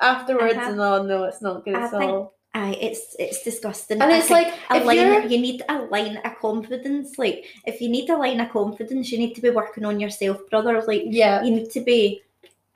afterwards, 0.01 0.55
Uh-huh. 0.57 0.71
and 0.73 0.81
oh 0.81 1.03
no, 1.03 1.25
it's 1.25 1.41
not 1.41 1.65
good 1.65 1.75
I 1.77 1.85
at 1.85 1.91
think 1.93 2.03
all. 2.03 2.35
aye, 2.53 2.77
it's 2.81 3.17
it's 3.19 3.43
disgusting. 3.43 4.03
And 4.03 4.13
I 4.13 4.19
it's 4.19 4.29
like 4.29 4.49
a 4.71 4.77
if 4.77 4.85
line. 4.85 4.97
you're 4.99 5.21
You 5.23 5.39
need 5.41 5.63
a 5.69 5.79
line 5.95 6.19
of 6.19 6.37
confidence. 6.41 7.17
Like 7.19 7.47
if 7.65 7.81
you 7.81 7.89
need 7.89 8.11
a 8.11 8.17
line 8.19 8.41
of 8.41 8.51
confidence, 8.51 9.11
you 9.13 9.19
need 9.19 9.35
to 9.37 9.41
be 9.41 9.51
working 9.51 9.85
on 9.87 9.99
yourself, 10.01 10.39
brother. 10.51 10.83
Like 10.83 11.05
yeah, 11.07 11.43
you 11.43 11.51
need 11.53 11.71
to 11.71 11.81
be. 11.81 12.21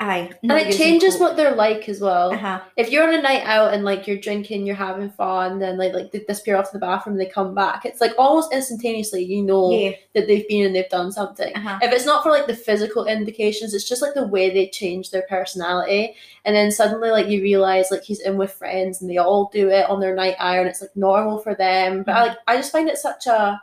Aye, 0.00 0.30
and 0.44 0.52
it 0.52 0.76
changes 0.76 1.18
what 1.18 1.36
they're 1.36 1.56
like 1.56 1.88
as 1.88 2.00
well. 2.00 2.32
Uh-huh. 2.32 2.60
if 2.76 2.88
you're 2.88 3.02
on 3.02 3.14
a 3.14 3.20
night 3.20 3.42
out 3.42 3.74
and 3.74 3.84
like 3.84 4.06
you're 4.06 4.16
drinking, 4.16 4.64
you're 4.64 4.76
having 4.76 5.10
fun, 5.10 5.58
then 5.58 5.76
like 5.76 5.92
like 5.92 6.12
they 6.12 6.20
disappear 6.20 6.56
off 6.56 6.66
to 6.70 6.74
the 6.74 6.78
bathroom, 6.78 7.16
they 7.16 7.26
come 7.26 7.52
back. 7.52 7.84
It's 7.84 8.00
like 8.00 8.12
almost 8.16 8.52
instantaneously, 8.52 9.24
you 9.24 9.42
know 9.42 9.72
Yeah. 9.72 9.90
that 10.14 10.28
they've 10.28 10.46
been 10.46 10.66
and 10.66 10.74
they've 10.76 10.88
done 10.88 11.10
something. 11.10 11.52
Uh-huh. 11.56 11.80
If 11.82 11.92
it's 11.92 12.06
not 12.06 12.22
for 12.22 12.30
like 12.30 12.46
the 12.46 12.54
physical 12.54 13.06
indications, 13.06 13.74
it's 13.74 13.88
just 13.88 14.00
like 14.00 14.14
the 14.14 14.28
way 14.28 14.50
they 14.50 14.68
change 14.68 15.10
their 15.10 15.26
personality, 15.28 16.14
and 16.44 16.54
then 16.54 16.70
suddenly 16.70 17.10
like 17.10 17.26
you 17.26 17.42
realize 17.42 17.90
like 17.90 18.04
he's 18.04 18.20
in 18.20 18.36
with 18.36 18.52
friends 18.52 19.00
and 19.00 19.10
they 19.10 19.16
all 19.18 19.50
do 19.52 19.68
it 19.68 19.90
on 19.90 19.98
their 19.98 20.14
night 20.14 20.36
out, 20.38 20.58
and 20.58 20.68
it's 20.68 20.80
like 20.80 20.94
normal 20.94 21.38
for 21.40 21.56
them. 21.56 22.04
But 22.04 22.14
I, 22.14 22.22
like 22.28 22.38
I 22.46 22.56
just 22.56 22.70
find 22.70 22.88
it 22.88 22.98
such 22.98 23.26
a 23.26 23.60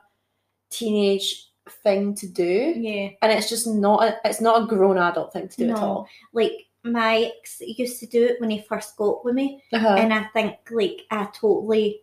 teenage 0.69 1.47
thing 1.69 2.13
to 2.15 2.27
do, 2.27 2.73
Yeah. 2.77 3.09
and 3.21 3.31
it's 3.31 3.49
just 3.49 3.67
not 3.67 4.03
a, 4.03 4.17
it's 4.25 4.41
not 4.41 4.61
a 4.63 4.65
grown 4.67 4.97
adult 4.97 5.33
thing 5.33 5.47
to 5.49 5.57
do 5.57 5.69
at 5.71 5.77
all. 5.79 6.07
Like 6.33 6.53
my 6.83 7.31
ex 7.39 7.61
used 7.65 7.99
to 8.01 8.05
do 8.05 8.23
it 8.25 8.39
when 8.39 8.49
he 8.51 8.61
first 8.61 8.95
got 8.97 9.25
with 9.25 9.35
me, 9.35 9.63
Uh-huh. 9.73 9.95
and 9.97 10.13
I 10.13 10.25
think 10.33 10.57
like 10.71 11.01
I 11.11 11.25
totally. 11.33 12.01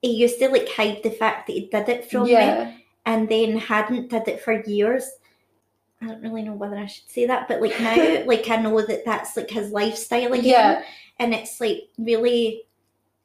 He 0.00 0.12
used 0.16 0.38
to 0.40 0.48
like 0.48 0.68
hide 0.68 1.02
the 1.04 1.10
fact 1.10 1.46
that 1.46 1.52
he 1.52 1.66
did 1.66 1.88
it 1.88 2.10
from 2.10 2.24
me. 2.24 2.34
and 3.04 3.28
then 3.28 3.56
hadn't 3.56 4.10
did 4.10 4.26
it 4.28 4.40
for 4.42 4.62
years. 4.62 5.08
I 6.00 6.06
don't 6.06 6.22
really 6.22 6.42
know 6.42 6.54
whether 6.54 6.76
I 6.76 6.86
should 6.86 7.08
say 7.10 7.26
that, 7.26 7.46
but 7.48 7.60
like 7.60 7.78
now, 7.80 8.24
like 8.26 8.48
I 8.50 8.56
know 8.56 8.80
that 8.80 9.04
that's 9.04 9.36
like 9.36 9.50
his 9.50 9.70
lifestyle 9.70 10.32
again, 10.32 10.44
Yeah. 10.44 10.82
and 11.20 11.32
it's 11.34 11.60
like 11.60 11.88
really. 11.98 12.62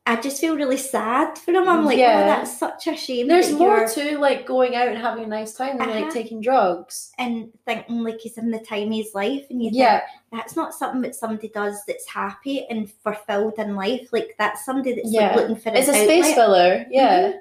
I 0.08 0.16
just 0.22 0.40
feel 0.40 0.56
really 0.56 0.78
sad 0.78 1.38
for 1.38 1.52
him. 1.52 1.68
I'm 1.68 1.84
like, 1.84 1.98
Yeah. 1.98 2.22
oh, 2.24 2.26
that's 2.28 2.58
such 2.58 2.88
a 2.88 2.96
shame. 2.96 3.28
There's 3.28 3.52
more 3.52 3.86
to 3.90 4.18
like 4.18 4.46
going 4.46 4.74
out 4.74 4.88
and 4.88 4.98
having 4.98 5.26
a 5.26 5.28
nice 5.28 5.54
time 5.54 5.78
than 5.78 5.90
like 5.90 6.04
Uh-huh. 6.04 6.12
taking 6.12 6.40
drugs. 6.40 7.12
and 7.18 7.52
thinking 7.66 8.04
like 8.04 8.20
he's 8.22 8.38
in 8.38 8.50
the 8.50 8.60
time 8.60 8.88
of 8.88 8.94
his 8.94 9.14
life, 9.14 9.46
and 9.50 9.62
you 9.62 9.70
Yeah, 9.74 10.00
think 10.00 10.12
that's 10.32 10.56
not 10.56 10.74
something 10.74 11.02
that 11.02 11.14
somebody 11.16 11.50
does 11.50 11.84
that's 11.86 12.08
happy 12.08 12.66
and 12.70 12.90
fulfilled 13.04 13.56
in 13.58 13.76
life. 13.76 14.08
Like 14.14 14.34
that's 14.40 14.64
somebody 14.64 14.94
that's 14.96 15.12
Yeah. 15.12 15.28
like 15.28 15.36
looking 15.36 15.56
for 15.58 15.70
it's 15.76 15.90
a 15.90 15.92
an 15.92 16.06
space 16.06 16.24
outlet. 16.26 16.36
filler. 16.36 16.86
Yeah, 16.90 17.32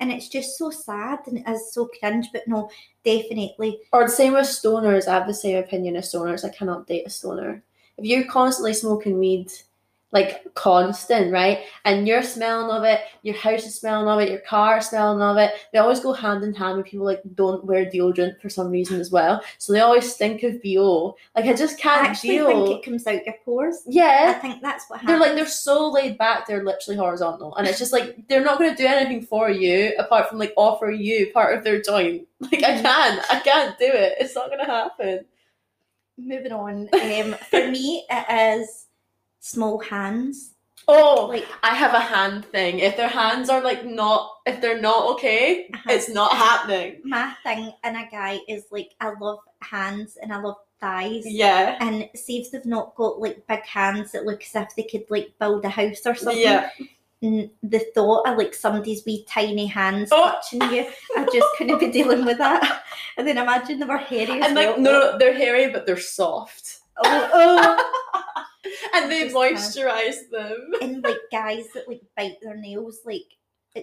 and 0.00 0.10
it's 0.10 0.28
just 0.28 0.56
so 0.56 0.70
sad 0.70 1.18
and 1.26 1.38
it 1.38 1.48
is 1.48 1.72
so 1.74 1.86
cringe. 2.00 2.28
But 2.32 2.48
no, 2.48 2.70
definitely, 3.04 3.78
or 3.92 4.04
the 4.04 4.08
same 4.10 4.32
with 4.32 4.46
stoners. 4.46 5.06
I 5.06 5.12
have 5.14 5.26
the 5.26 5.34
same 5.34 5.58
opinion 5.58 5.96
as 5.96 6.10
stoners. 6.12 6.44
I 6.44 6.48
cannot 6.48 6.86
date 6.86 7.06
a 7.06 7.10
stoner. 7.10 7.62
If 7.98 8.04
you're 8.06 8.24
constantly 8.24 8.72
smoking 8.74 9.18
weed, 9.18 9.50
like 10.16 10.54
constant, 10.54 11.30
right, 11.32 11.58
and 11.84 12.08
you're 12.08 12.22
smelling 12.22 12.70
of 12.74 12.84
it, 12.84 13.00
your 13.22 13.34
house 13.36 13.64
is 13.66 13.74
smelling 13.78 14.08
of 14.08 14.18
it, 14.20 14.30
your 14.30 14.40
car 14.40 14.78
is 14.78 14.86
smelling 14.88 15.20
of 15.20 15.36
it. 15.36 15.50
They 15.72 15.78
always 15.78 16.00
go 16.00 16.12
hand 16.14 16.42
in 16.42 16.54
hand 16.54 16.78
with 16.78 16.86
people 16.86 17.04
like 17.06 17.20
don't 17.34 17.64
wear 17.64 17.84
deodorant 17.84 18.40
for 18.40 18.48
some 18.48 18.70
reason 18.70 18.98
as 18.98 19.10
well. 19.10 19.42
So 19.58 19.72
they 19.72 19.80
always 19.80 20.10
stink 20.14 20.42
of 20.42 20.62
bo. 20.62 21.16
Like 21.36 21.44
I 21.44 21.52
just 21.52 21.78
can't 21.78 22.08
actually 22.08 22.30
deal. 22.38 22.46
think 22.46 22.78
it 22.78 22.84
comes 22.84 23.06
out 23.06 23.26
your 23.26 23.34
pores. 23.44 23.82
Yeah. 23.86 24.32
I 24.34 24.40
think 24.40 24.62
that's 24.62 24.84
what 24.88 25.00
They're 25.06 25.20
like 25.20 25.34
they're 25.34 25.46
so 25.46 25.90
laid 25.90 26.16
back. 26.18 26.46
They're 26.46 26.64
literally 26.64 26.96
horizontal, 26.98 27.54
and 27.56 27.68
it's 27.68 27.78
just 27.78 27.92
like 27.92 28.26
they're 28.28 28.44
not 28.44 28.58
going 28.58 28.70
to 28.74 28.82
do 28.82 28.86
anything 28.88 29.22
for 29.26 29.50
you 29.50 29.92
apart 29.98 30.28
from 30.30 30.38
like 30.38 30.54
offer 30.56 30.90
you 30.90 31.30
part 31.32 31.56
of 31.56 31.62
their 31.64 31.80
joint. 31.82 32.26
Like 32.40 32.62
I 32.64 32.72
Mhm. 32.72 32.82
can't, 32.82 33.24
I 33.30 33.40
can't 33.40 33.78
do 33.78 33.86
it. 33.86 34.14
It's 34.20 34.34
not 34.34 34.46
going 34.48 34.58
to 34.64 34.72
happen. 34.80 35.24
moving 36.18 36.52
on. 36.52 36.88
Um, 36.92 37.34
for 37.50 37.68
me, 37.70 38.04
it 38.10 38.60
is 38.62 38.85
small 39.46 39.78
hands. 39.78 40.52
Oh, 40.88 41.26
Like 41.28 41.46
I 41.64 41.74
have 41.74 41.94
a 41.94 42.00
hand 42.00 42.44
thing. 42.46 42.78
If 42.78 42.96
their 42.96 43.08
hands 43.08 43.48
are 43.48 43.60
like 43.60 43.84
not, 43.84 44.30
if 44.46 44.60
they're 44.60 44.80
not 44.80 45.10
okay, 45.14 45.68
Uh-huh. 45.74 45.92
it's 45.92 46.08
not 46.08 46.32
happening. 46.32 47.00
my 47.04 47.32
thing 47.42 47.72
in 47.84 47.96
a 47.96 48.08
guy 48.10 48.38
is 48.48 48.66
like 48.70 48.90
I 49.00 49.12
love 49.20 49.40
hands 49.62 50.16
and 50.20 50.32
I 50.32 50.38
love 50.40 50.56
thighs. 50.80 51.24
Yeah, 51.26 51.76
And 51.80 52.08
see 52.14 52.38
if 52.40 52.50
they've 52.50 52.64
not 52.66 52.94
got 52.94 53.18
like 53.20 53.44
big 53.48 53.64
hands 53.64 54.12
that 54.12 54.26
look 54.26 54.42
as 54.42 54.54
if 54.54 54.76
they 54.76 54.84
could 54.84 55.06
like 55.10 55.32
build 55.40 55.64
a 55.64 55.68
house 55.70 56.02
or 56.06 56.14
something. 56.14 56.40
yeah. 56.42 56.68
N- 57.22 57.50
The 57.62 57.80
thought 57.94 58.28
of 58.28 58.36
like 58.38 58.54
somebody's 58.54 59.04
wee 59.06 59.24
tiny 59.28 59.66
hands 59.66 60.10
Oh. 60.12 60.22
touching 60.30 60.60
you, 60.70 60.86
I 61.16 61.24
just 61.32 61.48
couldn't 61.56 61.80
be 61.80 61.88
dealing 61.90 62.24
with 62.26 62.38
that. 62.38 62.82
And 63.16 63.26
then 63.26 63.38
imagine 63.38 63.80
they 63.80 63.86
were 63.86 63.96
hairy. 63.96 64.38
as 64.40 64.46
And 64.46 64.54
like 64.54 64.68
well. 64.76 64.80
no, 64.80 65.18
they're 65.18 65.34
hairy, 65.34 65.70
but 65.72 65.84
they're 65.86 65.96
soft, 65.98 66.78
Oh, 67.02 67.30
oh. 67.34 67.92
and 68.94 69.10
they 69.10 69.28
moisturize 69.28 70.28
them. 70.30 70.70
and 70.82 71.02
like 71.04 71.18
guys 71.32 71.66
that 71.74 71.88
like 71.88 72.02
bite 72.16 72.36
their 72.42 72.56
nails 72.56 73.00
like 73.04 73.22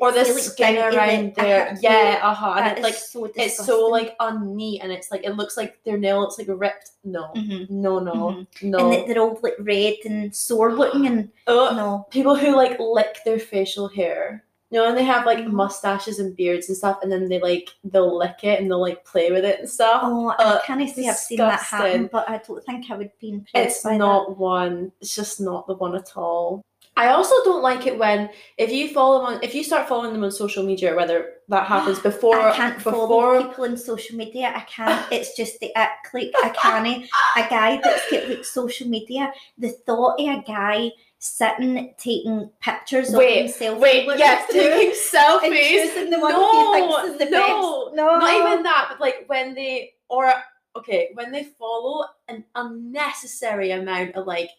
Or 0.02 0.12
the 0.12 0.24
like, 0.26 0.42
skin 0.44 0.78
around 0.78 1.36
the- 1.36 1.42
there, 1.42 1.68
uh-huh, 1.68 1.78
yeah, 1.82 2.20
uh 2.24 2.34
huh. 2.34 2.54
And 2.58 2.68
it, 2.72 2.78
is 2.80 2.84
like 2.84 2.96
so 2.96 3.26
it's 3.36 3.58
so 3.66 3.88
like 3.88 4.18
unneat 4.20 4.80
and 4.82 4.92
it's 4.92 5.12
like 5.12 5.24
it 5.24 5.36
looks 5.36 5.56
like 5.56 5.84
their 5.86 5.98
nail 5.98 6.20
looks 6.22 6.38
like 6.40 6.48
ripped. 6.50 6.92
No, 7.04 7.30
Mhm. 7.36 7.70
no, 7.70 8.00
no, 8.00 8.14
Mhm. 8.14 8.48
no. 8.64 8.92
and 8.92 9.08
they're 9.10 9.22
all 9.22 9.38
like 9.44 9.56
red 9.60 9.96
and 10.06 10.34
sore 10.36 10.74
looking 10.74 11.06
and 11.08 11.30
oh, 11.48 11.76
no 11.76 12.08
People 12.10 12.36
who 12.36 12.56
like 12.56 12.80
lick 12.80 13.20
their 13.26 13.40
facial 13.40 13.88
hair. 13.88 14.44
You 14.74 14.80
know, 14.80 14.88
and 14.90 14.98
they 14.98 15.04
have 15.04 15.28
like 15.28 15.38
Mhm. 15.38 15.52
mustaches 15.52 16.18
and 16.18 16.36
beards 16.36 16.68
and 16.68 16.76
stuff, 16.76 16.98
and 17.04 17.12
then 17.12 17.30
they 17.30 17.40
like 17.40 17.70
they'll 17.84 18.18
lick 18.18 18.44
it 18.44 18.60
and 18.60 18.72
they'll 18.72 18.82
like 18.82 19.06
play 19.06 19.30
with 19.30 19.46
it 19.46 19.60
and 19.60 19.70
stuff. 19.70 20.02
oh 20.04 20.30
Uh, 20.40 20.60
I 20.64 20.66
can't 20.66 20.90
say 20.90 21.08
I've 21.08 21.16
seen 21.16 21.38
that 21.38 21.60
happen 21.60 22.10
but 22.12 22.28
I 22.28 22.40
don't 22.40 22.66
think 22.66 22.90
I 22.90 22.96
would 22.98 23.12
be 23.20 23.30
impressed 23.30 23.56
it's 23.56 23.86
not 23.86 24.36
one. 24.40 24.92
It's 25.00 25.14
just 25.16 25.40
not 25.40 25.68
the 25.68 25.76
one 25.76 25.94
at 25.96 26.18
all. 26.18 26.64
I 26.98 27.10
also 27.10 27.36
don't 27.44 27.62
like 27.62 27.86
it 27.86 28.00
when 28.00 28.32
if 28.58 28.72
you 28.72 28.90
follow 28.90 29.20
them 29.20 29.36
on 29.36 29.44
if 29.44 29.54
you 29.54 29.64
start 29.64 29.88
following 29.88 30.12
them 30.14 30.24
on 30.24 30.32
social 30.32 30.64
media, 30.64 30.96
whether 30.96 31.34
that 31.50 31.68
happens 31.68 32.00
before 32.10 32.40
I 32.40 32.56
can't 32.56 32.76
before 32.78 32.94
follow 32.94 33.44
people 33.44 33.66
on 33.66 33.78
social 33.78 34.16
media 34.18 34.52
I 34.56 34.62
can't 34.62 35.06
it's 35.12 35.36
just 35.36 35.60
the 35.60 35.70
ick 35.76 36.12
like 36.16 36.32
I 36.44 36.50
can't 36.50 37.06
a 37.38 37.50
guy 37.50 37.80
that's 37.84 38.10
got 38.10 38.28
like 38.28 38.46
social 38.46 38.88
media 38.88 39.32
the 39.60 39.70
thought 39.86 40.20
of 40.20 40.28
a 40.40 40.42
guy 40.42 40.92
sitting 41.26 41.94
taking 41.98 42.50
pictures 42.60 43.12
Wait, 43.12 43.38
of 43.40 43.46
himself 43.46 43.80
Wait, 43.80 44.06
yes, 44.18 44.46
taking 44.52 44.92
selfies. 44.92 45.70
choosing 45.70 46.10
the 46.10 46.20
one 46.20 46.34
no, 46.34 46.74
he 46.74 46.82
thinks 46.82 47.14
is 47.14 47.18
the 47.20 47.32
no, 47.34 47.86
best 47.86 47.96
no 47.96 48.20
not 48.20 48.52
even 48.52 48.64
that, 48.64 48.88
but 48.90 49.00
like 49.00 49.24
when 49.28 49.54
they 49.54 49.94
or 50.10 50.34
okay, 50.76 51.12
when 51.14 51.32
they 51.32 51.46
follow 51.58 52.06
an 52.28 52.44
unnecessary 52.56 53.72
amount 53.72 54.16
of 54.16 54.28
like 54.28 54.50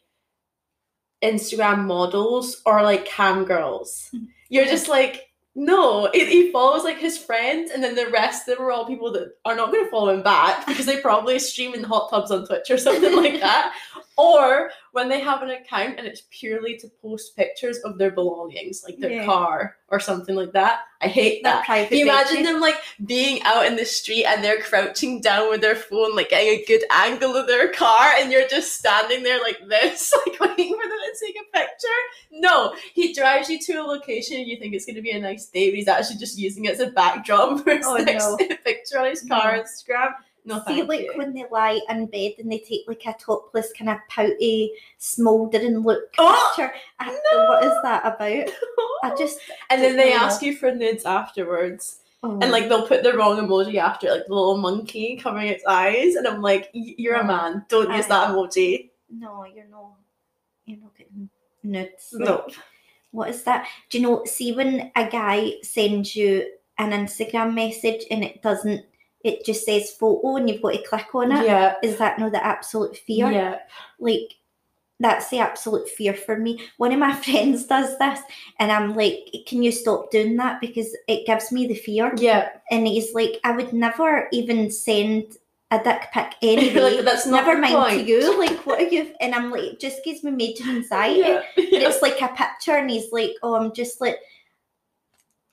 Instagram 1.23 1.85
models 1.87 2.63
or 2.67 2.83
like 2.83 3.05
cam 3.05 3.45
girls, 3.45 4.09
Mhm. 4.15 4.29
you're 4.49 4.65
just 4.67 4.89
like. 4.89 5.29
No, 5.57 6.11
he, 6.13 6.25
he 6.27 6.51
follows 6.51 6.83
like 6.83 6.99
his 6.99 7.17
friends, 7.17 7.71
and 7.71 7.81
then 7.81 7.95
the 7.95 8.09
rest 8.09 8.49
of 8.49 8.57
them 8.59 8.67
are 8.67 8.73
all 8.73 8.89
people 8.89 9.13
that 9.13 9.37
are 9.45 9.55
not 9.55 9.71
going 9.71 9.85
to 9.85 9.91
follow 9.93 10.13
him 10.13 10.21
back 10.25 10.67
because 10.67 10.85
they 10.85 11.01
probably 11.01 11.39
stream 11.39 11.75
in 11.75 11.85
hot 11.85 12.11
tubs 12.11 12.33
on 12.33 12.45
Twitch 12.45 12.69
or 12.73 12.77
something 12.77 13.15
like 13.15 13.35
that. 13.41 13.73
Or 14.17 14.71
when 14.93 15.09
they 15.09 15.19
have 15.21 15.43
an 15.43 15.51
account 15.51 15.99
and 15.99 16.07
it's 16.07 16.23
purely 16.31 16.77
to 16.79 16.89
post 17.03 17.37
pictures 17.37 17.79
of 17.79 17.99
their 17.99 18.13
belongings, 18.13 18.85
like 18.85 18.99
their 18.99 19.11
Yeah. 19.11 19.25
car 19.25 19.77
or 19.89 19.99
something 19.99 20.37
like 20.37 20.53
that. 20.53 20.83
I 21.01 21.09
hate 21.09 21.43
that. 21.43 21.65
that 21.67 21.89
Can 21.89 21.99
you 21.99 22.05
imagine 22.05 22.45
them 22.45 22.61
like 22.61 22.77
being 23.07 23.43
out 23.43 23.67
in 23.67 23.75
the 23.75 23.85
street 23.85 24.25
and 24.25 24.43
they're 24.43 24.61
crouching 24.61 25.21
down 25.21 25.51
with 25.51 25.61
their 25.63 25.75
phone, 25.75 26.15
like 26.15 26.31
getting 26.31 26.61
a 26.61 26.65
good 26.65 26.83
angle 26.93 27.35
of 27.35 27.49
their 27.49 27.69
car, 27.73 28.13
and 28.17 28.31
you're 28.31 28.47
just 28.49 28.79
standing 28.79 29.25
there 29.25 29.41
like 29.41 29.59
this, 29.69 30.15
like 30.27 30.39
waiting 30.41 30.75
for 30.81 30.89
them 30.89 30.99
to 30.99 31.27
take 31.27 31.37
a 31.37 31.59
picture? 31.59 31.89
No, 32.31 32.75
he 32.95 33.13
drives 33.13 33.51
you 33.51 33.59
to 33.59 33.73
a 33.75 33.83
location 33.83 34.37
and 34.39 34.47
you 34.47 34.57
think 34.59 34.75
it's 34.75 34.87
going 34.87 34.97
to 34.97 35.03
be 35.03 35.11
a 35.11 35.21
nice 35.21 35.47
day, 35.47 35.71
but 35.71 35.77
he's 35.77 35.89
actually 35.89 36.19
just 36.19 36.39
using 36.39 36.67
it 36.67 36.75
as 36.75 36.81
a 36.81 36.91
backdrop 36.93 37.61
for 37.65 37.77
his 37.77 37.85
Oh, 37.87 37.97
next 37.97 38.25
no. 38.29 38.37
picture 38.65 39.01
on 39.01 39.07
his 39.11 39.23
car 39.23 39.57
No. 39.57 39.63
Instagram. 39.65 40.13
No, 40.47 40.63
See, 40.67 40.83
like 40.83 41.01
you. 41.01 41.13
when 41.17 41.33
they 41.33 41.47
lie 41.51 41.81
in 41.89 42.07
bed 42.07 42.33
and 42.39 42.53
they 42.53 42.59
take 42.59 42.83
like 42.87 43.03
a 43.07 43.15
topless 43.19 43.73
kind 43.73 43.89
of 43.91 43.97
pouty, 44.11 44.73
smouldering 44.99 45.79
look 45.79 46.03
Oh, 46.19 46.53
picture. 46.57 46.75
I- 47.01 47.19
no. 47.33 47.45
What 47.47 47.65
is 47.65 47.73
that 47.83 48.03
about? 48.05 48.51
I 49.03 49.15
just 49.19 49.39
and 49.71 49.81
then 49.83 49.97
they 49.97 50.11
know. 50.11 50.17
ask 50.17 50.43
you 50.43 50.55
for 50.57 50.71
nudes 50.75 51.05
afterwards. 51.07 52.01
oh, 52.23 52.39
And 52.41 52.51
like 52.51 52.65
oh. 52.65 52.69
they'll 52.69 52.87
put 52.89 53.03
the 53.03 53.17
wrong 53.17 53.39
emoji 53.39 53.77
after, 53.77 54.11
like 54.11 54.27
the 54.27 54.35
little 54.35 54.59
monkey 54.59 55.17
covering 55.17 55.49
its 55.49 55.65
eyes, 55.67 56.15
and 56.15 56.27
I'm 56.27 56.43
like, 56.43 56.69
"You're 56.75 57.17
a 57.17 57.25
man. 57.25 57.65
Don't 57.69 57.91
use 57.95 58.07
that 58.09 58.29
emoji." 58.31 58.91
no, 59.11 59.45
you're 59.45 59.67
not. 59.69 59.93
You're 60.67 60.81
not 60.81 60.97
getting 60.97 61.29
nudes. 61.63 62.11
No. 62.13 62.47
What 63.13 63.31
is 63.31 63.43
that? 63.45 63.67
Do 63.91 63.99
you 63.99 64.03
know? 64.07 64.25
See 64.25 64.53
when 64.53 64.91
a 64.97 65.09
guy 65.09 65.55
sends 65.63 66.17
you 66.17 66.47
an 66.79 66.91
Instagram 66.91 67.55
message 67.55 68.05
and 68.11 68.25
it 68.25 68.43
doesn't 68.43 68.85
it 69.25 69.45
just 69.45 69.65
says 69.65 69.91
photo 69.91 70.37
and 70.37 70.49
you've 70.49 70.63
got 70.63 70.75
to 70.75 70.83
click 70.83 71.15
on 71.15 71.33
it. 71.33 71.47
Yeah. 71.47 71.75
Is 71.83 71.97
that 71.99 72.19
not 72.19 72.33
the 72.33 72.45
absolute 72.45 72.97
fear? 72.97 73.31
Yeah. 73.31 73.59
Like 73.99 74.35
that's 75.01 75.29
the 75.31 75.39
absolute 75.39 75.89
fear 75.89 76.15
for 76.15 76.37
me. 76.37 76.61
One 76.77 76.93
of 76.93 76.99
my 76.99 77.15
friends 77.25 77.65
does 77.65 77.99
this 77.99 78.21
and 78.59 78.71
I'm 78.71 78.95
like, 78.95 79.19
Can 79.47 79.63
you 79.63 79.73
stop 79.73 80.11
doing 80.11 80.37
that? 80.37 80.61
Because 80.61 80.95
it 81.09 81.27
gives 81.27 81.51
me 81.51 81.67
the 81.67 81.75
fear. 81.75 82.13
Yeah. 82.17 82.51
And 82.71 82.87
he's 82.87 83.15
like, 83.15 83.41
I 83.45 83.53
would 83.53 83.73
never 83.73 84.29
even 84.31 84.71
send 84.71 85.37
a 85.71 85.83
dick 85.83 86.09
pic 86.13 86.35
anyway. 86.43 86.97
Like, 86.97 87.05
that's 87.05 87.27
not 87.27 87.45
Never 87.45 87.59
mind 87.61 87.75
point. 87.75 88.01
to 88.01 88.07
you. 88.07 88.39
Like, 88.45 88.67
what 88.67 88.81
are 88.81 88.89
you? 88.89 89.13
And 89.21 89.35
I'm 89.35 89.51
like, 89.51 89.63
it 89.63 89.81
just 89.81 90.05
gives 90.05 90.23
me 90.23 90.31
major 90.31 90.65
anxiety. 90.65 91.21
Yeah. 91.21 91.43
But 91.57 91.65
it's 91.65 92.03
like 92.03 92.21
a 92.21 92.29
picture, 92.29 92.77
and 92.77 92.91
he's 92.91 93.11
like, 93.11 93.31
"Oh, 93.43 93.55
I'm 93.55 93.73
just 93.73 94.01
like 94.01 94.19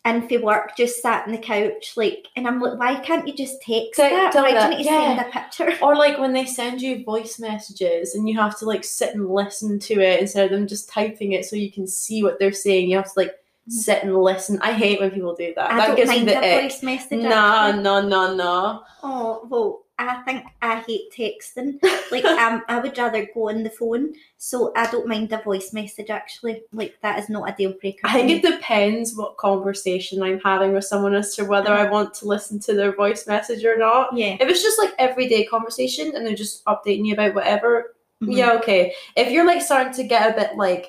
in 0.05 0.27
for 0.27 0.39
work, 0.39 0.75
just 0.75 1.01
sat 1.01 1.25
on 1.25 1.31
the 1.31 1.37
couch, 1.37 1.93
like." 1.95 2.27
And 2.35 2.47
I'm 2.47 2.59
like, 2.59 2.79
"Why 2.79 2.95
can't 2.99 3.27
you 3.27 3.33
just 3.33 3.61
text 3.61 3.95
Te- 3.95 4.09
that? 4.09 4.33
Why 4.33 4.53
that, 4.53 4.69
do 4.69 4.71
you 4.71 4.77
need 4.77 4.83
to 4.83 4.89
send 4.89 5.19
a 5.19 5.31
picture?" 5.31 5.77
Or 5.83 5.95
like 5.95 6.19
when 6.19 6.33
they 6.33 6.45
send 6.45 6.81
you 6.81 7.03
voice 7.03 7.39
messages 7.39 8.15
and 8.15 8.27
you 8.27 8.37
have 8.39 8.57
to 8.59 8.65
like 8.65 8.83
sit 8.83 9.15
and 9.15 9.29
listen 9.29 9.79
to 9.79 9.99
it 9.99 10.19
instead 10.19 10.45
of 10.45 10.51
them 10.51 10.67
just 10.67 10.89
typing 10.89 11.33
it 11.33 11.45
so 11.45 11.55
you 11.55 11.71
can 11.71 11.87
see 11.87 12.23
what 12.23 12.39
they're 12.39 12.51
saying. 12.51 12.89
You 12.89 12.97
have 12.97 13.13
to 13.13 13.19
like 13.19 13.31
mm-hmm. 13.31 13.71
sit 13.71 14.03
and 14.03 14.15
listen. 14.15 14.59
I 14.61 14.73
hate 14.73 14.99
when 14.99 15.11
people 15.11 15.35
do 15.35 15.53
that. 15.55 15.71
I 15.71 15.77
that 15.77 15.87
don't 15.87 15.95
gives 15.95 16.09
me 16.09 16.17
mind 16.17 16.29
the 16.29 16.61
voice 16.61 16.83
message. 16.83 17.21
Nah, 17.21 17.67
actually. 17.67 17.83
no, 17.83 18.01
no, 18.07 18.35
no. 18.35 18.83
Oh 19.03 19.47
well, 19.49 19.80
I 20.09 20.21
think 20.23 20.45
I 20.61 20.79
hate 20.81 21.11
texting. 21.11 21.79
Like, 22.11 22.25
um, 22.25 22.61
I 22.67 22.79
would 22.79 22.97
rather 22.97 23.25
go 23.33 23.47
on 23.47 23.63
the 23.63 23.69
phone, 23.69 24.13
so 24.37 24.73
I 24.75 24.91
don't 24.91 25.07
mind 25.07 25.31
a 25.31 25.37
voice 25.41 25.71
message. 25.71 26.09
Actually, 26.09 26.61
like 26.73 26.95
that 27.01 27.17
is 27.19 27.29
not 27.29 27.49
a 27.49 27.55
deal 27.55 27.73
breaker. 27.79 28.01
I 28.03 28.13
think 28.15 28.43
it 28.43 28.51
depends 28.51 29.15
what 29.15 29.37
conversation 29.37 30.21
I'm 30.21 30.41
having 30.41 30.73
with 30.73 30.83
someone 30.83 31.15
as 31.15 31.33
to 31.35 31.45
whether 31.45 31.71
I 31.71 31.89
want 31.89 32.13
to 32.15 32.25
listen 32.27 32.59
to 32.61 32.73
their 32.73 32.93
voice 32.93 33.27
message 33.27 33.63
or 33.63 33.77
not. 33.77 34.09
yeah. 34.17 34.35
If 34.41 34.49
it's 34.49 34.61
just 34.61 34.77
like 34.77 34.93
everyday 34.99 35.45
conversation 35.45 36.11
and 36.15 36.27
they're 36.27 36.35
just 36.35 36.65
updating 36.65 37.05
you 37.05 37.13
about 37.13 37.33
whatever, 37.33 37.95
Mhm. 38.21 38.35
yeah, 38.35 38.51
okay. 38.55 38.93
If 39.15 39.31
you're 39.31 39.45
like 39.47 39.61
starting 39.61 39.93
to 39.93 40.03
get 40.03 40.29
a 40.29 40.35
bit 40.37 40.57
like 40.57 40.87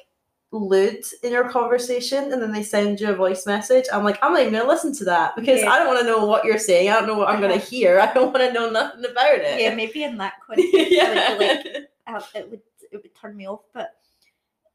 lewd 0.53 1.03
in 1.23 1.33
your 1.33 1.49
conversation 1.49 2.31
and 2.33 2.41
then 2.43 2.53
they 2.53 2.63
send 2.63 3.01
you 3.01 3.09
a 3.11 3.15
voice 3.17 3.47
message, 3.47 3.87
I'm 3.93 4.05
like, 4.05 4.19
I'm 4.23 4.33
not 4.33 4.43
even 4.43 4.53
gonna 4.53 4.69
listen 4.69 4.95
to 4.97 5.05
that 5.05 5.35
because 5.35 5.63
Yeah. 5.63 5.71
I 5.71 5.79
don't 5.79 5.89
want 5.89 6.01
to 6.01 6.07
know 6.07 6.27
what 6.27 6.45
you're 6.45 6.59
saying. 6.59 6.91
I 6.91 6.95
don't 6.95 7.07
know 7.07 7.17
what 7.17 7.29
I'm 7.29 7.41
gonna 7.41 7.55
Uh-huh. 7.55 7.65
hear. 7.67 7.99
I 8.01 8.13
don't 8.13 8.33
want 8.33 8.47
to 8.47 8.53
know 8.53 8.71
nothing 8.71 9.05
about 9.05 9.35
it. 9.39 9.61
Yeah, 9.61 9.75
maybe 9.75 10.05
in 10.05 10.19
that 10.19 10.35
context, 10.47 10.73
would 10.73 11.39
like, 11.39 11.67
uh, 12.07 12.21
it 12.35 12.51
would 12.51 12.61
it 12.91 13.03
would 13.03 13.15
turn 13.15 13.37
me 13.37 13.49
off. 13.49 13.63
But 13.73 13.97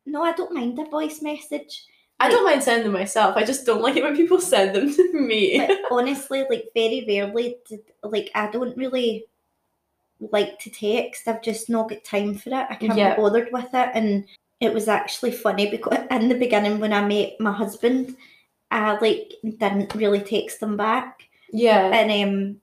no, 0.05 0.23
I 0.23 0.31
don't 0.31 0.51
mind 0.53 0.79
a 0.79 0.85
voice 0.85 1.21
message. 1.21 1.85
I 2.19 2.29
don't 2.29 2.43
mind 2.45 2.63
sending 2.63 2.85
them 2.85 2.93
myself. 2.93 3.37
I 3.37 3.43
just 3.43 3.63
don't 3.67 3.81
like 3.83 3.95
it 3.95 4.03
when 4.03 4.15
people 4.15 4.41
send 4.53 4.75
them 4.75 4.91
to 4.91 5.13
me. 5.13 5.63
Honestly, 5.91 6.45
like 6.49 6.65
very 6.73 7.05
rarely, 7.07 7.57
did, 7.69 7.81
like 8.01 8.31
I 8.33 8.49
don't 8.49 8.75
really 8.75 9.25
like 10.19 10.57
to 10.61 10.71
text. 10.71 11.27
I've 11.27 11.43
just 11.43 11.69
not 11.69 11.89
got 11.89 12.03
time 12.03 12.33
for 12.33 12.49
it. 12.49 12.67
I 12.71 12.73
can't 12.75 12.97
Yeah. 12.97 13.13
be 13.15 13.21
bothered 13.21 13.49
with 13.51 13.69
it. 13.71 13.89
And 13.93 14.25
it 14.59 14.73
was 14.73 14.87
actually 14.87 15.31
funny 15.31 15.69
because 15.69 15.99
in 16.09 16.29
the 16.29 16.35
beginning 16.35 16.79
when 16.79 16.93
I 16.93 17.05
met 17.05 17.39
my 17.39 17.51
husband, 17.51 18.15
I 18.71 18.97
like 18.99 19.33
didn't 19.43 19.93
really 19.95 20.21
text 20.21 20.61
him 20.61 20.77
back. 20.77 21.27
yeah. 21.51 21.87
And 21.93 22.11
um 22.11 22.61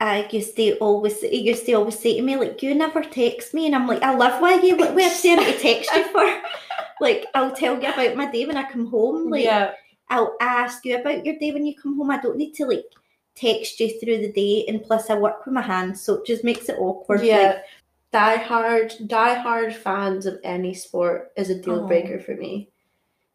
I 0.00 0.28
used 0.30 0.56
to 0.56 0.76
always 0.78 1.20
he 1.20 1.42
used 1.42 1.66
to 1.66 1.72
always 1.74 1.98
say 1.98 2.16
to 2.16 2.22
me, 2.22 2.36
like, 2.36 2.62
you 2.62 2.74
never 2.74 3.02
text 3.02 3.54
me 3.54 3.66
and 3.66 3.74
I'm 3.74 3.86
like, 3.86 4.02
I 4.02 4.14
love 4.14 4.40
why 4.40 4.60
you 4.60 4.76
what 4.76 4.90
am 4.90 4.98
I 4.98 5.08
to 5.08 5.58
text 5.58 5.90
you 5.94 6.04
for? 6.08 6.42
like 7.00 7.26
I'll 7.34 7.54
tell 7.54 7.80
you 7.80 7.88
about 7.88 8.16
my 8.16 8.30
day 8.30 8.46
when 8.46 8.56
I 8.56 8.70
come 8.70 8.86
home. 8.86 9.30
Like 9.30 9.44
yeah. 9.44 9.72
I'll 10.10 10.36
ask 10.40 10.84
you 10.84 10.98
about 10.98 11.24
your 11.24 11.38
day 11.38 11.52
when 11.52 11.66
you 11.66 11.74
come 11.74 11.96
home. 11.96 12.10
I 12.10 12.20
don't 12.20 12.36
need 12.36 12.54
to 12.54 12.66
like 12.66 12.84
text 13.34 13.80
you 13.80 13.98
through 13.98 14.18
the 14.18 14.32
day 14.32 14.64
and 14.68 14.82
plus 14.82 15.10
I 15.10 15.14
work 15.14 15.44
with 15.44 15.54
my 15.54 15.62
hands, 15.62 16.00
so 16.00 16.14
it 16.14 16.26
just 16.26 16.44
makes 16.44 16.68
it 16.68 16.78
awkward. 16.78 17.22
Yeah. 17.22 17.38
Like, 17.38 17.64
die 18.14 18.36
hard 18.36 18.94
die 19.06 19.34
hard 19.34 19.74
fans 19.74 20.24
of 20.26 20.38
any 20.44 20.72
sport 20.74 21.32
is 21.36 21.50
a 21.50 21.58
deal 21.60 21.80
Oh. 21.84 21.86
breaker 21.88 22.18
for 22.20 22.34
me. 22.36 22.68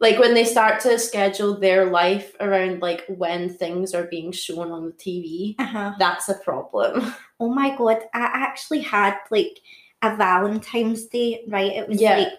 Like 0.00 0.18
when 0.18 0.32
they 0.32 0.44
start 0.46 0.80
to 0.80 0.98
schedule 0.98 1.60
their 1.60 1.90
life 1.90 2.34
around 2.40 2.80
like 2.80 3.04
when 3.08 3.50
things 3.50 3.94
are 3.94 4.04
being 4.14 4.32
shown 4.32 4.70
on 4.72 4.86
the 4.86 4.92
TV, 5.04 5.54
uh-huh. 5.58 5.92
that's 5.98 6.28
a 6.28 6.34
problem. 6.48 7.12
Oh 7.42 7.48
my 7.48 7.74
god, 7.76 7.98
I 8.12 8.24
actually 8.48 8.80
had 8.80 9.14
like 9.30 9.60
a 10.02 10.14
Valentine's 10.16 11.06
Day, 11.06 11.42
right? 11.48 11.72
It 11.72 11.88
was 11.88 12.00
Yeah. 12.00 12.18
like 12.18 12.32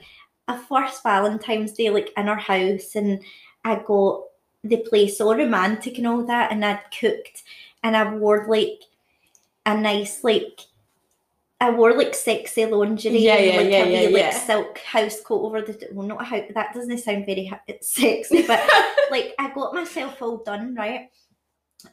a 0.48 0.58
first 0.70 1.02
Valentine's 1.04 1.74
Day, 1.74 1.90
like 1.90 2.10
in 2.18 2.30
our 2.30 2.38
house, 2.52 2.96
and 2.96 3.20
I 3.66 3.76
got 3.86 4.22
the 4.64 4.78
place 4.90 5.20
all 5.22 5.36
romantic 5.36 5.98
and 5.98 6.08
all 6.08 6.24
that, 6.28 6.52
and 6.52 6.64
I'd 6.66 6.82
cooked, 7.00 7.42
and 7.84 7.98
I 7.98 8.04
wore 8.14 8.46
like 8.48 8.82
a 9.66 9.74
nice 9.78 10.24
like. 10.24 10.60
I 11.62 11.70
wore 11.70 11.94
like 11.96 12.14
sexy 12.16 12.66
lingerie, 12.66 13.20
Yeah, 13.20 13.36
and, 13.36 13.46
yeah, 13.46 13.58
like 13.62 13.72
yeah, 13.72 13.84
a 13.84 14.08
wee 14.08 14.18
yeah, 14.20 14.26
like 14.28 14.34
silk 14.34 14.78
house 14.80 15.22
coat 15.22 15.46
over 15.46 15.62
the. 15.62 15.88
Well, 15.94 16.08
not 16.08 16.22
a 16.22 16.26
house. 16.26 16.44
That 16.54 16.74
doesn't 16.74 16.98
sound 16.98 17.26
very 17.26 17.50
sexy, 17.82 18.46
but 18.48 18.60
like 19.12 19.34
I 19.40 19.52
got 19.54 19.74
myself 19.74 20.22
all 20.22 20.38
done 20.38 20.76
right, 20.76 21.10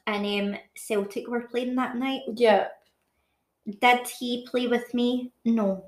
and 0.06 0.54
um 0.54 0.58
Celtic 0.74 1.28
were 1.28 1.42
playing 1.42 1.74
that 1.76 1.96
night, 1.96 2.22
yeah. 2.34 2.68
did 3.80 4.08
he 4.18 4.46
play 4.50 4.66
with 4.66 4.92
me? 4.94 5.30
No. 5.44 5.84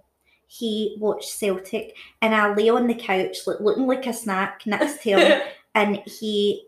He 0.47 0.97
watched 0.99 1.31
Celtic 1.31 1.97
and 2.21 2.35
I 2.35 2.53
lay 2.53 2.69
on 2.71 2.89
the 2.89 2.95
couch 2.95 3.37
like, 3.47 3.61
looking 3.61 3.87
like 3.87 4.05
a 4.09 4.13
snack 4.13 4.63
next 4.67 5.01
to 5.05 5.11
him 5.17 5.43
and 5.77 5.97
he 6.07 6.67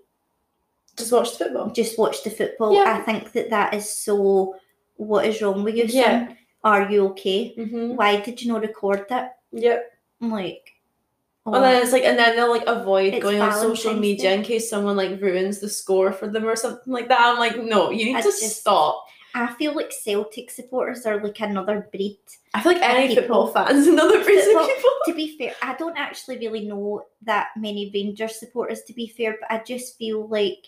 Just 0.96 1.10
watched 1.10 1.38
the 1.40 1.46
football. 1.46 1.70
just 1.72 1.98
watched 1.98 2.22
the 2.22 2.30
football. 2.30 2.78
I 2.78 3.00
think 3.00 3.32
that 3.32 3.50
that 3.50 3.74
is 3.74 3.90
so 3.90 4.54
what 4.96 5.26
is 5.26 5.42
wrong 5.42 5.64
with 5.64 5.74
you 5.74 5.84
Yeah. 5.88 6.28
son? 6.28 6.38
Are 6.64 6.90
you 6.90 7.06
okay? 7.08 7.54
Mm-hmm. 7.58 7.96
Why 7.96 8.20
did 8.20 8.40
you 8.42 8.52
not 8.52 8.62
record 8.62 9.06
that? 9.08 9.38
Yep. 9.52 9.90
I'm 10.20 10.30
like 10.30 10.70
oh, 11.46 11.54
And 11.54 11.64
then 11.64 11.82
it's 11.82 11.92
like, 11.92 12.04
and 12.04 12.16
then 12.18 12.36
they'll 12.36 12.50
like 12.50 12.66
avoid 12.66 13.14
It's 13.14 13.22
going 13.22 13.40
on 13.40 13.52
social 13.52 13.94
media 13.94 14.30
Day. 14.30 14.34
in 14.36 14.42
case 14.44 14.70
someone 14.70 14.96
like 14.96 15.20
ruins 15.20 15.58
the 15.58 15.68
score 15.68 16.12
for 16.12 16.28
them 16.28 16.44
or 16.44 16.54
something 16.56 16.92
like 16.92 17.08
that. 17.08 17.20
I'm 17.20 17.38
like, 17.38 17.58
no, 17.58 17.90
you 17.90 18.04
need 18.06 18.16
I 18.16 18.20
to 18.20 18.28
just- 18.28 18.60
stop. 18.60 19.06
I 19.34 19.46
feel 19.54 19.74
like 19.74 19.90
Celtic 19.92 20.50
supporters 20.50 21.06
are 21.06 21.18
like 21.24 21.40
another 21.40 21.88
breed. 21.90 22.18
I 22.52 22.60
feel 22.60 22.72
like 22.72 22.82
any 22.82 23.08
people- 23.08 23.22
football 23.22 23.46
fans 23.48 23.86
another 23.86 24.22
breed 24.22 24.38
of 24.38 24.44
Football- 24.44 24.66
people. 24.66 24.90
to 25.06 25.14
be 25.14 25.38
fair, 25.38 25.54
I 25.62 25.74
don't 25.74 25.96
actually 25.96 26.36
really 26.36 26.66
know 26.68 27.06
that 27.22 27.48
many 27.56 27.90
Rangers 27.94 28.38
supporters 28.38 28.82
to 28.82 28.92
be 28.92 29.06
fair, 29.08 29.38
but 29.40 29.50
I 29.50 29.62
just 29.64 29.96
feel 29.96 30.28
like 30.28 30.66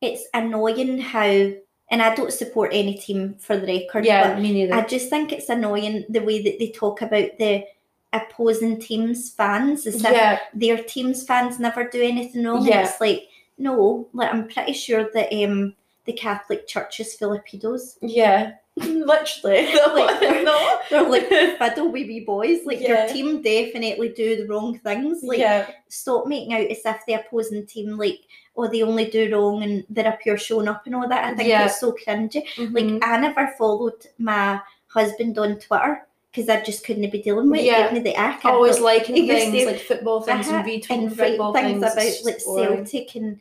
it's 0.00 0.22
annoying 0.32 0.98
how, 1.00 1.50
and 1.90 2.00
I 2.02 2.14
don't 2.14 2.32
support 2.32 2.70
any 2.72 2.94
team 2.94 3.34
for 3.38 3.56
the 3.56 3.66
record, 3.66 4.04
Yeah, 4.04 4.32
but 4.34 4.42
me 4.42 4.52
neither. 4.52 4.74
I 4.74 4.86
just 4.86 5.10
think 5.10 5.32
it's 5.32 5.48
annoying 5.48 6.04
the 6.08 6.22
way 6.22 6.42
that 6.42 6.58
they 6.58 6.70
talk 6.70 7.02
about 7.02 7.36
the 7.38 7.64
opposing 8.12 8.80
teams' 8.80 9.30
fans 9.30 9.86
as 9.86 10.04
if 10.04 10.40
their 10.54 10.82
team's 10.82 11.24
fans 11.24 11.58
never 11.58 11.88
do 11.88 12.02
anything 12.02 12.44
wrong. 12.44 12.66
Yeah. 12.66 12.80
And 12.80 12.88
it's 12.88 13.00
like, 13.00 13.28
no, 13.58 14.08
like 14.12 14.32
I'm 14.32 14.48
pretty 14.48 14.72
sure 14.72 15.10
that 15.12 15.32
um 15.44 15.74
the 16.06 16.12
Catholic 16.12 16.66
Church 16.66 17.00
is 17.00 17.16
pedos. 17.18 17.98
yeah, 18.00 18.52
literally. 18.76 19.72
Like, 19.94 20.20
they're- 20.20 20.44
no, 20.44 20.78
They're 20.90 21.08
like 21.08 21.28
fiddle 21.58 21.88
wee 21.90 22.04
wee 22.06 22.20
boys. 22.20 22.64
Like 22.64 22.80
Yeah. 22.80 23.04
your 23.06 23.12
team 23.14 23.42
definitely 23.42 24.10
do 24.10 24.36
the 24.36 24.46
wrong 24.46 24.78
things. 24.78 25.22
Like 25.22 25.38
yeah, 25.38 25.70
stop 25.88 26.26
making 26.26 26.54
out 26.54 26.60
as 26.70 26.84
if 26.84 26.96
the 27.06 27.14
opposing 27.14 27.66
team 27.66 27.96
like 27.98 28.20
oh 28.56 28.68
they 28.68 28.82
only 28.82 29.06
do 29.10 29.32
wrong 29.34 29.62
and 29.62 29.84
they're 29.90 30.08
up 30.08 30.20
here 30.22 30.36
showing 30.38 30.68
up 30.68 30.86
and 30.86 30.94
all 30.94 31.08
that. 31.08 31.24
I 31.24 31.34
think 31.36 31.48
Yeah. 31.48 31.66
it's 31.66 31.80
so 31.80 31.92
cringy. 31.92 32.46
Mhm. 32.56 32.72
Like 33.00 33.04
I 33.08 33.18
never 33.18 33.48
followed 33.58 34.06
my 34.18 34.60
husband 34.88 35.38
on 35.38 35.58
Twitter 35.58 36.06
because 36.30 36.48
I 36.48 36.62
just 36.62 36.84
couldn't 36.84 37.10
be 37.10 37.22
dealing 37.22 37.50
with 37.50 37.60
it. 37.60 37.66
Yeah. 37.66 37.86
It 37.86 37.94
gave 37.94 38.04
me 38.04 38.10
the 38.10 38.16
ick. 38.16 38.44
I 38.44 38.50
always 38.50 38.76
thought- 38.76 38.84
liking 38.84 39.26
things 39.26 39.52
to- 39.52 39.66
like 39.66 39.80
football 39.80 40.22
things 40.22 40.48
Uh-huh, 40.48 40.58
and 40.58 40.66
retweeting 40.66 41.16
football 41.16 41.52
things 41.52 41.82
things, 41.82 41.82
about 41.82 42.24
like. 42.24 42.40
Celtic 42.40 43.14
and 43.16 43.40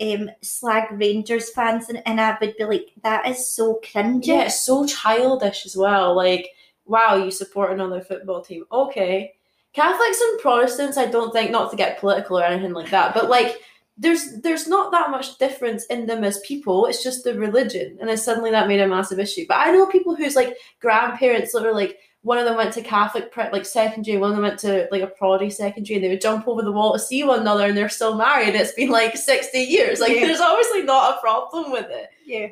um 0.00 0.30
slag 0.42 0.88
Rangers 0.92 1.50
fans 1.50 1.88
and, 1.88 2.02
and 2.06 2.20
I 2.20 2.36
would 2.40 2.56
be 2.56 2.64
like 2.64 2.92
that 3.02 3.26
is 3.26 3.48
so 3.48 3.80
cringy. 3.84 4.26
Yeah, 4.26 4.42
it's 4.42 4.60
so 4.60 4.86
childish 4.86 5.64
as 5.64 5.76
well. 5.76 6.14
Like, 6.14 6.48
wow, 6.84 7.16
you 7.16 7.30
support 7.30 7.72
another 7.72 8.00
football 8.00 8.42
team. 8.42 8.64
Okay. 8.70 9.32
Catholics 9.72 10.20
and 10.20 10.40
Protestants, 10.40 10.96
I 10.96 11.06
don't 11.06 11.32
think 11.32 11.50
not 11.50 11.70
to 11.70 11.76
get 11.76 12.00
political 12.00 12.38
or 12.38 12.44
anything 12.44 12.72
like 12.72 12.90
that, 12.90 13.12
but 13.12 13.28
like 13.28 13.60
there's 13.98 14.40
there's 14.42 14.68
not 14.68 14.92
that 14.92 15.10
much 15.10 15.38
difference 15.38 15.86
in 15.86 16.06
them 16.06 16.24
as 16.24 16.40
people. 16.40 16.86
It's 16.86 17.02
just 17.02 17.24
the 17.24 17.34
religion. 17.34 17.96
And 18.00 18.08
then 18.08 18.16
suddenly 18.18 18.50
that 18.50 18.68
made 18.68 18.80
a 18.80 18.88
massive 18.88 19.18
issue. 19.18 19.46
But 19.48 19.66
I 19.66 19.72
know 19.72 19.86
people 19.86 20.14
whose 20.14 20.36
like 20.36 20.56
grandparents 20.80 21.54
were 21.54 21.72
like 21.72 21.98
one 22.26 22.38
of 22.38 22.44
them 22.44 22.56
went 22.56 22.72
to 22.74 22.82
Catholic 22.82 23.30
pre- 23.30 23.52
like 23.52 23.64
secondary, 23.64 24.18
one 24.18 24.30
of 24.30 24.36
them 24.36 24.42
went 24.42 24.58
to 24.58 24.88
like 24.90 25.02
a 25.02 25.06
Prodi 25.06 25.52
secondary, 25.52 25.94
and 25.94 26.04
they 26.04 26.08
would 26.08 26.20
jump 26.20 26.48
over 26.48 26.60
the 26.60 26.72
wall 26.72 26.92
to 26.92 26.98
see 26.98 27.22
one 27.22 27.38
another, 27.38 27.66
and 27.66 27.76
they're 27.76 27.88
still 27.88 28.16
married. 28.16 28.56
It's 28.56 28.72
been 28.72 28.90
like 28.90 29.16
sixty 29.16 29.60
years. 29.60 30.00
Like, 30.00 30.12
Yeah. 30.16 30.26
there's 30.26 30.40
obviously 30.40 30.82
not 30.82 31.16
a 31.16 31.20
problem 31.20 31.70
with 31.70 31.86
it. 31.88 32.08
yeah. 32.26 32.48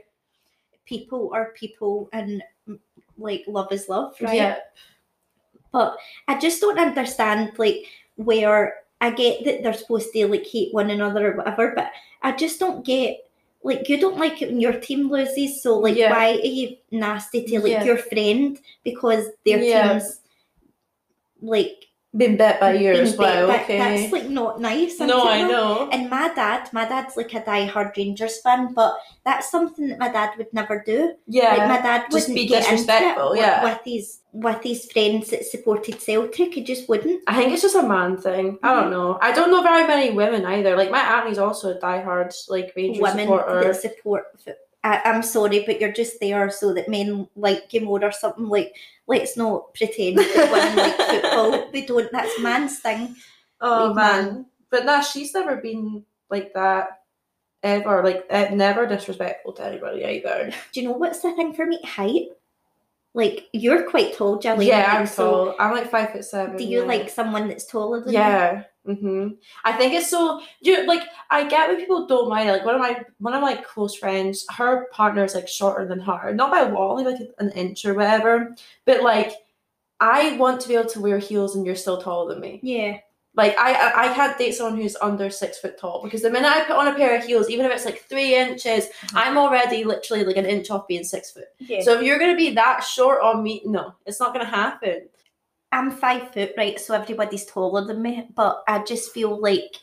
People 0.86 1.32
are 1.34 1.46
people 1.56 2.08
and 2.12 2.40
like 3.18 3.42
love 3.48 3.72
is 3.72 3.88
love, 3.88 4.14
right? 4.20 4.34
Yeah, 4.36 4.58
But 5.72 5.96
I 6.28 6.38
just 6.38 6.60
don't 6.60 6.78
understand 6.78 7.58
like 7.58 7.84
where 8.14 8.76
I 9.00 9.10
get 9.10 9.44
that 9.44 9.62
they're 9.64 9.72
supposed 9.72 10.12
to 10.12 10.26
like 10.28 10.46
hate 10.46 10.72
one 10.72 10.90
another 10.90 11.32
or 11.32 11.36
whatever, 11.38 11.72
but 11.74 11.90
I 12.22 12.30
just 12.32 12.60
don't 12.60 12.84
get 12.86 13.23
like 13.64 13.88
you 13.88 13.98
don't 13.98 14.18
like 14.18 14.42
it 14.42 14.50
when 14.50 14.60
your 14.60 14.78
team 14.78 15.10
loses, 15.10 15.62
so 15.62 15.78
like 15.78 15.96
Yeah. 15.96 16.10
why 16.10 16.32
are 16.32 16.54
you 16.60 16.76
nasty 16.92 17.44
to 17.46 17.60
like 17.60 17.72
Yeah. 17.72 17.84
your 17.84 17.96
friend 17.98 18.58
because 18.84 19.26
their 19.44 19.58
Yeah. 19.62 19.98
team's 19.98 20.20
like 21.40 21.86
Been 22.16 22.36
bit 22.36 22.60
by 22.60 22.74
you 22.74 22.92
being 22.92 23.02
as 23.02 23.16
well. 23.16 23.48
That- 23.48 23.62
okay. 23.62 23.78
That's 23.78 24.12
like 24.12 24.28
not 24.28 24.60
nice. 24.60 25.00
no, 25.00 25.26
I 25.26 25.42
know. 25.42 25.88
And 25.90 26.08
my 26.08 26.32
dad, 26.34 26.72
my 26.72 26.84
dad's 26.84 27.16
like 27.16 27.34
a 27.34 27.44
die-hard 27.44 27.92
Rangers 27.96 28.40
fan, 28.40 28.72
but 28.72 28.96
that's 29.24 29.50
something 29.50 29.88
that 29.88 29.98
my 29.98 30.10
dad 30.12 30.38
would 30.38 30.52
never 30.52 30.82
do. 30.86 31.14
Yeah. 31.26 31.54
Like 31.56 31.68
my 31.68 31.80
dad 31.80 32.06
just 32.10 32.12
wouldn't 32.28 32.34
be 32.36 32.46
get 32.46 32.62
into 32.62 32.68
it 32.68 32.70
disrespectful, 32.70 33.36
yeah. 33.36 33.64
with 33.64 33.80
his 33.84 34.20
with 34.32 34.62
his 34.62 34.90
friends 34.92 35.30
that 35.30 35.44
supported 35.44 36.00
Celtic. 36.00 36.54
He 36.54 36.62
just 36.62 36.88
wouldn't. 36.88 37.22
I 37.26 37.36
think 37.36 37.52
it's 37.52 37.62
just 37.62 37.76
a 37.76 37.82
man 37.82 38.16
thing. 38.16 38.58
I 38.62 38.74
don't 38.74 38.88
mhm. 38.88 38.92
know. 38.92 39.18
I 39.20 39.32
don't 39.32 39.50
know 39.50 39.62
very 39.62 39.86
many 39.86 40.10
women 40.10 40.44
either. 40.44 40.76
Like 40.76 40.90
my 40.90 41.00
auntie's 41.00 41.38
also 41.38 41.76
a 41.76 41.80
diehard 41.80 42.32
like 42.48 42.72
Rangers 42.76 43.02
Women 43.02 43.26
supporter. 43.26 43.64
that 43.64 43.80
support. 43.80 44.24
f- 44.46 44.54
I, 44.84 45.00
I'm 45.06 45.22
sorry, 45.22 45.64
but 45.64 45.80
you're 45.80 45.92
just 45.92 46.20
there 46.20 46.50
so 46.50 46.74
that 46.74 46.90
men 46.90 47.26
like 47.34 47.72
you 47.72 47.80
more 47.80 48.04
or 48.04 48.12
something. 48.12 48.48
Like, 48.48 48.76
let's 49.06 49.36
not 49.36 49.72
pretend 49.72 50.18
that 50.18 50.50
women 50.52 50.76
like 50.76 50.96
football. 51.22 51.70
They 51.72 51.86
don't. 51.86 52.12
That's 52.12 52.38
man's 52.40 52.78
thing. 52.78 53.16
Oh 53.62 53.86
Leave 53.86 53.96
man. 53.96 54.24
man. 54.24 54.46
But 54.70 54.84
nah, 54.84 55.00
she's 55.00 55.32
never 55.32 55.56
been 55.56 56.04
like 56.30 56.52
that 56.52 57.00
ever. 57.62 58.04
Like 58.04 58.26
eh, 58.28 58.54
never 58.54 58.86
disrespectful 58.86 59.54
to 59.54 59.64
anybody 59.64 60.04
either. 60.04 60.52
Do 60.72 60.80
you 60.80 60.88
know 60.88 60.94
what's 60.94 61.20
the 61.20 61.32
thing 61.32 61.54
for 61.54 61.64
me? 61.64 61.80
Height. 61.82 62.28
Like 63.14 63.48
you're 63.52 63.88
quite 63.88 64.14
tall, 64.14 64.38
Jelly. 64.38 64.66
yeah, 64.66 64.98
I'm 64.98 65.06
so 65.06 65.46
tall. 65.46 65.56
I'm 65.58 65.72
like 65.72 65.90
five 65.90 66.10
foot 66.10 66.26
seven. 66.26 66.56
Do 66.56 66.64
you 66.64 66.80
yeah. 66.80 66.86
like 66.86 67.08
someone 67.08 67.48
that's 67.48 67.64
taller 67.64 68.00
than 68.00 68.12
you? 68.12 68.18
Yeah. 68.18 68.64
Hmm 68.86 69.28
I 69.64 69.72
think 69.72 69.94
it's 69.94 70.10
so 70.10 70.42
you 70.60 70.86
like 70.86 71.02
I 71.30 71.46
get 71.48 71.68
when 71.68 71.78
people 71.78 72.06
don't 72.06 72.28
mind. 72.28 72.50
Like 72.50 72.64
one 72.64 72.74
of 72.74 72.80
my 72.80 73.02
one 73.18 73.34
of 73.34 73.40
my 73.40 73.56
close 73.56 73.94
friends, 73.94 74.46
her 74.50 74.86
partner 74.92 75.24
is 75.24 75.34
like 75.34 75.48
shorter 75.48 75.86
than 75.86 76.00
her. 76.00 76.34
Not 76.34 76.50
by 76.50 76.60
a 76.60 76.68
lot, 76.72 76.90
only 76.90 77.04
like 77.04 77.20
an 77.38 77.50
inch 77.52 77.84
or 77.84 77.94
whatever. 77.94 78.54
But 78.84 79.02
like 79.02 79.32
I 80.00 80.36
want 80.36 80.60
to 80.60 80.68
be 80.68 80.74
able 80.74 80.90
to 80.90 81.00
wear 81.00 81.18
heels 81.18 81.56
and 81.56 81.64
you're 81.64 81.76
still 81.76 82.00
taller 82.00 82.34
than 82.34 82.42
me. 82.42 82.60
Yeah. 82.62 82.98
Like 83.36 83.56
I 83.58 83.72
I 83.72 84.10
I 84.10 84.14
can't 84.14 84.38
date 84.38 84.52
someone 84.54 84.80
who's 84.80 84.96
under 85.00 85.28
six 85.30 85.58
foot 85.58 85.78
tall 85.78 86.02
because 86.04 86.22
the 86.22 86.30
minute 86.30 86.50
I 86.50 86.64
put 86.64 86.76
on 86.76 86.88
a 86.88 86.94
pair 86.94 87.16
of 87.16 87.24
heels, 87.24 87.50
even 87.50 87.66
if 87.66 87.72
it's 87.72 87.84
like 87.84 88.02
three 88.02 88.36
inches, 88.36 88.88
I'm 89.14 89.36
already 89.38 89.82
literally 89.82 90.24
like 90.24 90.36
an 90.36 90.46
inch 90.46 90.70
off 90.70 90.86
being 90.86 91.04
six 91.04 91.32
foot. 91.32 91.48
Yeah. 91.58 91.80
So 91.82 91.94
if 91.94 92.02
you're 92.02 92.18
gonna 92.18 92.36
be 92.36 92.54
that 92.54 92.84
short 92.84 93.22
on 93.22 93.42
me, 93.42 93.62
no, 93.64 93.94
it's 94.06 94.20
not 94.20 94.32
gonna 94.32 94.44
happen. 94.44 95.08
I'm 95.74 95.90
five 95.90 96.32
foot, 96.32 96.52
right? 96.56 96.78
So 96.78 96.94
everybody's 96.94 97.44
taller 97.44 97.84
than 97.84 98.00
me, 98.00 98.28
but 98.34 98.62
I 98.68 98.84
just 98.84 99.10
feel 99.12 99.40
like 99.40 99.74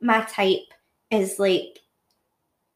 my 0.00 0.22
type 0.22 0.74
is 1.12 1.38
like 1.38 1.78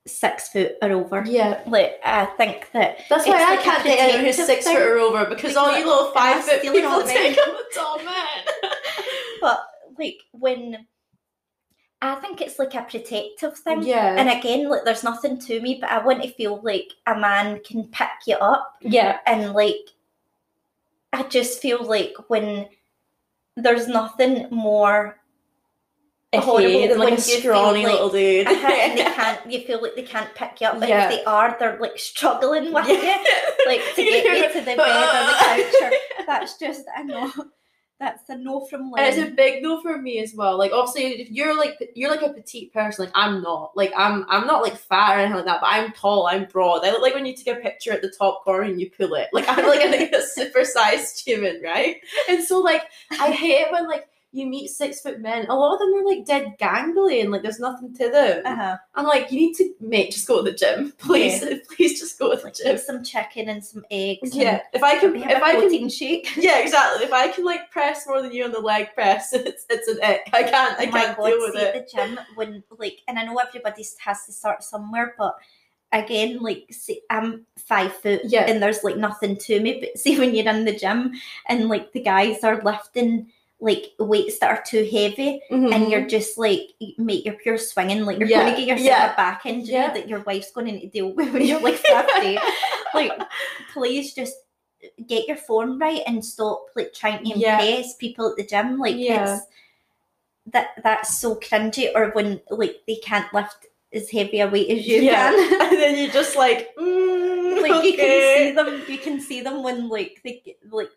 six 0.07 0.49
foot 0.51 0.77
or 0.81 0.93
over. 0.93 1.25
Yeah. 1.27 1.63
Like 1.67 1.99
I 2.05 2.27
think 2.27 2.71
that 2.73 2.99
That's 3.11 3.27
why 3.27 3.43
I 3.43 3.57
like 3.57 3.65
can't 3.65 3.83
date 3.83 3.99
anyone 3.99 4.25
who's 4.25 4.37
six 4.37 4.65
thing. 4.65 4.77
foot 4.77 4.87
or 4.87 4.99
over 4.99 5.27
because 5.27 5.57
all 5.57 5.77
you 5.77 5.85
little 5.85 6.13
five 6.13 6.45
foot 6.45 6.63
people 6.63 6.87
all 6.87 7.03
the 7.03 7.13
up 7.13 7.61
a 7.61 7.75
tall 7.75 7.99
man. 8.05 8.71
but 9.41 9.61
like 9.99 10.19
when 10.31 10.87
I 12.01 12.15
think 12.15 12.41
it's 12.41 12.61
like 12.61 12.75
a 12.75 12.83
protective 12.83 13.59
thing. 13.59 13.83
yeah. 13.83 14.15
And 14.17 14.31
again, 14.31 14.69
like 14.71 14.85
there's 14.85 15.03
nothing 15.03 15.41
to 15.41 15.61
me, 15.61 15.79
but 15.81 15.91
I 15.91 16.05
want 16.05 16.23
to 16.23 16.33
feel 16.33 16.61
like 16.63 16.93
a 17.09 17.19
man 17.19 17.61
can 17.65 17.89
pick 17.89 18.09
you 18.29 18.37
up 18.37 18.77
yeah. 18.81 19.19
and 19.27 19.55
like 19.55 19.91
I 21.13 21.23
just 21.25 21.61
feel 21.61 21.83
like 21.85 22.15
when 22.29 22.69
there's 23.57 23.89
nothing 23.89 24.47
more 24.51 25.17
horrible 26.33 26.87
than 26.89 26.99
like 26.99 26.99
when 26.99 27.13
a 27.15 27.17
you 27.17 27.23
feel 27.23 27.41
scrawny 27.41 27.83
like- 27.85 27.93
little 27.93 28.09
dude. 28.11 28.47
and 28.47 28.97
they 28.99 29.03
can't 29.17 29.51
you 29.53 29.61
feel 29.63 29.83
like 29.83 29.97
they 29.97 30.03
can't 30.03 30.33
pick 30.37 30.61
you 30.61 30.69
up 30.69 30.79
but 30.79 30.89
Yeah. 30.89 31.11
if 31.11 31.11
they 31.19 31.25
are 31.25 31.57
they're 31.59 31.77
like 31.81 31.99
struggling 31.99 32.73
with 32.73 32.87
Yeah. 32.87 32.95
you 33.59 33.67
like 33.67 33.83
to 33.97 34.03
get 34.05 34.25
you 34.25 34.53
to 34.53 34.61
the 34.61 34.77
bed 34.77 34.79
or 34.79 35.27
the 35.27 35.65
couch 35.73 35.83
or 36.19 36.25
that's 36.27 36.57
just 36.59 36.85
I 36.97 37.03
know 37.03 37.33
that's 38.01 38.31
a 38.31 38.37
no 38.37 38.65
from 38.65 38.95
And 38.97 39.07
it's 39.07 39.19
a 39.19 39.31
big 39.31 39.63
no 39.63 39.83
for 39.83 39.99
me 39.99 40.21
as 40.21 40.35
well. 40.35 40.57
Like 40.57 40.73
obviously, 40.73 41.21
if 41.21 41.31
you're 41.31 41.55
like 41.55 41.79
you're 41.95 42.11
like 42.11 42.23
a 42.23 42.33
petite 42.33 42.73
person, 42.73 43.05
like 43.05 43.13
I'm 43.15 43.43
not. 43.43 43.77
Like 43.77 43.93
I'm 43.95 44.25
I'm 44.31 44.47
not 44.47 44.63
like 44.63 44.75
fat 44.79 45.17
or 45.17 45.19
anything 45.19 45.37
like 45.37 45.45
that. 45.45 45.61
But 45.61 45.69
I'm 45.71 45.93
tall. 45.93 46.27
I'm 46.27 46.47
broad. 46.47 46.83
I 46.83 46.93
look 46.93 47.03
like 47.03 47.15
when 47.15 47.27
you 47.27 47.37
take 47.37 47.59
a 47.59 47.61
picture 47.61 47.93
at 47.93 48.01
the 48.01 48.11
top 48.11 48.43
corner 48.43 48.63
and 48.63 48.81
you 48.81 48.91
pull 48.91 49.13
it. 49.15 49.29
Like 49.35 49.45
I'm 49.49 49.67
like 49.67 49.85
a, 49.85 49.91
like 49.99 50.13
a 50.13 50.23
super 50.23 50.65
sized 50.65 51.23
human, 51.23 51.61
right? 51.63 51.97
And 52.31 52.43
so 52.43 52.61
like 52.61 52.85
I 53.11 53.31
hate 53.33 53.61
it 53.61 53.73
when 53.73 53.87
like 53.87 54.09
you 54.33 54.47
meet 54.47 54.69
six 54.69 55.01
foot 55.01 55.21
men. 55.21 55.47
A 55.49 55.55
lot 55.57 55.73
of 55.75 55.81
them 55.81 55.93
are 55.95 56.05
like 56.05 56.25
dead 56.25 56.55
gangly 56.61 57.21
and 57.21 57.33
like 57.33 57.43
there's 57.43 57.59
nothing 57.59 57.93
to 57.95 58.09
them. 58.11 58.43
uh-huh 58.47 58.77
I'm 58.95 59.05
like, 59.05 59.33
you 59.33 59.39
need 59.41 59.55
to 59.57 59.75
mate, 59.81 60.13
just 60.13 60.29
go 60.29 60.37
to 60.45 60.51
the 60.51 60.57
gym, 60.57 60.93
please, 60.99 61.45
please, 61.77 61.99
just 61.99 62.19
go 62.19 62.35
to 62.37 62.41
the 62.41 62.51
gym. 62.51 62.75
eat 62.77 62.81
some 62.81 63.03
chicken 63.03 63.49
and 63.49 63.65
some 63.65 63.85
eggs 63.91 64.35
Yeah, 64.35 64.61
if 64.73 64.83
I 64.85 64.97
can, 65.01 65.07
and 65.07 65.13
maybe 65.15 65.25
have 65.25 65.39
if 65.39 65.43
I 65.43 65.61
can, 65.79 65.89
shake 65.89 66.29
yeah, 66.37 66.61
exactly. 66.61 67.05
If 67.05 67.13
I 67.13 67.29
can 67.29 67.45
like 67.45 67.71
press 67.73 68.07
more 68.07 68.23
than 68.23 68.33
you 68.33 68.45
on 68.45 68.53
the 68.53 68.61
leg 68.61 68.89
press, 68.95 69.33
it's 69.33 69.67
it's 69.69 69.89
an 69.89 69.99
ick. 70.03 70.31
I 70.33 70.43
can't, 70.45 70.79
I 70.79 70.87
oh 70.87 70.91
can't 70.93 71.17
god 71.17 71.27
deal 71.27 71.39
with 71.41 71.55
see 71.55 71.61
it. 71.63 71.89
the 71.91 71.97
gym 71.97 72.21
when 72.37 72.63
like 72.79 72.99
and 73.09 73.19
I 73.19 73.25
know 73.25 73.37
everybody 73.39 73.85
has 73.99 74.27
to 74.27 74.33
start 74.33 74.63
somewhere 74.63 75.15
but 75.19 75.35
again 75.93 76.39
like 76.41 76.67
see, 76.71 77.01
I'm 77.11 77.47
five 77.59 77.93
foot 77.97 78.21
Yeah. 78.25 78.43
and 78.49 78.63
there's 78.63 78.85
like 78.85 78.97
nothing 78.97 79.37
to 79.37 79.59
me 79.61 79.81
but 79.81 79.99
see 79.99 80.19
when 80.21 80.35
you're 80.35 80.49
in 80.49 80.65
the 80.65 80.77
gym 80.77 81.15
and 81.49 81.69
like 81.69 81.93
the 81.93 82.01
guys 82.01 82.45
are 82.45 82.63
lifting 82.63 83.27
like 83.61 83.93
weights 83.99 84.39
that 84.39 84.51
are 84.51 84.63
too 84.67 84.85
heavy 84.91 85.41
Mhm. 85.51 85.73
and 85.75 85.91
you're 85.91 86.07
just 86.07 86.39
like 86.39 86.71
mate 86.97 87.25
you're 87.27 87.35
pure 87.35 87.59
swinging 87.59 88.05
like 88.07 88.19
you're 88.19 88.29
Yeah, 88.29 88.43
going 88.45 88.55
to 88.55 88.61
get 88.61 88.69
yourself 88.69 88.87
yeah, 88.87 89.13
a 89.13 89.17
back 89.17 89.45
injury 89.45 89.75
yeah. 89.75 89.93
that 89.93 90.09
your 90.09 90.21
wife's 90.21 90.51
going 90.53 90.67
to 90.67 90.73
need 90.73 90.81
to 90.81 90.89
deal 90.89 91.13
with 91.15 91.33
when 91.33 91.45
you're 91.45 91.61
like 91.61 91.77
50 91.77 92.39
like 92.95 93.13
please 93.75 94.15
just 94.15 94.35
get 95.07 95.29
your 95.29 95.37
form 95.37 95.79
right 95.79 96.01
and 96.07 96.25
stop 96.25 96.65
like 96.75 96.95
trying 96.95 97.23
to 97.25 97.33
impress 97.35 97.97
people 97.97 98.31
at 98.31 98.37
the 98.37 98.47
gym. 98.47 98.79
Like 98.79 98.97
it's 98.97 99.43
that 100.53 100.69
that's 100.83 101.21
so 101.21 101.37
cringy 101.37 101.91
or 101.95 102.11
when 102.13 102.41
like 102.51 102.77
they 102.87 102.97
can't 102.97 103.33
lift 103.35 103.67
as 103.93 104.09
heavy 104.11 104.41
a 104.41 104.49
weight 104.49 104.71
as 104.71 104.87
you 104.87 105.03
can. 105.03 105.35
And 105.71 105.77
then 105.79 105.99
you're 105.99 106.13
just 106.13 106.35
like, 106.37 106.75
mm, 106.77 107.61
like 107.63 107.85
you 107.85 107.95
can 107.97 108.37
see 108.39 108.53
them 108.53 108.83
you 108.89 108.99
can 108.99 109.21
see 109.21 109.41
them 109.43 109.63
when 109.63 109.89
like 109.91 110.21
they 110.25 110.41
get- 110.45 110.59
like 110.71 110.91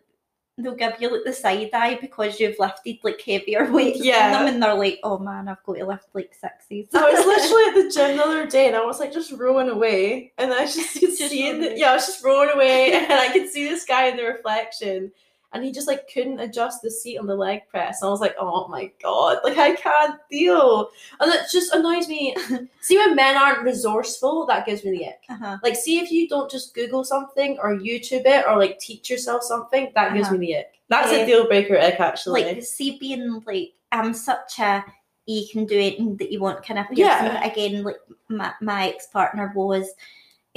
they'll 0.56 0.74
give 0.76 0.94
you 1.00 1.10
like 1.10 1.24
the 1.24 1.32
side 1.32 1.68
eye 1.72 1.98
because 2.00 2.38
you've 2.38 2.58
lifted 2.60 2.96
like 3.02 3.20
heavier 3.20 3.70
weights 3.72 3.98
Yeah. 4.04 4.30
than 4.32 4.44
them 4.44 4.54
and 4.54 4.62
they're 4.62 4.74
like 4.74 5.00
oh 5.02 5.18
man 5.18 5.48
I've 5.48 5.62
got 5.64 5.74
to 5.76 5.84
lift 5.86 6.06
like 6.14 6.32
sixties 6.32 6.86
I 6.94 7.10
was 7.10 7.26
literally 7.26 7.64
at 7.68 7.74
the 7.88 7.92
gym 7.94 8.16
the 8.16 8.22
other 8.24 8.46
day 8.46 8.68
and 8.68 8.76
I 8.76 8.84
was 8.84 9.00
like 9.00 9.12
just 9.12 9.32
rowing 9.32 9.68
away 9.68 10.32
and 10.38 10.52
I 10.52 10.62
was 10.62 10.74
just, 10.76 10.94
Just 11.00 11.18
seeing 11.28 11.60
the, 11.60 11.76
yeah 11.76 11.90
I 11.90 11.94
was 11.94 12.06
just 12.06 12.24
rowing 12.24 12.50
away 12.54 12.92
and 12.92 13.12
I 13.12 13.32
could 13.32 13.48
see 13.50 13.68
this 13.68 13.84
guy 13.84 14.06
in 14.06 14.16
the 14.16 14.22
reflection 14.24 15.10
and 15.54 15.64
he 15.64 15.72
just 15.72 15.86
like 15.88 16.10
couldn't 16.12 16.40
adjust 16.40 16.82
the 16.82 16.90
seat 16.90 17.16
on 17.16 17.26
the 17.26 17.34
leg 17.34 17.60
press 17.68 18.02
and 18.02 18.08
I 18.08 18.10
was 18.10 18.20
like 18.20 18.34
oh 18.38 18.68
my 18.68 18.90
god 19.02 19.38
like 19.44 19.56
I 19.56 19.74
can't 19.76 20.20
deal 20.30 20.90
and 21.20 21.32
it 21.32 21.42
just 21.50 21.72
annoys 21.72 22.08
me 22.08 22.36
see 22.80 22.98
when 22.98 23.14
men 23.14 23.36
aren't 23.36 23.62
resourceful 23.62 24.44
that 24.46 24.66
gives 24.66 24.84
me 24.84 24.90
the 24.98 25.06
ick 25.06 25.20
uh-huh. 25.30 25.58
like 25.62 25.76
see 25.76 25.98
if 26.00 26.10
you 26.10 26.28
don't 26.28 26.50
just 26.50 26.74
google 26.74 27.04
something 27.04 27.56
or 27.62 27.76
youtube 27.76 28.26
it 28.26 28.44
or 28.46 28.58
like 28.58 28.78
teach 28.78 29.08
yourself 29.08 29.42
something 29.42 29.90
that 29.94 30.12
gives 30.12 30.26
Uh-huh. 30.28 30.36
me 30.36 30.46
the 30.48 30.56
ick 30.58 30.74
that's 30.88 31.10
Yeah. 31.12 31.18
a 31.18 31.26
deal 31.26 31.46
breaker 31.46 31.78
ick 31.78 32.00
actually 32.00 32.44
like 32.44 32.62
see 32.62 32.98
being 32.98 33.42
like 33.46 33.72
I'm 33.92 34.12
such 34.12 34.58
a 34.58 34.84
you 35.26 35.46
can 35.50 35.64
do 35.64 35.76
anything 35.76 36.16
that 36.16 36.30
you 36.32 36.40
want 36.40 36.66
kind 36.66 36.78
of 36.80 36.86
person 36.88 36.98
Yeah. 36.98 37.44
again 37.46 37.84
like 37.84 37.96
my, 38.28 38.52
my 38.60 38.88
ex-partner 38.88 39.52
was 39.54 39.88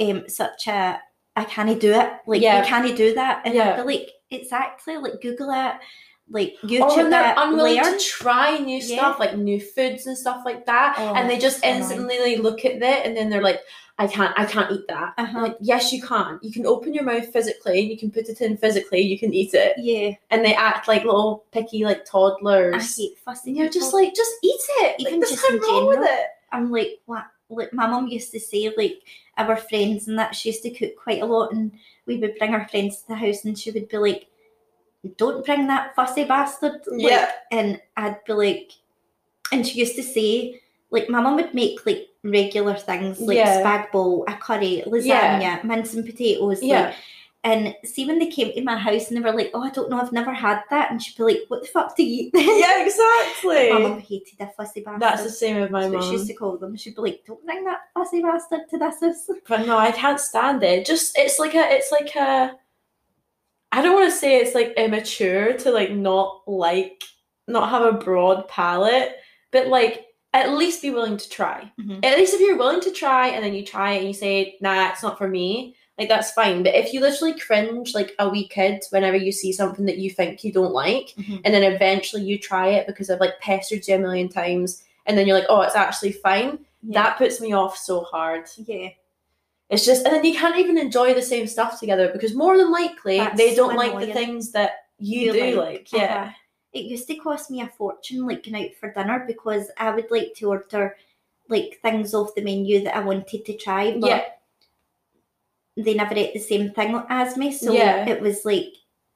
um 0.00 0.24
such 0.28 0.66
a 0.66 1.00
I 1.36 1.44
can't 1.44 1.80
do 1.80 1.92
it 1.92 2.10
like 2.26 2.42
Yeah. 2.42 2.60
you 2.60 2.66
can't 2.66 2.96
do 2.96 3.14
that 3.14 3.42
and 3.44 3.54
Yeah. 3.54 3.70
I'd 3.74 3.76
be 3.76 3.82
like 3.94 4.10
exactly 4.30 4.96
like 4.96 5.20
google 5.20 5.50
it 5.50 5.74
like 6.30 6.56
or 6.62 6.68
YouTube 6.68 7.08
they're 7.10 7.34
unwilling 7.38 7.82
to 7.82 7.98
try 7.98 8.58
new 8.58 8.78
Yeah. 8.78 8.96
stuff 8.98 9.18
like 9.18 9.36
new 9.36 9.58
foods 9.60 10.06
and 10.06 10.16
stuff 10.16 10.42
like 10.44 10.66
that 10.66 10.94
Oh, 10.98 11.14
and 11.14 11.28
they 11.30 11.38
just 11.38 11.64
instantly 11.64 12.18
like, 12.36 12.42
look 12.42 12.64
at 12.66 12.72
it 12.82 13.06
and 13.06 13.16
then 13.16 13.30
they're 13.30 13.42
like 13.42 13.60
i 13.98 14.06
can't 14.06 14.32
i 14.38 14.44
can't 14.44 14.70
eat 14.70 14.86
that 14.88 15.14
Uh-huh. 15.16 15.40
like 15.40 15.56
yes 15.60 15.90
you 15.90 16.02
can 16.02 16.38
you 16.42 16.52
can 16.52 16.66
open 16.66 16.92
your 16.92 17.04
mouth 17.04 17.26
physically 17.32 17.80
you 17.80 17.96
can 17.96 18.10
put 18.10 18.28
it 18.28 18.42
in 18.42 18.58
physically 18.58 19.00
you 19.00 19.18
can 19.18 19.32
eat 19.32 19.54
it 19.54 19.72
yeah 19.78 20.10
and 20.30 20.44
they 20.44 20.54
act 20.54 20.86
like 20.86 21.04
little 21.04 21.44
picky 21.50 21.84
like 21.84 22.04
toddlers 22.04 22.74
I 22.74 23.02
hate 23.02 23.18
fussy 23.24 23.50
and 23.50 23.56
you're 23.56 23.70
just 23.70 23.94
like 23.94 24.14
just 24.14 24.32
eat 24.44 24.60
it 24.80 24.96
Even 25.00 25.20
like, 25.20 25.30
just 25.30 25.42
in 25.48 25.56
nothing 25.56 25.72
wrong 25.72 25.86
with 25.86 25.96
general. 25.96 26.12
it 26.14 26.26
I'm 26.52 26.70
like, 26.70 27.00
what? 27.06 27.24
Like 27.50 27.72
my 27.72 27.86
mum 27.86 28.08
used 28.08 28.30
to 28.32 28.40
say, 28.40 28.72
like 28.76 29.02
our 29.36 29.56
friends 29.56 30.08
and 30.08 30.18
that 30.18 30.34
she 30.34 30.50
used 30.50 30.62
to 30.64 30.70
cook 30.70 30.96
quite 31.02 31.22
a 31.22 31.26
lot, 31.26 31.52
and 31.52 31.72
we 32.06 32.18
would 32.18 32.36
bring 32.38 32.54
our 32.54 32.68
friends 32.68 33.02
to 33.02 33.08
the 33.08 33.14
house, 33.14 33.44
and 33.44 33.58
she 33.58 33.70
would 33.70 33.88
be 33.88 33.96
like, 33.98 34.26
"Don't 35.16 35.44
bring 35.44 35.66
that 35.68 35.94
fussy 35.94 36.24
bastard." 36.24 36.82
Like, 36.86 37.10
Yeah. 37.10 37.32
and 37.50 37.80
I'd 37.96 38.22
be 38.24 38.32
like, 38.34 38.72
and 39.50 39.66
she 39.66 39.78
used 39.78 39.96
to 39.96 40.02
say, 40.02 40.60
like 40.90 41.08
my 41.08 41.20
mum 41.20 41.36
would 41.36 41.54
make 41.54 41.86
like 41.86 42.08
regular 42.22 42.74
things 42.74 43.20
like 43.20 43.36
Yeah. 43.36 43.62
spag 43.62 43.92
bowl, 43.92 44.24
a 44.28 44.34
curry, 44.34 44.82
lasagna, 44.86 45.62
mince 45.64 45.94
and 45.94 46.04
potatoes, 46.04 46.62
Yeah. 46.62 46.86
like, 46.88 46.94
And 47.44 47.74
see 47.84 48.04
when 48.04 48.18
they 48.18 48.26
came 48.26 48.52
to 48.52 48.62
my 48.64 48.76
house 48.76 49.08
and 49.08 49.16
they 49.16 49.20
were 49.20 49.36
like, 49.36 49.52
"Oh, 49.54 49.62
I 49.62 49.70
don't 49.70 49.88
know, 49.88 50.00
I've 50.00 50.12
never 50.12 50.32
had 50.32 50.62
that," 50.70 50.90
and 50.90 51.00
she'd 51.00 51.16
be 51.16 51.22
like, 51.22 51.40
"What 51.46 51.62
the 51.62 51.68
fuck 51.68 51.96
do 51.96 52.02
you 52.02 52.24
eat?" 52.26 52.32
this?" 52.32 52.60
yeah, 52.60 52.84
exactly. 52.84 53.72
My 53.72 53.78
mum 53.78 54.00
hated 54.00 54.40
a 54.40 54.48
fussy 54.48 54.80
bastard. 54.80 55.00
That's 55.02 55.22
the 55.22 55.30
same 55.30 55.60
with 55.60 55.70
my 55.70 55.88
what 55.88 56.02
she 56.02 56.12
used 56.12 56.26
to 56.26 56.34
call 56.34 56.58
them. 56.58 56.76
She'd 56.76 56.96
be 56.96 57.02
like, 57.02 57.22
"Don't 57.26 57.44
bring 57.46 57.64
that 57.64 57.80
fussy 57.94 58.22
bastard 58.22 58.68
to 58.70 58.78
this 58.78 59.00
house." 59.00 59.30
But 59.48 59.66
no, 59.66 59.78
I 59.78 59.92
can't 59.92 60.18
stand 60.20 60.62
it. 60.64 60.84
Just 60.84 61.16
it's 61.16 61.38
like 61.38 61.54
a 61.54 61.64
it's 61.70 61.92
like 61.92 62.14
a 62.16 62.56
I 63.70 63.82
don't 63.82 63.94
want 63.94 64.10
to 64.12 64.18
say 64.18 64.36
it's 64.38 64.54
like 64.54 64.72
immature 64.76 65.52
to 65.58 65.70
like 65.70 65.92
not 65.92 66.42
like 66.48 67.04
not 67.46 67.70
have 67.70 67.82
a 67.82 67.92
broad 67.98 68.48
palate, 68.48 69.12
but 69.52 69.68
like 69.68 70.06
at 70.34 70.50
least 70.52 70.82
be 70.82 70.90
willing 70.90 71.16
to 71.16 71.28
try. 71.30 71.70
Mhm. 71.80 72.04
At 72.04 72.18
least 72.18 72.34
if 72.34 72.40
you're 72.40 72.58
willing 72.58 72.80
to 72.80 72.90
try 72.90 73.28
and 73.28 73.44
then 73.44 73.54
you 73.54 73.64
try 73.64 73.92
it 73.92 73.98
and 73.98 74.08
you 74.08 74.12
say, 74.14 74.58
nah, 74.60 74.90
it's 74.90 75.02
not 75.02 75.16
for 75.16 75.28
me, 75.28 75.74
like 75.98 76.08
that's 76.08 76.30
fine. 76.30 76.62
But 76.62 76.74
if 76.74 76.92
you 76.92 77.00
literally 77.00 77.38
cringe 77.38 77.94
like 77.94 78.14
a 78.18 78.28
wee 78.28 78.46
kid 78.46 78.84
whenever 78.90 79.16
you 79.16 79.32
see 79.32 79.52
something 79.52 79.84
that 79.86 79.98
you 79.98 80.10
think 80.10 80.44
you 80.44 80.52
don't 80.52 80.72
like, 80.72 81.14
Mhm. 81.18 81.40
and 81.44 81.52
then 81.52 81.64
eventually 81.64 82.22
you 82.22 82.38
try 82.38 82.68
it 82.68 82.86
because 82.86 83.10
I've 83.10 83.20
like 83.20 83.40
pestered 83.40 83.86
you 83.88 83.94
a 83.96 83.98
million 83.98 84.28
times, 84.28 84.84
and 85.06 85.16
then 85.18 85.26
you're 85.26 85.36
like, 85.38 85.48
oh, 85.48 85.60
it's 85.62 85.74
actually 85.74 86.12
fine. 86.12 86.60
That 86.84 87.18
puts 87.18 87.40
me 87.40 87.52
off 87.52 87.76
so 87.76 88.02
hard. 88.02 88.44
yeah, 88.58 88.90
It's 89.70 89.84
just, 89.84 90.04
and 90.06 90.14
then 90.14 90.24
you 90.24 90.38
can't 90.38 90.56
even 90.56 90.78
enjoy 90.78 91.12
the 91.12 91.20
same 91.22 91.46
stuff 91.48 91.78
together 91.80 92.08
because 92.12 92.34
more 92.34 92.56
than 92.56 92.70
likely 92.70 93.18
That's 93.18 93.36
they 93.36 93.54
don't 93.56 93.72
so 93.72 93.76
like 93.76 94.06
the 94.06 94.12
things 94.14 94.52
that 94.52 94.86
you, 94.98 95.20
You 95.22 95.32
do 95.32 95.40
like, 95.56 95.56
like. 95.56 95.92
Yeah. 95.92 96.22
uh-huh. 96.22 96.30
it 96.74 96.84
used 96.84 97.08
to 97.08 97.16
cost 97.16 97.50
me 97.50 97.60
a 97.62 97.66
fortune 97.66 98.24
like 98.26 98.44
going 98.44 98.64
out 98.66 98.74
for 98.78 98.92
dinner 98.92 99.24
because 99.26 99.70
I 99.78 99.90
would 99.90 100.10
like 100.10 100.34
to 100.36 100.48
order 100.50 100.96
like 101.48 101.78
things 101.82 102.14
off 102.14 102.34
the 102.34 102.42
menu 102.42 102.84
that 102.84 102.96
I 102.96 103.00
wanted 103.00 103.44
to 103.44 103.56
try, 103.56 103.96
but 103.98 104.08
Yeah. 104.08 104.24
They 105.84 105.94
never 105.94 106.14
ate 106.14 106.34
the 106.34 106.40
same 106.40 106.70
thing 106.72 107.00
as 107.08 107.36
me. 107.36 107.52
So 107.52 107.72
Yeah. 107.72 108.06
it 108.08 108.20
was 108.20 108.44
like 108.44 108.66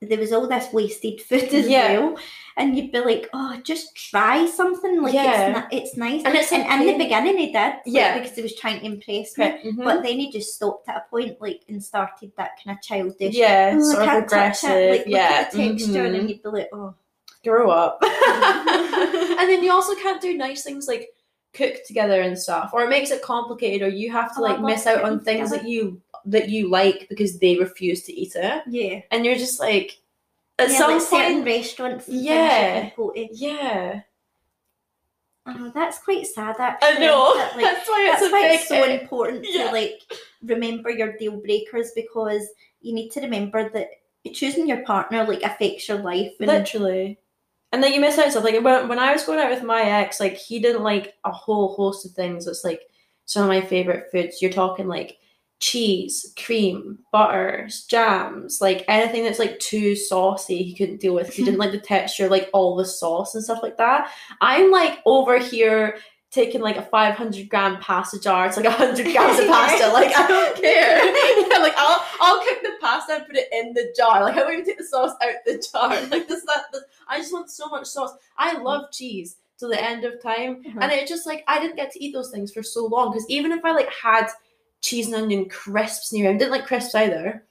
there 0.01 0.19
was 0.19 0.33
all 0.33 0.49
this 0.49 0.73
wasted 0.73 1.21
food 1.21 1.53
as 1.55 1.69
Yeah. 1.69 1.93
well. 1.99 2.17
And 2.57 2.77
you'd 2.77 2.91
be 2.91 2.99
like, 3.01 3.29
oh, 3.33 3.61
just 3.63 3.95
try 3.95 4.47
something. 4.47 5.01
Like 5.01 5.15
Yeah. 5.15 5.67
it's, 5.71 5.91
it's 5.91 5.97
nice. 5.97 6.23
And 6.25 6.35
it's 6.35 6.51
and 6.53 6.83
in 6.83 6.99
the 6.99 7.05
beginning 7.05 7.39
he 7.39 7.47
did. 7.47 7.55
like, 7.55 7.83
Yeah. 7.87 8.19
because 8.19 8.35
he 8.35 8.43
was 8.43 8.57
trying 8.57 8.81
to 8.81 8.87
impress 8.87 9.39
me. 9.39 9.45
Mhm. 9.65 9.85
But 9.85 10.03
then 10.03 10.19
he 10.19 10.33
just 10.33 10.55
stopped 10.55 10.89
at 10.89 10.97
a 10.97 11.05
point 11.09 11.41
like 11.41 11.63
and 11.69 11.83
started 11.83 12.33
that 12.37 12.53
kind 12.65 12.77
of 12.77 12.83
childish. 12.83 13.35
yeah, 13.35 13.75
"Oh, 13.75 13.79
I 13.79 13.81
sort 13.81 13.99
of 14.03 14.09
can't 14.09 14.29
touch 14.29 14.65
it," 14.65 14.67
aggressive. 14.67 14.91
Like, 14.91 15.05
yeah. 15.07 15.51
the 15.51 15.69
texture, 15.69 16.05
and 16.05 16.15
mhm. 16.15 16.19
then 16.19 16.29
you'd 16.29 16.43
be 16.43 16.49
like, 16.49 16.69
oh. 16.73 16.95
grow 17.45 17.71
up. 17.71 18.03
and 18.03 19.49
then 19.49 19.63
you 19.63 19.73
also 19.73 19.95
can't 19.97 20.21
do 20.21 20.37
nice 20.37 20.63
things 20.63 20.87
like 20.89 21.11
cook 21.55 21.77
together 21.87 22.21
and 22.23 22.39
stuff, 22.39 22.71
or 22.73 22.83
it 22.83 22.89
makes 22.89 23.11
it 23.11 23.21
complicated, 23.23 23.87
or 23.87 23.91
you 23.91 24.11
have 24.11 24.35
to 24.35 24.41
Oh, 24.41 24.43
like 24.43 24.61
miss 24.61 24.87
out 24.87 25.03
on 25.05 25.21
things 25.21 25.51
together. 25.51 25.63
that 25.65 25.69
you 25.71 26.01
that 26.27 26.49
you 26.49 26.69
like 26.71 27.07
because 27.09 27.39
they 27.39 27.57
refuse 27.59 28.03
to 28.05 28.13
eat 28.13 28.33
it, 28.37 28.63
Yeah. 28.69 29.01
and 29.11 29.25
you're 29.25 29.35
just 29.37 29.59
like, 29.61 29.99
at 30.59 30.71
yeah, 30.71 30.79
some 30.79 30.93
like 30.93 31.01
certain 31.03 31.45
restaurants. 31.45 32.09
Yeah. 32.09 32.77
you 32.77 32.81
can 32.83 32.93
go 32.97 33.11
to. 33.13 33.29
yeah, 33.33 34.01
Oh, 35.45 35.73
that's 35.75 35.99
quite 35.99 36.27
sad 36.27 36.57
actually. 36.61 36.89
I 36.89 36.99
know. 37.01 37.37
that, 37.37 37.57
like, 37.57 37.65
that's 37.65 37.89
why 37.89 38.09
it's 38.13 38.21
that's 38.21 38.33
why 38.33 38.49
it's 38.49 38.69
so 38.69 38.85
important 38.85 39.45
Yeah. 39.49 39.67
to 39.67 39.73
like 39.73 40.01
remember 40.43 40.91
your 40.91 41.17
deal 41.17 41.37
breakers 41.41 41.91
because 41.97 42.47
you 42.81 42.95
need 42.95 43.11
to 43.11 43.21
remember 43.21 43.69
that 43.71 43.89
choosing 44.33 44.69
your 44.69 44.83
partner 44.85 45.25
like 45.27 45.43
affects 45.43 45.89
your 45.89 45.99
life 45.99 46.33
and 46.39 46.47
literally. 46.49 47.19
And 47.73 47.83
then 47.83 47.93
you 47.93 48.01
miss 48.01 48.19
out 48.19 48.31
stuff. 48.31 48.45
Like 48.45 48.63
when, 48.63 48.87
when 48.89 48.99
I 49.01 49.13
was 49.13 49.25
going 49.25 49.41
out 49.41 49.51
with 49.51 49.65
my 49.65 49.83
ex, 49.83 50.21
like 50.21 50.35
he 50.37 50.61
didn't 50.61 50.83
like 50.85 51.15
a 51.25 51.33
whole 51.33 51.75
host 51.75 52.05
of 52.07 52.13
things. 52.13 52.47
It's 52.47 52.63
like 52.65 52.83
some 53.25 53.43
of 53.43 53.49
my 53.49 53.63
favorite 53.63 54.11
foods. 54.13 54.41
You're 54.43 54.53
talking 54.53 54.87
like 54.87 55.17
cheese, 55.63 56.35
cream, 56.45 56.99
butters, 57.13 57.85
jams, 57.85 58.61
like 58.61 58.85
anything 58.89 59.23
that's 59.23 59.39
like 59.39 59.59
too 59.61 59.95
saucy. 59.95 60.63
He 60.65 60.75
couldn't 60.75 61.01
deal 61.01 61.15
with. 61.15 61.33
He 61.33 61.45
didn't 61.47 61.61
like 61.61 61.71
the 61.71 61.79
texture, 61.79 62.29
like 62.29 62.51
all 62.53 62.75
the 62.77 62.85
sauce 62.85 63.35
and 63.35 63.43
stuff 63.45 63.63
like 63.63 63.79
that. 63.79 64.11
I'm 64.41 64.71
like 64.73 64.99
over 65.07 65.39
here 65.39 65.99
taking 66.33 66.63
like 66.63 66.79
a 66.79 66.83
500 66.83 67.49
gram 67.49 67.79
pasta 67.79 68.19
jar. 68.19 68.47
It's 68.47 68.57
like 68.57 68.67
100 68.67 69.05
grams 69.13 69.39
of 69.39 69.47
pasta. 69.47 69.89
Like 69.93 70.13
I 70.19 70.27
don't 70.27 70.57
care. 70.61 70.97
Yeah, 71.49 71.59
like 71.59 71.75
I'll 71.77 72.05
I'll 72.21 72.41
cook 72.41 72.59
the 72.63 72.73
pasta 72.81 73.15
and 73.17 73.27
put 73.27 73.37
it 73.37 73.49
in 73.53 73.73
the 73.73 73.95
jar. 73.97 74.25
Like 74.25 74.37
I 74.37 74.41
won't 74.41 74.55
even 74.55 74.65
take 74.65 74.79
the 74.79 74.85
sauce 74.85 75.15
out 75.23 75.35
the 75.47 75.65
jar. 75.73 75.91
Like 76.09 76.27
this 76.27 76.43
that. 76.45 76.65
This, 76.73 76.83
I 77.09 77.19
just 77.19 77.33
want 77.33 77.51
so 77.51 77.69
much 77.69 77.87
sauce. 77.87 78.15
I 78.37 78.59
love 78.59 78.91
cheese 78.91 79.37
to 79.59 79.69
the 79.69 79.81
end 79.81 80.05
of 80.05 80.21
time, 80.21 80.65
Mhm. 80.65 80.79
and 80.81 80.91
it 80.91 81.07
just 81.07 81.25
like 81.25 81.45
I 81.47 81.61
didn't 81.61 81.77
get 81.77 81.93
to 81.93 82.03
eat 82.03 82.13
those 82.13 82.31
things 82.33 82.53
for 82.53 82.63
so 82.65 82.87
long 82.87 83.13
because 83.13 83.29
even 83.31 83.53
if 83.53 83.65
I 83.65 83.71
like 83.73 83.91
had 83.93 84.27
cheese 84.83 85.07
and 85.07 85.15
onion 85.17 85.49
crisps 85.49 86.13
near 86.13 86.31
him, 86.31 86.39
didn't 86.39 86.53
like 86.53 86.67
crisps 86.67 86.95
either. 86.95 87.45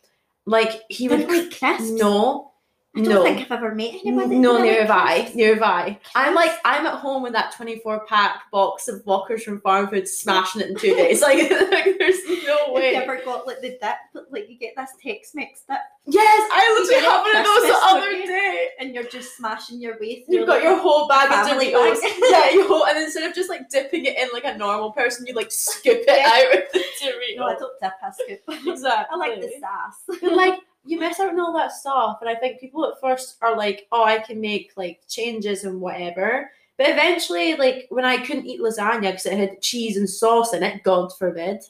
Like 0.46 0.82
he 0.90 1.08
would 1.10 1.28
Didn't 1.28 1.50
like 1.50 1.58
crisps? 1.58 1.90
no. 1.92 2.51
I 2.94 3.00
don't 3.04 3.10
no. 3.10 3.24
think 3.24 3.40
I've 3.40 3.52
ever 3.52 3.74
met 3.74 3.94
anybody. 4.06 4.38
No, 4.38 4.54
like 4.56 4.78
have 4.80 4.92
I. 4.92 5.32
Near 5.34 5.54
have 5.54 5.64
I. 5.64 5.98
I'm 6.14 6.36
like, 6.36 6.52
I'm 6.66 6.86
at 6.86 6.96
home 6.96 7.24
with 7.24 7.32
that 7.32 7.54
24 7.56 8.06
pack 8.06 8.52
box 8.52 8.90
of 8.90 9.02
Walkers 9.06 9.44
from 9.44 9.62
Farm 9.62 9.88
Food, 9.88 10.10
smashing 10.10 10.62
it 10.62 10.70
in 10.72 10.76
two 10.76 10.94
days. 10.94 11.22
Like, 11.32 11.38
like 11.72 11.96
there's 12.00 12.18
no 12.46 12.58
Have 12.66 12.74
way. 12.74 12.92
you 12.92 12.98
ever 13.02 13.22
got 13.24 13.48
like 13.48 13.62
the 13.62 13.78
dip? 13.82 14.26
Like 14.30 14.50
you 14.50 14.58
get 14.58 14.74
this 14.76 14.90
Tex 15.02 15.32
Mex 15.34 15.62
dip 15.70 15.78
Yes, 16.08 16.50
I 16.52 16.80
literally 16.80 17.06
had 17.06 17.22
one 17.22 17.38
of 17.38 17.46
those 17.46 17.70
the 17.70 17.80
other 17.86 18.26
day. 18.28 18.70
and 18.80 18.94
you're 18.94 19.04
just 19.04 19.38
smashing 19.38 19.80
your 19.80 19.98
way 20.00 20.24
through. 20.24 20.36
You've 20.40 20.48
got 20.48 20.56
like, 20.56 20.64
your 20.64 20.78
whole 20.80 21.08
bag 21.08 21.32
of 21.32 21.48
Doritos. 21.48 22.00
yeah, 22.30 22.50
your 22.50 22.68
whole, 22.68 22.86
and 22.88 22.98
instead 22.98 23.24
of 23.30 23.34
just 23.36 23.50
like 23.50 23.70
dipping 23.70 24.06
it 24.06 24.18
in 24.18 24.28
like 24.34 24.44
a 24.44 24.58
normal 24.58 24.92
person, 24.92 25.26
you 25.28 25.34
like 25.34 25.52
scoop 25.52 26.00
it 26.00 26.06
Yeah. 26.08 26.28
out 26.28 26.46
with 26.54 26.72
the 26.74 26.80
Doritos. 27.06 27.38
No, 27.38 27.46
I 27.46 27.56
don't 27.56 27.80
dip. 27.82 27.94
I 28.04 28.12
scoop. 28.12 28.68
Exactly. 28.68 29.06
I 29.12 29.16
like 29.16 29.40
the 29.40 29.52
sass. 29.62 30.22
Like 30.24 30.60
you 30.84 31.00
miss 31.00 31.20
out 31.20 31.30
on 31.30 31.40
all 31.40 31.54
that 31.54 31.72
stuff, 31.72 32.18
and 32.22 32.30
I 32.30 32.36
think 32.36 32.60
people 32.60 32.86
at 32.86 33.00
first 33.00 33.38
are 33.42 33.56
like, 33.56 33.88
"Oh, 33.92 34.04
I 34.04 34.20
can 34.20 34.42
make 34.42 34.72
like 34.76 35.02
changes 35.08 35.64
and 35.64 35.80
whatever." 35.82 36.52
But 36.78 36.90
eventually, 36.90 37.56
like 37.56 37.86
when 37.90 38.06
I 38.06 38.18
couldn't 38.26 38.48
eat 38.48 38.60
lasagna 38.62 39.02
because 39.12 39.26
it 39.28 39.38
had 39.38 39.62
cheese 39.62 39.98
and 39.98 40.10
sauce 40.10 40.54
in 40.54 40.64
it, 40.64 40.84
God 40.84 41.12
forbid, 41.18 41.62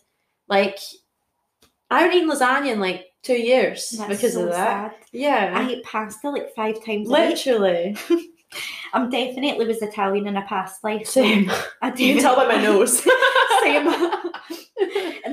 like 0.47 0.79
I 1.89 2.01
haven't 2.01 2.17
eaten 2.17 2.29
lasagna 2.29 2.71
in 2.73 2.79
like 2.79 3.07
two 3.23 3.33
years 3.39 3.89
That's 3.89 4.09
because 4.09 4.33
so 4.33 4.43
of 4.43 4.49
that. 4.51 4.91
sad. 4.93 5.07
Yeah, 5.11 5.51
I 5.55 5.69
eat 5.69 5.83
pasta 5.83 6.29
like 6.29 6.55
five 6.55 6.83
times 6.85 7.09
a 7.09 7.11
week. 7.11 7.29
literally. 7.29 7.97
I'm 8.93 9.09
definitely 9.09 9.65
was 9.65 9.81
Italian 9.81 10.27
in 10.27 10.35
a 10.35 10.41
past 10.43 10.83
life. 10.83 11.07
Same. 11.07 11.49
I 11.81 11.89
do 11.91 12.03
You 12.05 12.15
can 12.15 12.23
tell 12.23 12.35
by 12.35 12.47
my 12.47 12.61
nose. 12.61 13.01
Same. 13.61 13.87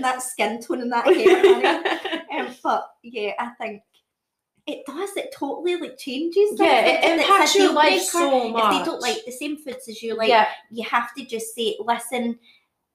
and 0.09 0.17
that 0.19 0.23
skin 0.23 0.61
tone 0.61 0.81
and 0.83 0.93
that 0.93 1.07
hair. 1.15 2.21
honey. 2.35 2.47
um, 2.49 2.55
but 2.63 2.91
yeah, 3.03 3.33
I 3.39 3.51
think 3.61 3.83
it 4.67 4.85
does. 4.87 5.11
It 5.17 5.33
totally 5.35 5.77
like 5.77 5.99
changes. 5.99 6.51
yeah, 6.59 6.81
it 6.85 7.01
it's 7.05 7.07
a 7.07 7.13
impacts 7.15 7.55
your 7.55 7.73
life 7.73 8.03
so 8.03 8.49
much. 8.51 8.75
If 8.75 8.79
they 8.81 8.85
don't 8.85 9.01
like 9.01 9.25
the 9.25 9.33
same 9.33 9.57
foods 9.57 9.89
as 9.89 10.03
you 10.03 10.17
like, 10.17 10.29
yeah, 10.29 10.49
you 10.71 10.85
have 10.85 11.15
to 11.15 11.25
just 11.25 11.55
say, 11.55 11.77
listen, 11.81 12.39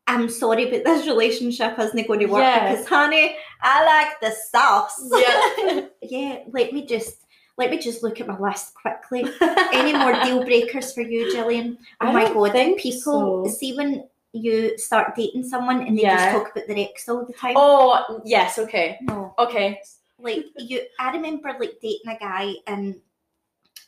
I'm 0.05 0.29
sorry, 0.29 0.65
but 0.69 0.83
this 0.83 1.07
relationship 1.07 1.79
isn't 1.79 2.07
going 2.07 2.19
to 2.19 2.25
work 2.27 2.41
Yeah. 2.41 2.71
because, 2.71 2.85
honey, 2.87 3.37
I 3.61 3.85
like 3.85 4.19
the 4.21 4.35
sauce. 4.51 5.01
Yeah. 5.15 5.85
yeah, 6.01 6.39
let 6.51 6.73
me 6.73 6.85
just 6.85 7.25
let 7.57 7.69
me 7.69 7.77
just 7.77 8.01
look 8.03 8.19
at 8.19 8.27
my 8.27 8.37
list 8.37 8.73
quickly. 8.73 9.25
Any 9.73 9.93
more 9.93 10.13
deal 10.23 10.43
breakers 10.43 10.93
for 10.93 11.01
you, 11.01 11.31
Jillian? 11.33 11.77
Oh 12.01 12.07
I 12.07 12.11
my 12.13 12.33
god, 12.33 12.51
think 12.51 12.79
people 12.79 13.45
so. 13.45 13.51
see 13.51 13.75
when 13.77 14.03
you 14.33 14.77
start 14.77 15.15
dating 15.15 15.43
someone 15.43 15.85
and 15.85 15.97
they 15.97 16.01
Yeah. 16.03 16.17
just 16.17 16.31
talk 16.43 16.51
about 16.51 16.67
their 16.67 16.77
ex 16.89 17.07
all 17.07 17.25
the 17.25 17.33
time. 17.33 17.53
Oh 17.55 18.21
yes, 18.25 18.57
okay, 18.59 18.97
No, 19.01 19.33
okay. 19.39 19.79
like 20.19 20.45
you, 20.57 20.81
I 20.99 21.11
remember 21.11 21.55
like 21.59 21.77
dating 21.81 22.11
a 22.11 22.17
guy 22.17 22.53
and 22.67 22.95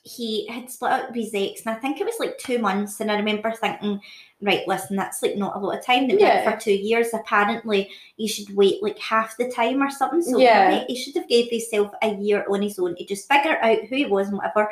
he 0.03 0.45
had 0.47 0.69
split 0.69 0.91
up 0.91 1.07
with 1.07 1.15
his 1.15 1.33
ex, 1.33 1.65
and 1.65 1.75
I 1.75 1.79
think 1.79 1.99
it 1.99 2.05
was 2.05 2.19
like 2.19 2.37
two 2.37 2.59
months. 2.59 2.99
And 3.01 3.11
I 3.11 3.15
remember 3.15 3.51
thinking, 3.51 3.99
right, 4.39 4.61
listen, 4.67 4.95
that's 4.95 5.23
like 5.23 5.35
not 5.35 5.55
a 5.55 5.59
lot 5.59 5.79
of 5.79 5.83
time. 5.83 6.07
They 6.07 6.19
Yeah. 6.19 6.45
went 6.45 6.59
for 6.59 6.63
two 6.63 6.75
years. 6.75 7.11
Apparently, 7.11 7.89
you 8.17 8.27
should 8.27 8.55
wait 8.55 8.83
like 8.83 8.99
half 8.99 9.35
the 9.37 9.49
time 9.51 9.81
or 9.81 9.89
something. 9.89 10.21
So 10.21 10.37
Yeah. 10.37 10.83
he 10.87 10.95
should 10.95 11.15
have 11.15 11.27
gave 11.27 11.49
himself 11.49 11.91
a 12.03 12.13
year 12.13 12.45
on 12.47 12.61
his 12.61 12.77
own 12.77 12.95
to 12.97 13.03
just 13.03 13.27
figure 13.27 13.57
out 13.63 13.79
who 13.85 13.95
he 13.95 14.05
was 14.05 14.27
and 14.27 14.37
whatever. 14.37 14.71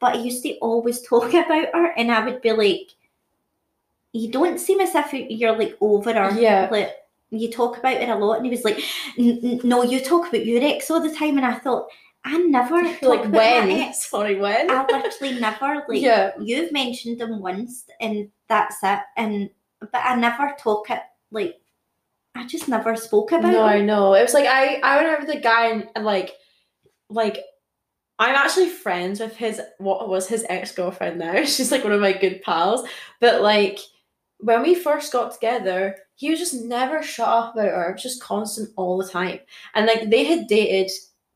But 0.00 0.16
he 0.16 0.22
used 0.22 0.42
to 0.42 0.56
always 0.58 1.00
talk 1.08 1.28
about 1.32 1.68
her, 1.72 1.92
and 1.96 2.10
I 2.10 2.24
would 2.24 2.42
be 2.42 2.50
like, 2.50 2.90
you 4.12 4.30
don't 4.30 4.58
seem 4.58 4.80
as 4.80 4.94
if 4.94 5.12
you're 5.12 5.56
like 5.58 5.76
over 5.80 6.12
her. 6.12 6.38
Yeah. 6.38 6.68
Like, 6.70 6.94
you 7.30 7.50
talk 7.50 7.78
about 7.78 7.94
it 7.94 8.08
a 8.08 8.14
lot, 8.14 8.36
and 8.36 8.44
he 8.46 8.50
was 8.50 8.64
like, 8.64 8.78
"N- 9.18 9.40
n- 9.42 9.60
"No, 9.64 9.82
you 9.82 10.00
talk 10.00 10.28
about 10.28 10.44
your 10.44 10.62
ex 10.62 10.90
all 10.90 11.00
the 11.00 11.14
time," 11.14 11.38
and 11.38 11.46
I 11.46 11.54
thought, 11.54 11.88
I 12.24 12.36
never 12.38 12.82
talk 13.00 13.02
like 13.02 13.32
when? 13.32 13.92
Sorry, 13.94 14.38
when? 14.38 14.70
I 14.70 14.84
literally 14.84 15.40
never 15.40 15.82
like. 15.88 16.02
yeah. 16.02 16.32
You've 16.40 16.72
mentioned 16.72 17.18
them 17.20 17.40
once, 17.40 17.86
and 18.00 18.28
that's 18.48 18.76
it. 18.82 19.00
And 19.16 19.48
but 19.80 19.90
I 20.04 20.14
never 20.16 20.54
talk 20.58 20.90
it 20.90 21.00
like. 21.30 21.58
I 22.34 22.46
just 22.46 22.66
never 22.66 22.96
spoke 22.96 23.32
about 23.32 23.52
No, 23.52 23.62
I 23.64 23.82
know. 23.82 24.14
It 24.14 24.22
was 24.22 24.32
like 24.32 24.46
I 24.46 24.76
I 24.82 25.02
remember 25.02 25.26
the 25.26 25.38
guy 25.40 25.66
and, 25.68 25.88
and 25.94 26.04
like 26.04 26.32
like 27.10 27.38
I'm 28.18 28.34
actually 28.34 28.70
friends 28.70 29.20
with 29.20 29.36
his 29.36 29.60
what 29.78 30.08
was 30.08 30.28
his 30.28 30.44
ex 30.48 30.72
girlfriend 30.72 31.18
now. 31.18 31.44
She's 31.44 31.70
like 31.70 31.84
one 31.84 31.92
of 31.92 32.00
my 32.00 32.12
good 32.14 32.40
pals. 32.42 32.88
But 33.20 33.42
like 33.42 33.78
when 34.42 34.62
we 34.62 34.74
first 34.74 35.12
got 35.12 35.32
together, 35.32 35.96
he 36.16 36.30
was 36.30 36.38
just 36.38 36.54
never 36.64 37.02
shut 37.02 37.28
up 37.28 37.54
about 37.54 37.68
her. 37.68 37.90
It 37.90 37.92
was 37.94 38.02
just 38.02 38.22
constant 38.22 38.70
all 38.76 38.98
the 38.98 39.08
time. 39.08 39.38
And 39.74 39.86
like 39.86 40.10
they 40.10 40.24
had 40.24 40.48
dated 40.48 40.90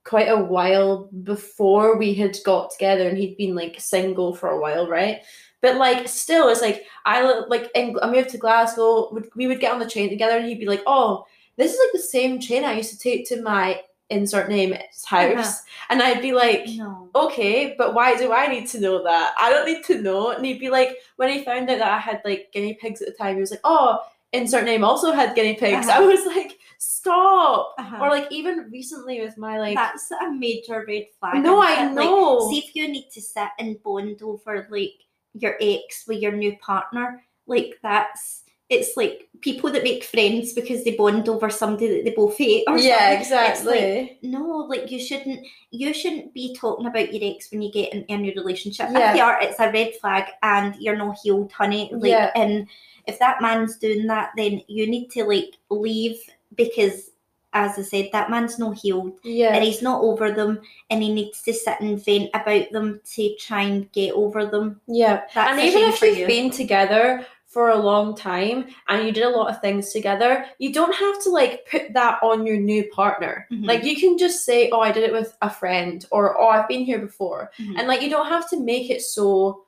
quite 0.05 0.29
a 0.29 0.37
while 0.37 1.09
before 1.23 1.97
we 1.97 2.15
had 2.15 2.37
got 2.45 2.71
together, 2.71 3.09
and 3.09 3.17
he'd 3.17 3.37
been 3.37 3.55
like 3.55 3.81
single 3.81 4.35
for 4.35 4.51
a 4.51 4.61
while, 4.61 4.89
right? 4.89 5.23
But 5.63 5.77
like, 5.77 6.09
still, 6.09 6.49
it's 6.49 6.61
like 6.61 6.85
I 7.05 7.23
like 7.49 7.71
in, 7.75 7.97
I 8.03 8.11
moved 8.11 8.31
to 8.31 8.39
Glasgow. 8.39 9.17
We 9.35 9.47
would 9.47 9.61
get 9.61 9.73
on 9.73 9.79
the 9.79 9.89
train 9.89 10.11
together, 10.11 10.37
and 10.37 10.47
he'd 10.47 10.61
be 10.61 10.67
like, 10.67 10.83
"Oh, 10.87 11.25
this 11.57 11.73
is 11.73 11.79
like 11.79 11.93
the 11.93 12.09
same 12.09 12.41
train 12.41 12.65
I 12.65 12.75
used 12.77 12.91
to 12.91 12.99
take 12.99 13.27
to 13.29 13.43
my 13.43 13.81
insert 14.11 14.49
name 14.49 14.73
house," 15.05 15.33
Uh-huh. 15.35 15.53
and 15.91 16.03
I'd 16.03 16.23
be 16.23 16.33
like, 16.33 16.67
No. 16.69 17.09
okay, 17.15 17.75
but 17.77 17.95
why 17.95 18.17
do 18.17 18.33
I 18.33 18.47
need 18.47 18.67
to 18.69 18.81
know 18.81 19.03
that? 19.05 19.35
I 19.39 19.51
don't 19.51 19.67
need 19.67 19.85
to 19.85 20.01
know. 20.03 20.31
And 20.31 20.45
he'd 20.45 20.61
be 20.61 20.71
like, 20.71 20.97
when 21.17 21.29
he 21.31 21.45
found 21.45 21.69
out 21.71 21.79
that 21.79 21.91
I 21.93 21.99
had 21.99 22.21
like 22.25 22.51
guinea 22.53 22.75
pigs 22.75 23.03
at 23.03 23.09
the 23.09 23.15
time, 23.15 23.35
he 23.37 23.41
was 23.41 23.51
like, 23.51 23.61
oh, 23.65 23.99
insert 24.33 24.65
name 24.65 24.85
also 24.85 25.13
had 25.13 25.35
guinea 25.35 25.55
pigs. 25.55 25.87
Uh-huh. 25.89 26.03
I 26.03 26.07
was 26.07 26.25
like, 26.27 26.59
stop. 26.79 27.75
Uh-huh. 27.79 27.99
Or 28.01 28.09
like 28.11 28.31
even 28.31 28.69
recently 28.71 29.21
with 29.21 29.37
my 29.39 29.59
like, 29.59 29.75
That's 29.77 30.11
a 30.11 30.31
major 30.31 30.85
red 30.87 31.07
flag. 31.19 31.43
no, 31.43 31.61
I 31.61 31.85
it? 31.87 31.95
Like, 31.95 32.05
know. 32.07 32.49
see 32.51 32.59
if 32.59 32.75
you 32.77 32.89
need 32.89 33.09
to 33.13 33.21
sit 33.21 33.49
and 33.59 33.83
bond 33.83 34.23
over 34.23 34.67
like 34.71 34.93
your 35.35 35.57
ex 35.61 36.05
with 36.07 36.21
your 36.21 36.33
new 36.33 36.57
partner, 36.59 37.23
like 37.47 37.75
that's 37.83 38.43
it's 38.69 38.97
like 38.97 39.29
people 39.41 39.71
that 39.71 39.85
make 39.85 40.03
friends 40.03 40.53
because 40.53 40.83
they 40.83 40.97
bond 40.97 41.29
over 41.29 41.51
somebody 41.51 41.89
that 41.89 42.05
they 42.05 42.11
both 42.11 42.37
hate. 42.37 42.65
Or 42.67 42.79
yeah, 42.79 43.23
something. 43.23 43.51
It's 43.51 43.65
like, 43.65 43.83
exactly. 43.83 44.19
no, 44.23 44.41
like 44.69 44.91
you 44.91 44.99
shouldn't 44.99 45.47
you 45.71 45.95
shouldn't 45.95 46.35
be 46.35 46.55
talking 46.55 46.87
about 46.87 47.13
your 47.13 47.35
ex 47.35 47.51
when 47.51 47.63
you 47.63 47.71
get 47.71 47.93
in, 47.93 48.03
in 48.05 48.25
your 48.25 48.35
relationship. 48.35 48.89
Yeah. 48.91 49.11
If 49.11 49.17
you 49.17 49.23
are, 49.23 49.41
it's 49.41 49.61
a 49.61 49.71
red 49.71 49.95
flag 50.01 50.25
and 50.43 50.75
you're 50.81 50.97
not 50.97 51.19
healed, 51.23 51.53
honey. 51.53 51.91
Like 51.93 52.11
Yeah. 52.11 52.31
and 52.35 52.67
if 53.07 53.21
that 53.21 53.41
man's 53.41 53.77
doing 53.77 54.07
that 54.09 54.31
then 54.37 54.61
you 54.67 54.89
need 54.89 55.11
to 55.13 55.25
like 55.25 55.55
leave 55.71 56.19
because 56.57 57.11
as 57.53 57.79
I 57.79 57.83
said, 57.83 58.09
that 58.13 58.31
man's 58.31 58.59
not 58.59 58.77
healed 58.77 59.19
yeah. 59.23 59.55
and 59.55 59.65
he's 59.65 59.81
not 59.81 60.03
over 60.03 60.31
them 60.31 60.61
and 60.91 61.03
he 61.03 61.15
needs 61.15 61.41
to 61.43 61.55
sit 61.55 61.81
and 61.81 62.05
vent 62.05 62.29
about 62.35 62.71
them 62.71 63.01
to 63.15 63.35
try 63.37 63.63
and 63.63 63.91
get 63.93 64.13
over 64.13 64.45
them. 64.45 64.79
yeah. 64.87 65.23
That's 65.35 65.53
and 65.53 65.61
even 65.61 65.83
if 65.85 66.03
you've 66.03 66.19
you. 66.19 66.27
been 66.27 66.51
together 66.51 67.25
for 67.47 67.71
a 67.71 67.77
long 67.77 68.15
time 68.17 68.67
and 68.89 69.07
you 69.07 69.13
did 69.13 69.23
a 69.25 69.29
lot 69.31 69.49
of 69.49 69.61
things 69.61 69.93
together, 69.93 70.45
you 70.59 70.73
don't 70.73 70.95
have 70.95 71.23
to 71.23 71.31
like 71.31 71.67
put 71.71 71.93
that 71.95 72.19
on 72.23 72.45
your 72.47 72.57
new 72.59 72.83
partner. 72.91 73.47
Mhm. 73.53 73.65
Like 73.67 73.85
you 73.85 73.97
can 73.97 74.19
just 74.19 74.45
say, 74.45 74.69
"Oh, 74.71 74.81
I 74.81 74.91
did 74.93 75.05
it 75.05 75.13
with 75.13 75.37
a 75.41 75.49
friend," 75.49 76.05
or 76.11 76.39
"Oh, 76.41 76.49
I've 76.49 76.69
been 76.69 76.85
here 76.85 76.99
before," 76.99 77.53
Mhm. 77.59 77.79
and 77.79 77.89
like 77.89 78.03
you 78.03 78.11
don't 78.11 78.27
have 78.29 78.49
to 78.51 78.61
make 78.61 78.91
it 78.91 79.01
so 79.03 79.63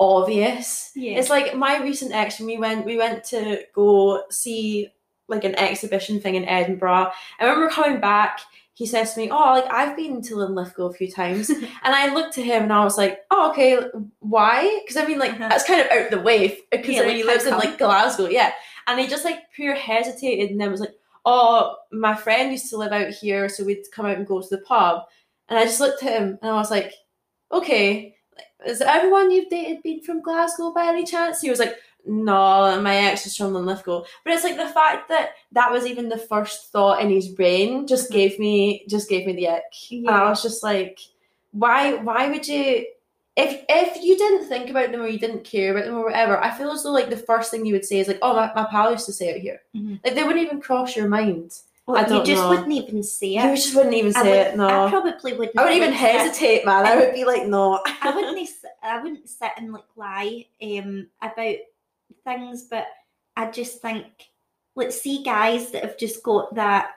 obvious. 0.00 0.90
yeah. 0.94 1.18
It's 1.18 1.30
like 1.30 1.54
my 1.56 1.78
recent 1.82 2.12
ex 2.12 2.38
when 2.38 2.46
we 2.48 2.58
went 2.58 2.84
we 2.84 2.96
went 2.98 3.24
to 3.24 3.62
go 3.74 4.24
see 4.30 4.88
like 5.28 5.44
an 5.44 5.54
exhibition 5.58 6.20
thing 6.20 6.34
in 6.34 6.44
Edinburgh. 6.44 7.10
I 7.38 7.44
remember 7.44 7.68
coming 7.70 8.00
back, 8.00 8.40
he 8.82 8.86
says 8.88 9.14
to 9.14 9.20
me, 9.20 9.30
Oh, 9.30 9.52
like 9.52 9.70
I've 9.70 9.96
been 9.96 10.20
to 10.22 10.34
Linlithgow 10.34 10.86
a 10.86 10.92
few 10.92 11.08
times. 11.08 11.48
and 11.50 11.68
I 11.84 12.12
looked 12.12 12.36
at 12.36 12.44
him 12.44 12.64
and 12.64 12.72
I 12.72 12.82
was 12.82 12.98
like, 12.98 13.20
Oh, 13.30 13.50
okay, 13.52 13.78
why? 14.18 14.80
Because 14.82 14.96
I 14.96 15.06
mean 15.06 15.20
like 15.20 15.34
Uh-huh. 15.34 15.48
that's 15.48 15.64
kind 15.64 15.80
of 15.80 15.86
out 15.92 16.10
the 16.10 16.20
way 16.20 16.58
because 16.72 16.88
Yeah, 16.88 17.02
like, 17.02 17.14
he 17.14 17.22
lives 17.22 17.46
in 17.46 17.52
like 17.56 17.78
Glasgow, 17.78 18.26
yeah. 18.28 18.52
And 18.88 18.98
he 18.98 19.06
just 19.06 19.24
like 19.24 19.38
pure 19.54 19.76
hesitated 19.76 20.50
and 20.50 20.60
then 20.60 20.72
was 20.72 20.80
like, 20.80 20.94
Oh, 21.24 21.76
my 21.92 22.16
friend 22.16 22.50
used 22.50 22.68
to 22.70 22.76
live 22.76 22.90
out 22.90 23.10
here, 23.10 23.48
so 23.48 23.62
we'd 23.64 23.84
come 23.94 24.06
out 24.06 24.16
and 24.16 24.26
go 24.26 24.42
to 24.42 24.48
the 24.50 24.62
pub. 24.62 25.02
And 25.48 25.56
I 25.56 25.64
just 25.64 25.78
looked 25.78 26.02
at 26.02 26.18
him 26.20 26.38
and 26.42 26.50
I 26.50 26.54
was 26.54 26.72
like, 26.72 26.92
Okay, 27.52 28.16
is 28.66 28.80
everyone 28.80 29.30
you've 29.30 29.48
dated 29.50 29.82
been 29.84 30.00
from 30.02 30.22
Glasgow 30.22 30.72
by 30.72 30.86
any 30.86 31.04
chance? 31.04 31.40
He 31.40 31.50
was 31.50 31.60
like, 31.60 31.76
no, 32.06 32.80
my 32.80 32.96
ex 32.96 33.26
is 33.26 33.36
from 33.36 33.52
Linlithgow. 33.54 34.02
But 34.24 34.32
it's 34.32 34.44
like 34.44 34.56
the 34.56 34.68
fact 34.68 35.08
that 35.08 35.30
that 35.52 35.70
was 35.70 35.86
even 35.86 36.08
the 36.08 36.18
first 36.18 36.70
thought 36.72 37.00
in 37.00 37.10
his 37.10 37.28
brain 37.28 37.86
just 37.86 38.10
Mhm. 38.10 38.14
gave 38.14 38.38
me 38.38 38.84
just 38.88 39.08
gave 39.08 39.26
me 39.26 39.32
the 39.34 39.48
ick. 39.48 39.62
And 39.90 40.08
I 40.10 40.28
was 40.28 40.42
just 40.42 40.62
like, 40.62 40.98
why 41.52 41.94
why 41.94 42.28
would 42.28 42.46
you 42.48 42.86
if 43.36 43.64
if 43.68 44.02
you 44.02 44.16
didn't 44.18 44.46
think 44.48 44.68
about 44.70 44.92
them 44.92 45.00
or 45.00 45.06
you 45.06 45.18
didn't 45.18 45.44
care 45.44 45.70
about 45.72 45.86
them 45.86 45.94
or 45.96 46.04
whatever, 46.04 46.38
I 46.42 46.50
feel 46.50 46.70
as 46.70 46.82
though 46.82 46.92
like 46.92 47.08
the 47.10 47.16
first 47.16 47.50
thing 47.50 47.64
you 47.64 47.72
would 47.74 47.84
say 47.84 47.98
is 48.00 48.08
like, 48.08 48.18
oh 48.22 48.34
my, 48.34 48.52
my 48.54 48.64
pal 48.70 48.90
used 48.92 49.06
to 49.06 49.12
say 49.12 49.32
out 49.34 49.40
here. 49.40 49.62
Mhm. 49.74 50.00
Like 50.04 50.14
they 50.14 50.22
wouldn't 50.24 50.44
even 50.44 50.60
cross 50.60 50.94
your 50.96 51.08
mind. 51.08 51.54
Well, 51.86 51.96
I 51.96 52.16
you 52.16 52.22
just 52.24 52.40
know. 52.42 52.48
wouldn't 52.50 52.70
even 52.72 53.02
say 53.02 53.34
it. 53.36 53.44
You 53.44 53.56
just 53.56 53.74
wouldn't 53.74 53.94
even 53.94 54.14
I 54.14 54.22
say 54.22 54.28
would- 54.30 54.46
it, 54.52 54.56
no. 54.56 54.86
I 54.86 54.90
probably 54.90 55.32
wouldn't. 55.32 55.58
I 55.58 55.62
wouldn't 55.64 55.82
even 55.82 55.92
hesitate, 55.92 56.64
man. 56.64 56.86
I 56.86 56.94
would 56.96 57.12
be 57.12 57.24
like, 57.24 57.46
no. 57.46 57.80
I 58.02 58.14
wouldn't. 58.14 58.48
I 58.84 59.02
wouldn't 59.02 59.28
sit 59.38 59.50
and 59.56 59.72
like 59.72 59.84
lie 59.96 60.46
um 60.62 61.08
about 61.20 61.56
things, 62.24 62.64
but 62.70 62.86
I 63.36 63.50
just 63.50 63.80
think 63.80 64.06
let's 64.74 65.00
see 65.00 65.22
guys 65.22 65.70
that 65.72 65.82
have 65.82 65.98
just 65.98 66.22
got 66.22 66.54
that. 66.54 66.90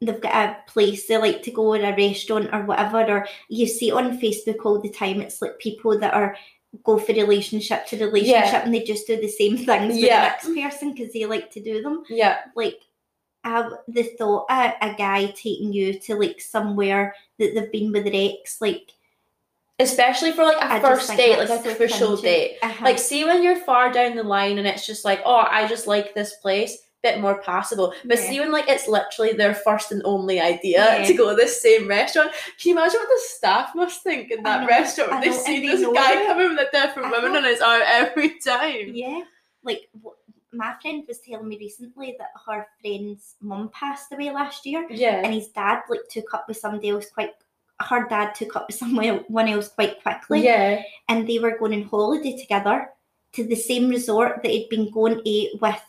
They've 0.00 0.20
got 0.20 0.34
a 0.34 0.70
place 0.70 1.06
they 1.06 1.18
like 1.18 1.42
to 1.42 1.50
go 1.50 1.74
in 1.74 1.84
a 1.84 1.94
restaurant 1.94 2.48
or 2.54 2.64
whatever, 2.64 3.06
or 3.06 3.28
you 3.48 3.66
see 3.66 3.92
on 3.92 4.18
Facebook 4.18 4.64
all 4.64 4.80
the 4.80 4.88
time. 4.88 5.20
It's 5.20 5.42
like 5.42 5.58
people 5.58 5.98
that 5.98 6.14
are 6.14 6.36
go 6.84 6.98
for 6.98 7.12
relationship 7.12 7.84
to 7.86 7.96
relationship 7.96 8.64
and 8.64 8.72
they 8.72 8.82
just 8.84 9.06
do 9.06 9.20
the 9.20 9.28
same 9.28 9.56
things 9.56 9.94
with 9.94 10.04
Yeah. 10.04 10.36
the 10.42 10.52
next 10.54 10.76
person 10.76 10.92
because 10.92 11.12
they 11.12 11.26
like 11.26 11.50
to 11.50 11.60
do 11.60 11.82
them 11.82 12.04
yeah. 12.08 12.38
like 12.54 12.80
I, 13.42 13.68
the 13.88 14.04
thought 14.04 14.46
a, 14.50 14.74
a 14.80 14.94
guy 14.94 15.26
taking 15.32 15.72
you 15.72 15.98
to 15.98 16.14
like 16.14 16.40
somewhere 16.40 17.14
that 17.38 17.54
they've 17.54 17.72
been 17.72 17.90
with 17.90 18.04
their 18.04 18.12
ex, 18.14 18.60
like 18.60 18.92
Especially 19.80 20.32
for 20.32 20.44
like 20.44 20.56
a 20.58 20.64
I 20.64 20.78
just 20.80 21.06
first 21.06 21.16
date, 21.16 21.38
like 21.38 21.48
that's 21.48 21.62
a 21.66 21.68
so 21.68 21.70
official 21.72 22.16
date. 22.16 22.58
uh-huh. 22.62 22.84
Like, 22.84 22.98
see 22.98 23.24
when 23.24 23.42
you're 23.42 23.56
far 23.56 23.90
down 23.92 24.14
the 24.16 24.22
line 24.22 24.58
and 24.58 24.66
it's 24.66 24.86
just 24.86 25.04
like, 25.04 25.20
oh, 25.24 25.46
I 25.50 25.66
just 25.66 25.86
like 25.86 26.14
this 26.14 26.34
place, 26.36 26.76
bit 27.02 27.18
more 27.20 27.40
passable. 27.40 27.94
But 28.04 28.18
Yeah. 28.18 28.28
see 28.28 28.40
when 28.40 28.52
like 28.52 28.68
it's 28.68 28.86
literally 28.86 29.32
their 29.32 29.54
first 29.54 29.90
and 29.90 30.02
only 30.04 30.38
idea 30.40 30.98
Yeah. 31.00 31.06
to 31.06 31.14
go 31.14 31.30
to 31.30 31.34
this 31.36 31.60
same 31.62 31.88
restaurant. 31.88 32.30
Can 32.60 32.70
you 32.70 32.72
imagine 32.78 33.00
what 33.00 33.08
the 33.08 33.20
staff 33.36 33.74
must 33.74 34.02
think 34.02 34.30
in 34.30 34.42
that 34.42 34.62
know, 34.62 34.66
restaurant? 34.68 35.12
I 35.14 35.20
They 35.28 35.32
see 35.32 35.56
and 35.56 35.64
they 35.64 35.76
this 35.76 35.94
guy 35.94 36.12
it. 36.22 36.26
coming 36.26 36.50
with 36.50 36.58
a 36.58 36.70
different 36.70 37.06
Uh-huh. 37.12 37.22
woman 37.22 37.36
on 37.38 37.44
his 37.44 37.60
arm 37.62 37.82
every 37.86 38.38
time. 38.40 38.90
yeah, 38.94 39.22
like 39.62 39.88
wh- 40.04 40.18
my 40.52 40.74
friend 40.82 41.04
was 41.08 41.20
telling 41.20 41.48
me 41.48 41.56
recently 41.58 42.16
that 42.18 42.32
her 42.44 42.66
friend's 42.82 43.36
mum 43.40 43.70
passed 43.72 44.12
away 44.12 44.30
last 44.30 44.66
year, 44.66 44.84
Yeah. 44.90 45.22
and 45.24 45.32
his 45.32 45.48
dad 45.48 45.82
like 45.88 46.06
took 46.10 46.34
up 46.34 46.46
with 46.48 46.56
somebody 46.58 46.90
else 46.90 47.08
quite. 47.08 47.32
Her 47.80 48.06
dad 48.08 48.34
took 48.34 48.56
up 48.56 48.66
with 48.68 48.76
someone 48.76 49.48
else 49.48 49.68
quite 49.68 50.02
quickly, 50.02 50.44
yeah. 50.44 50.82
and 51.08 51.26
they 51.26 51.38
were 51.38 51.58
going 51.58 51.74
on 51.74 51.88
holiday 51.88 52.36
together 52.36 52.90
to 53.32 53.44
the 53.44 53.56
same 53.56 53.88
resort 53.88 54.42
that 54.42 54.50
he'd 54.50 54.68
been 54.68 54.90
going 54.90 55.22
to 55.22 55.58
with 55.60 55.82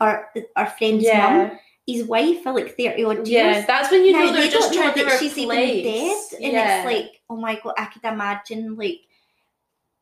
our 0.00 0.30
our 0.56 0.66
friend's 0.66 1.04
mum. 1.04 1.12
Yeah. 1.12 1.58
His 1.86 2.04
wife 2.04 2.42
for 2.42 2.52
like 2.52 2.76
thirty 2.76 3.04
odd 3.04 3.28
years. 3.28 3.56
Yeah. 3.56 3.66
That's 3.66 3.90
when 3.92 4.04
you 4.04 4.12
now, 4.12 4.24
know 4.24 4.32
they're 4.32 4.44
you 4.46 4.50
just 4.50 4.74
know 4.74 4.82
trying 4.82 4.94
to 4.94 5.04
that 5.04 5.20
she's 5.20 5.38
even 5.38 5.56
dead, 5.56 5.86
replace. 5.86 6.32
and 6.32 6.52
yeah. 6.52 6.78
it's 6.78 6.86
like, 6.86 7.20
oh 7.30 7.36
my 7.36 7.60
god, 7.62 7.74
I 7.78 7.86
could 7.86 8.04
imagine 8.04 8.76
like, 8.76 9.00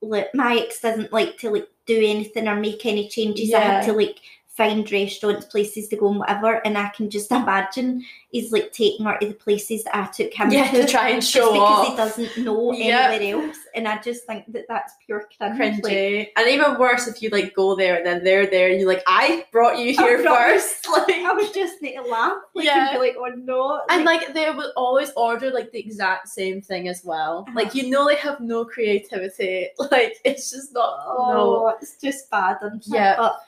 like 0.01 0.35
my 0.35 0.57
ex 0.57 0.81
doesn't 0.81 1.13
like 1.13 1.37
to 1.39 1.51
like 1.51 1.69
do 1.87 1.97
anything 1.97 2.49
or 2.49 2.57
make 2.57 2.87
any 2.87 3.09
changes. 3.09 3.53
I 3.53 3.61
had 3.61 3.85
to 3.85 3.93
like 3.93 4.19
find 4.57 4.91
restaurants, 4.93 5.47
places 5.47 5.89
to 5.89 5.97
go, 5.97 6.09
and 6.11 6.19
whatever. 6.21 6.65
And 6.65 6.79
I 6.79 6.89
can 6.91 7.11
just 7.11 7.31
imagine 7.43 8.05
he's 8.31 8.53
like 8.53 8.73
taking 8.73 9.05
her 9.07 9.19
to 9.19 9.29
the 9.29 9.35
places 9.35 9.83
that 9.85 9.97
I 9.97 10.07
took 10.07 10.33
him 10.33 10.51
yeah, 10.53 10.71
to. 10.71 10.83
to 10.83 10.89
try 10.89 11.09
and 11.11 11.21
just 11.21 11.33
show 11.33 11.53
because 11.53 11.61
off. 11.61 11.89
he 11.89 11.97
doesn't 11.97 12.45
know 12.45 12.73
Yep. 12.73 13.11
anywhere 13.11 13.47
else, 13.47 13.57
and 13.75 13.89
I 13.89 14.01
just 14.01 14.25
think 14.27 14.45
that 14.53 14.67
that's 14.69 14.93
pure 15.07 15.27
cringe. 15.37 15.83
Like, 15.83 15.93
cringy. 15.93 16.29
and 16.37 16.49
even 16.49 16.79
worse 16.79 17.09
if 17.09 17.21
you 17.23 17.31
like 17.31 17.55
go 17.55 17.75
there 17.75 17.97
and 17.97 18.07
then 18.07 18.23
they're 18.25 18.47
there 18.47 18.71
and 18.71 18.79
you're 18.81 18.89
like, 18.89 19.03
I 19.09 19.45
brought 19.53 19.79
you 19.79 19.93
here 19.93 20.23
brought 20.23 20.49
you- 20.49 20.55
first. 20.61 20.87
Like 20.95 21.17
I 21.17 21.33
was 21.33 21.51
just 21.51 21.83
need 21.83 21.97
to 21.97 22.03
laugh, 22.03 22.39
like, 22.55 22.65
Yeah. 22.67 22.91
and 22.91 23.01
be 23.01 23.07
like, 23.09 23.17
oh 23.19 23.33
no, 23.37 23.81
and 23.91 24.05
like 24.05 24.33
they 24.35 24.49
would 24.51 24.71
always 24.77 25.11
order 25.17 25.51
like 25.51 25.73
the 25.73 25.81
exact 25.81 26.29
same 26.29 26.63
thing 26.63 26.87
as 26.89 27.03
well. 27.05 27.45
Uh-huh. 27.49 27.57
Like 27.57 27.75
you 27.75 27.91
know 27.91 28.07
they 28.07 28.15
have 28.17 28.39
no 28.41 28.65
creativity. 28.65 29.69
Like 29.91 30.15
it's 30.25 30.51
just 30.53 30.73
not 30.73 30.99
Oh, 31.07 31.75
it's 31.81 31.97
just 32.01 32.31
bad? 32.31 32.59
Yeah. 32.85 33.17
But 33.17 33.41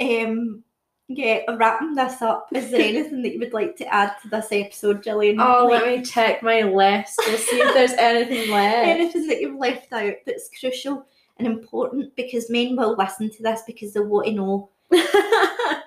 um 0.00 0.64
yeah, 1.08 1.40
wrapping 1.56 1.94
this 1.94 2.22
up, 2.22 2.48
is 2.54 2.70
there 2.70 2.80
anything 2.88 3.22
that 3.22 3.32
you 3.32 3.38
would 3.40 3.52
like 3.52 3.76
to 3.76 3.86
add 3.92 4.14
to 4.22 4.28
this 4.28 4.48
episode, 4.50 5.02
Jillian? 5.04 5.36
Oh, 5.40 5.66
Like, 5.66 5.82
let 5.82 5.98
me 5.98 6.04
check 6.04 6.42
my 6.42 6.62
list 6.62 7.18
to 7.26 7.36
see 7.36 7.60
if 7.60 7.74
there's 7.74 7.92
anything 7.98 8.50
left. 8.50 8.86
anything 8.88 9.26
that 9.26 9.40
you've 9.40 9.58
left 9.58 9.92
out 9.92 10.14
that's 10.24 10.48
crucial 10.58 11.06
and 11.38 11.46
important 11.46 12.14
because 12.16 12.48
men 12.50 12.76
will 12.76 12.94
listen 12.96 13.28
to 13.30 13.42
this 13.42 13.62
because 13.66 13.92
they 13.92 14.00
want 14.00 14.26
to 14.26 14.32
know. 14.32 14.70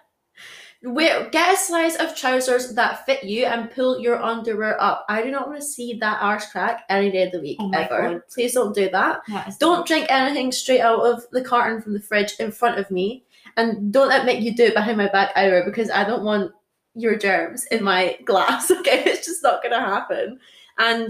Wait, 0.84 1.32
get 1.32 1.56
a 1.56 1.58
size 1.58 1.96
of 1.96 2.16
trousers 2.16 2.74
that 2.76 3.06
fit 3.08 3.24
you 3.24 3.46
and 3.46 3.72
pull 3.72 4.00
your 4.00 4.22
underwear 4.22 4.80
up. 4.80 5.04
I 5.10 5.24
do 5.24 5.32
not 5.32 5.48
want 5.48 5.60
to 5.60 5.66
see 5.66 5.94
that 5.96 6.22
arse 6.22 6.52
crack 6.52 6.84
any 6.90 7.10
day 7.10 7.24
of 7.24 7.32
the 7.32 7.40
week 7.42 7.58
Oh 7.60 7.72
ever. 7.74 8.10
God. 8.14 8.22
Please 8.32 8.54
don't 8.54 8.76
do 8.76 8.90
that. 8.92 9.22
That 9.28 9.56
Don't 9.60 9.88
drink 9.88 10.06
anything 10.10 10.52
straight 10.52 10.82
out 10.82 11.00
of 11.00 11.24
the 11.32 11.44
carton 11.44 11.82
from 11.82 11.94
the 11.94 12.00
fridge 12.00 12.34
in 12.40 12.52
front 12.52 12.78
of 12.78 12.92
me. 12.92 13.24
And 13.58 13.94
don't 13.94 14.10
let 14.10 14.26
make 14.26 14.42
you 14.42 14.54
do 14.56 14.66
it 14.66 14.74
behind 14.74 14.98
my 14.98 15.08
back 15.10 15.32
either 15.36 15.64
because 15.64 15.90
I 15.90 16.04
don't 16.04 16.24
want 16.24 16.52
your 16.94 17.18
germs 17.18 17.66
in 17.66 17.84
my 17.84 18.18
glass. 18.26 18.70
Okay, 18.80 19.04
it's 19.06 19.26
just 19.26 19.44
not 19.44 19.64
gonna 19.64 19.80
happen. 19.80 20.40
And 20.78 21.10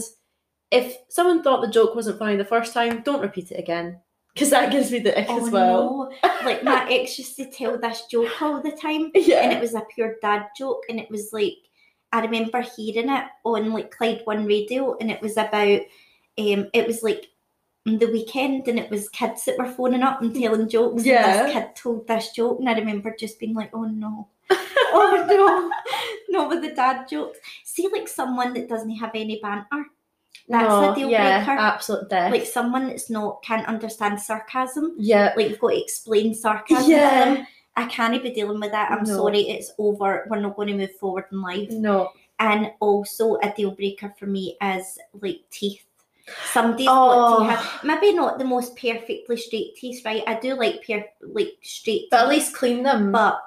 if 0.71 0.97
someone 1.09 1.41
thought 1.43 1.61
the 1.61 1.71
joke 1.71 1.95
wasn't 1.95 2.19
funny 2.19 2.35
the 2.35 2.45
first 2.45 2.73
time, 2.73 3.01
don't 3.03 3.21
repeat 3.21 3.51
it 3.51 3.59
again. 3.59 3.99
Because 4.33 4.49
that 4.49 4.71
gives 4.71 4.91
me 4.91 4.99
the 4.99 5.17
ick 5.17 5.27
Oh 5.29 5.45
as 5.45 5.51
well. 5.51 6.11
no. 6.23 6.29
Like 6.45 6.63
my 6.63 6.87
ex 6.91 7.17
used 7.17 7.37
to 7.37 7.49
tell 7.49 7.79
this 7.79 8.03
joke 8.11 8.41
all 8.41 8.61
the 8.61 8.71
time 8.71 9.11
and 9.15 9.53
it 9.53 9.61
was 9.61 9.73
a 9.75 9.81
pure 9.93 10.15
dad 10.21 10.47
joke 10.57 10.83
and 10.89 10.99
it 10.99 11.09
was 11.09 11.31
like 11.31 11.55
I 12.11 12.21
remember 12.21 12.61
hearing 12.61 13.09
it 13.09 13.25
on 13.43 13.71
like 13.73 13.91
Clyde 13.91 14.21
One 14.23 14.45
Radio, 14.45 14.95
and 15.01 15.11
it 15.11 15.21
was 15.21 15.33
about 15.33 15.81
um, 16.37 16.69
it 16.73 16.87
was 16.87 17.03
like 17.03 17.27
the 17.85 18.07
weekend, 18.07 18.67
and 18.67 18.79
it 18.79 18.89
was 18.89 19.09
kids 19.09 19.45
that 19.45 19.57
were 19.57 19.65
phoning 19.71 20.01
up 20.03 20.21
and 20.21 20.33
telling 20.35 20.67
jokes. 20.67 21.05
Yeah. 21.05 21.25
and 21.41 21.47
this 21.47 21.53
kid 21.53 21.75
told 21.75 22.07
this 22.07 22.31
joke, 22.31 22.59
and 22.59 22.67
I 22.69 22.73
remember 22.73 23.15
just 23.17 23.39
being 23.39 23.53
like, 23.53 23.69
"Oh 23.73 23.83
no." 23.85 24.27
oh 24.51 25.25
no, 26.29 26.37
not 26.39 26.49
with 26.49 26.61
the 26.61 26.73
dad 26.75 27.07
jokes. 27.09 27.39
See, 27.63 27.87
like 27.91 28.07
someone 28.07 28.53
that 28.53 28.67
doesn't 28.69 28.95
have 28.97 29.11
any 29.15 29.39
banter. 29.41 29.85
That's 30.47 30.67
no, 30.69 30.91
a 30.91 30.95
deal 30.95 31.09
yeah, 31.09 31.43
breaker. 31.45 31.59
absolute 31.59 32.09
death. 32.09 32.31
like 32.31 32.45
someone 32.45 32.87
that's 32.87 33.09
not 33.09 33.41
can't 33.43 33.65
understand 33.67 34.19
sarcasm. 34.19 34.93
yeah, 34.99 35.33
Like 35.35 35.49
you've 35.49 35.59
got 35.59 35.69
to 35.69 35.81
explain 35.81 36.35
sarcasm 36.35 36.89
Yeah. 36.91 37.09
to 37.25 37.35
them. 37.35 37.47
I 37.75 37.85
can't 37.87 38.21
be 38.21 38.31
dealing 38.31 38.59
with 38.59 38.71
that. 38.71 38.91
I'm 38.91 39.03
No. 39.05 39.15
sorry, 39.17 39.41
it's 39.41 39.71
over. 39.79 40.27
We're 40.29 40.39
not 40.41 40.55
going 40.55 40.67
to 40.67 40.75
move 40.75 40.95
forward 40.97 41.25
in 41.31 41.41
life. 41.41 41.69
no. 41.71 42.09
And 42.37 42.71
also 42.81 43.37
a 43.41 43.51
deal 43.55 43.71
breaker 43.71 44.13
for 44.19 44.25
me 44.27 44.57
is 44.61 44.99
like 45.19 45.39
teeth. 45.49 45.84
Somebody's 46.51 46.87
Oh. 46.89 47.37
got 47.37 47.39
to 47.39 47.51
have 47.55 47.83
maybe 47.83 48.13
not 48.13 48.39
the 48.39 48.45
most 48.45 48.75
perfectly 48.75 49.37
straight 49.37 49.75
teeth, 49.75 50.03
right? 50.05 50.23
I 50.25 50.39
do 50.39 50.55
like 50.55 50.85
per 50.85 51.05
like 51.21 51.53
straight 51.61 52.07
But 52.09 52.21
at 52.21 52.29
least 52.29 52.55
clean 52.55 52.81
them. 52.83 53.11
but 53.11 53.39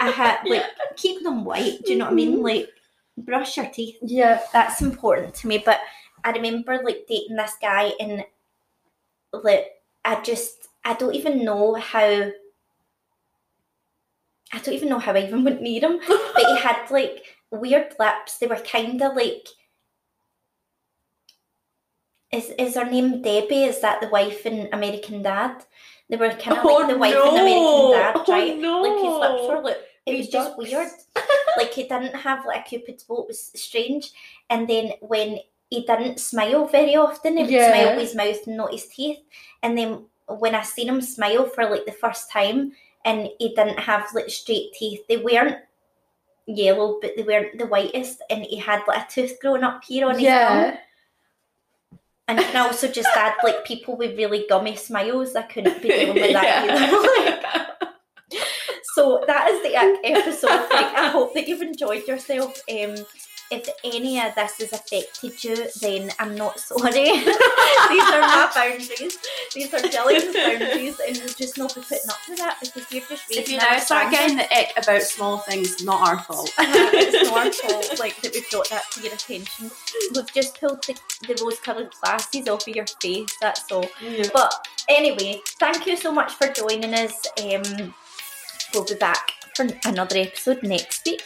I 0.00 0.10
had 0.14 0.40
like 0.46 0.60
Yeah. 0.62 0.66
keep 0.96 1.22
them 1.22 1.44
white. 1.44 1.82
Do 1.84 1.92
you 1.92 1.98
know 1.98 2.04
what 2.06 2.12
I 2.12 2.16
mean? 2.16 2.38
Mhm. 2.38 2.42
Like 2.44 2.68
brush 3.16 3.56
your 3.56 3.66
teeth. 3.66 3.96
yeah, 4.02 4.42
That's 4.52 4.82
important 4.82 5.34
to 5.36 5.46
me. 5.46 5.58
But 5.64 5.80
I 6.24 6.32
remember 6.32 6.80
like 6.84 7.06
dating 7.08 7.36
this 7.36 7.54
guy 7.60 7.92
and 7.98 8.24
like 9.32 9.80
I 10.04 10.20
just 10.20 10.68
I 10.84 10.94
don't 10.94 11.14
even 11.14 11.44
know 11.44 11.74
how 11.74 12.30
I 14.54 14.58
don't 14.62 14.74
even 14.74 14.90
know 14.90 14.98
how 14.98 15.12
I 15.14 15.22
even 15.26 15.44
went 15.44 15.62
near 15.62 15.80
him. 15.80 15.98
But 16.06 16.44
he 16.44 16.58
had 16.58 16.90
like 16.90 17.24
weird 17.50 17.94
lips. 17.98 18.36
They 18.38 18.46
were 18.46 18.56
kinda 18.56 19.08
like 19.08 19.48
is 22.32 22.50
is 22.58 22.74
her 22.74 22.84
name 22.84 23.22
Debbie? 23.22 23.64
Is 23.64 23.80
that 23.80 24.00
the 24.00 24.08
wife 24.08 24.46
in 24.46 24.68
American 24.72 25.22
Dad? 25.22 25.64
They 26.08 26.16
were 26.16 26.30
kind 26.30 26.58
of 26.58 26.64
oh, 26.64 26.74
like 26.74 26.88
the 26.88 26.98
wife 26.98 27.14
in 27.14 27.38
American 27.40 27.90
Dad, 27.92 28.14
Oh, 28.16 28.24
right? 28.28 28.58
no. 28.58 28.80
Like 28.82 29.00
his 29.04 29.16
lips 29.20 29.48
were 29.48 29.62
like 29.62 29.78
it 30.06 30.18
was 30.18 30.28
just 30.28 30.58
weird. 30.58 30.88
like 31.56 31.72
he 31.72 31.82
didn't 31.84 32.14
have 32.16 32.44
like 32.44 32.66
a 32.66 32.68
cupid's 32.68 33.04
bow. 33.04 33.22
It 33.22 33.28
was 33.28 33.52
strange. 33.54 34.10
And 34.50 34.68
then 34.68 34.92
when 35.00 35.38
he 35.70 35.84
didn't 35.86 36.20
smile 36.20 36.66
very 36.66 36.96
often, 36.96 37.36
he 37.36 37.44
would 37.44 37.52
Yeah. 37.52 37.70
smile 37.70 37.90
with 37.96 38.08
his 38.08 38.14
mouth 38.16 38.46
and 38.46 38.56
not 38.56 38.72
his 38.72 38.86
teeth. 38.88 39.18
And 39.62 39.78
then 39.78 40.04
when 40.26 40.54
I 40.54 40.62
seen 40.62 40.88
him 40.88 41.00
smile 41.00 41.46
for 41.46 41.64
like 41.70 41.86
the 41.86 41.92
first 41.92 42.30
time, 42.30 42.72
and 43.04 43.28
he 43.38 43.54
didn't 43.54 43.78
have 43.78 44.12
like 44.14 44.28
straight 44.30 44.72
teeth, 44.74 45.00
they 45.08 45.18
weren't 45.18 45.58
yellow, 46.46 46.98
but 47.00 47.12
they 47.16 47.22
weren't 47.22 47.56
the 47.58 47.66
whitest, 47.66 48.22
and 48.30 48.42
he 48.44 48.56
had 48.58 48.82
like 48.88 49.02
a 49.06 49.10
tooth 49.10 49.38
growing 49.40 49.62
up 49.62 49.82
here 49.84 50.06
on 50.06 50.14
his 50.14 50.22
yeah. 50.24 50.78
And 52.32 52.40
you 52.40 52.46
can 52.46 52.66
also 52.66 52.88
just 52.88 53.10
add 53.14 53.34
like 53.44 53.62
people 53.66 53.94
with 53.94 54.16
really 54.16 54.46
gummy 54.48 54.74
smiles. 54.74 55.36
I 55.36 55.42
couldn't 55.42 55.82
be 55.82 55.88
dealing 55.88 56.14
with 56.14 56.32
that 56.32 57.82
either. 58.30 58.38
So 58.94 59.22
that 59.26 59.48
is 59.50 59.62
the 59.62 59.76
episode. 59.76 60.48
Like, 60.48 60.96
I 60.96 61.08
hope 61.08 61.34
that 61.34 61.46
you've 61.46 61.60
enjoyed 61.60 62.06
yourself. 62.06 62.62
Um, 62.70 62.94
if 63.52 63.68
any 63.84 64.18
of 64.18 64.34
this 64.34 64.58
has 64.58 64.72
affected 64.72 65.44
you, 65.44 65.68
then 65.82 66.10
I'm 66.18 66.34
not 66.34 66.58
sorry. 66.58 66.90
These 67.04 67.28
are 67.28 68.20
my 68.20 68.50
boundaries. 68.54 69.18
These 69.54 69.74
are 69.74 69.80
Jillian's 69.80 70.34
boundaries, 70.34 70.98
and 71.06 71.16
you'll 71.18 71.28
just 71.28 71.58
not 71.58 71.74
be 71.74 71.82
putting 71.82 72.08
up 72.08 72.16
with 72.26 72.38
that 72.38 72.56
because 72.60 72.90
you're 72.90 73.04
just 73.06 73.30
if 73.30 73.50
you 73.50 73.58
now 73.58 73.78
start 73.78 74.10
getting 74.10 74.38
the 74.38 74.44
ick 74.58 74.72
about 74.76 75.02
small 75.02 75.38
things, 75.38 75.84
not 75.84 76.00
our 76.00 76.18
fault. 76.20 76.50
it's 76.58 77.30
not 77.30 77.46
our 77.46 77.52
fault, 77.52 77.98
like 77.98 78.18
that 78.22 78.32
we've 78.32 78.50
brought 78.50 78.70
that 78.70 78.90
to 78.92 79.02
your 79.02 79.12
attention. 79.12 79.70
We've 80.14 80.32
just 80.32 80.58
pulled 80.58 80.82
the, 80.84 80.98
the 81.28 81.38
rose-coloured 81.44 81.90
glasses 82.00 82.48
off 82.48 82.66
of 82.66 82.74
your 82.74 82.86
face. 83.02 83.36
That's 83.42 83.70
all. 83.70 83.86
But 84.32 84.66
anyway, 84.88 85.42
thank 85.60 85.86
you 85.86 85.98
so 85.98 86.10
much 86.10 86.32
for 86.32 86.48
joining 86.48 86.94
us. 86.94 87.26
Um, 87.38 87.94
we'll 88.72 88.86
be 88.86 88.94
back 88.94 89.32
for 89.54 89.66
another 89.84 90.16
episode 90.16 90.62
next 90.62 91.04
week. 91.04 91.22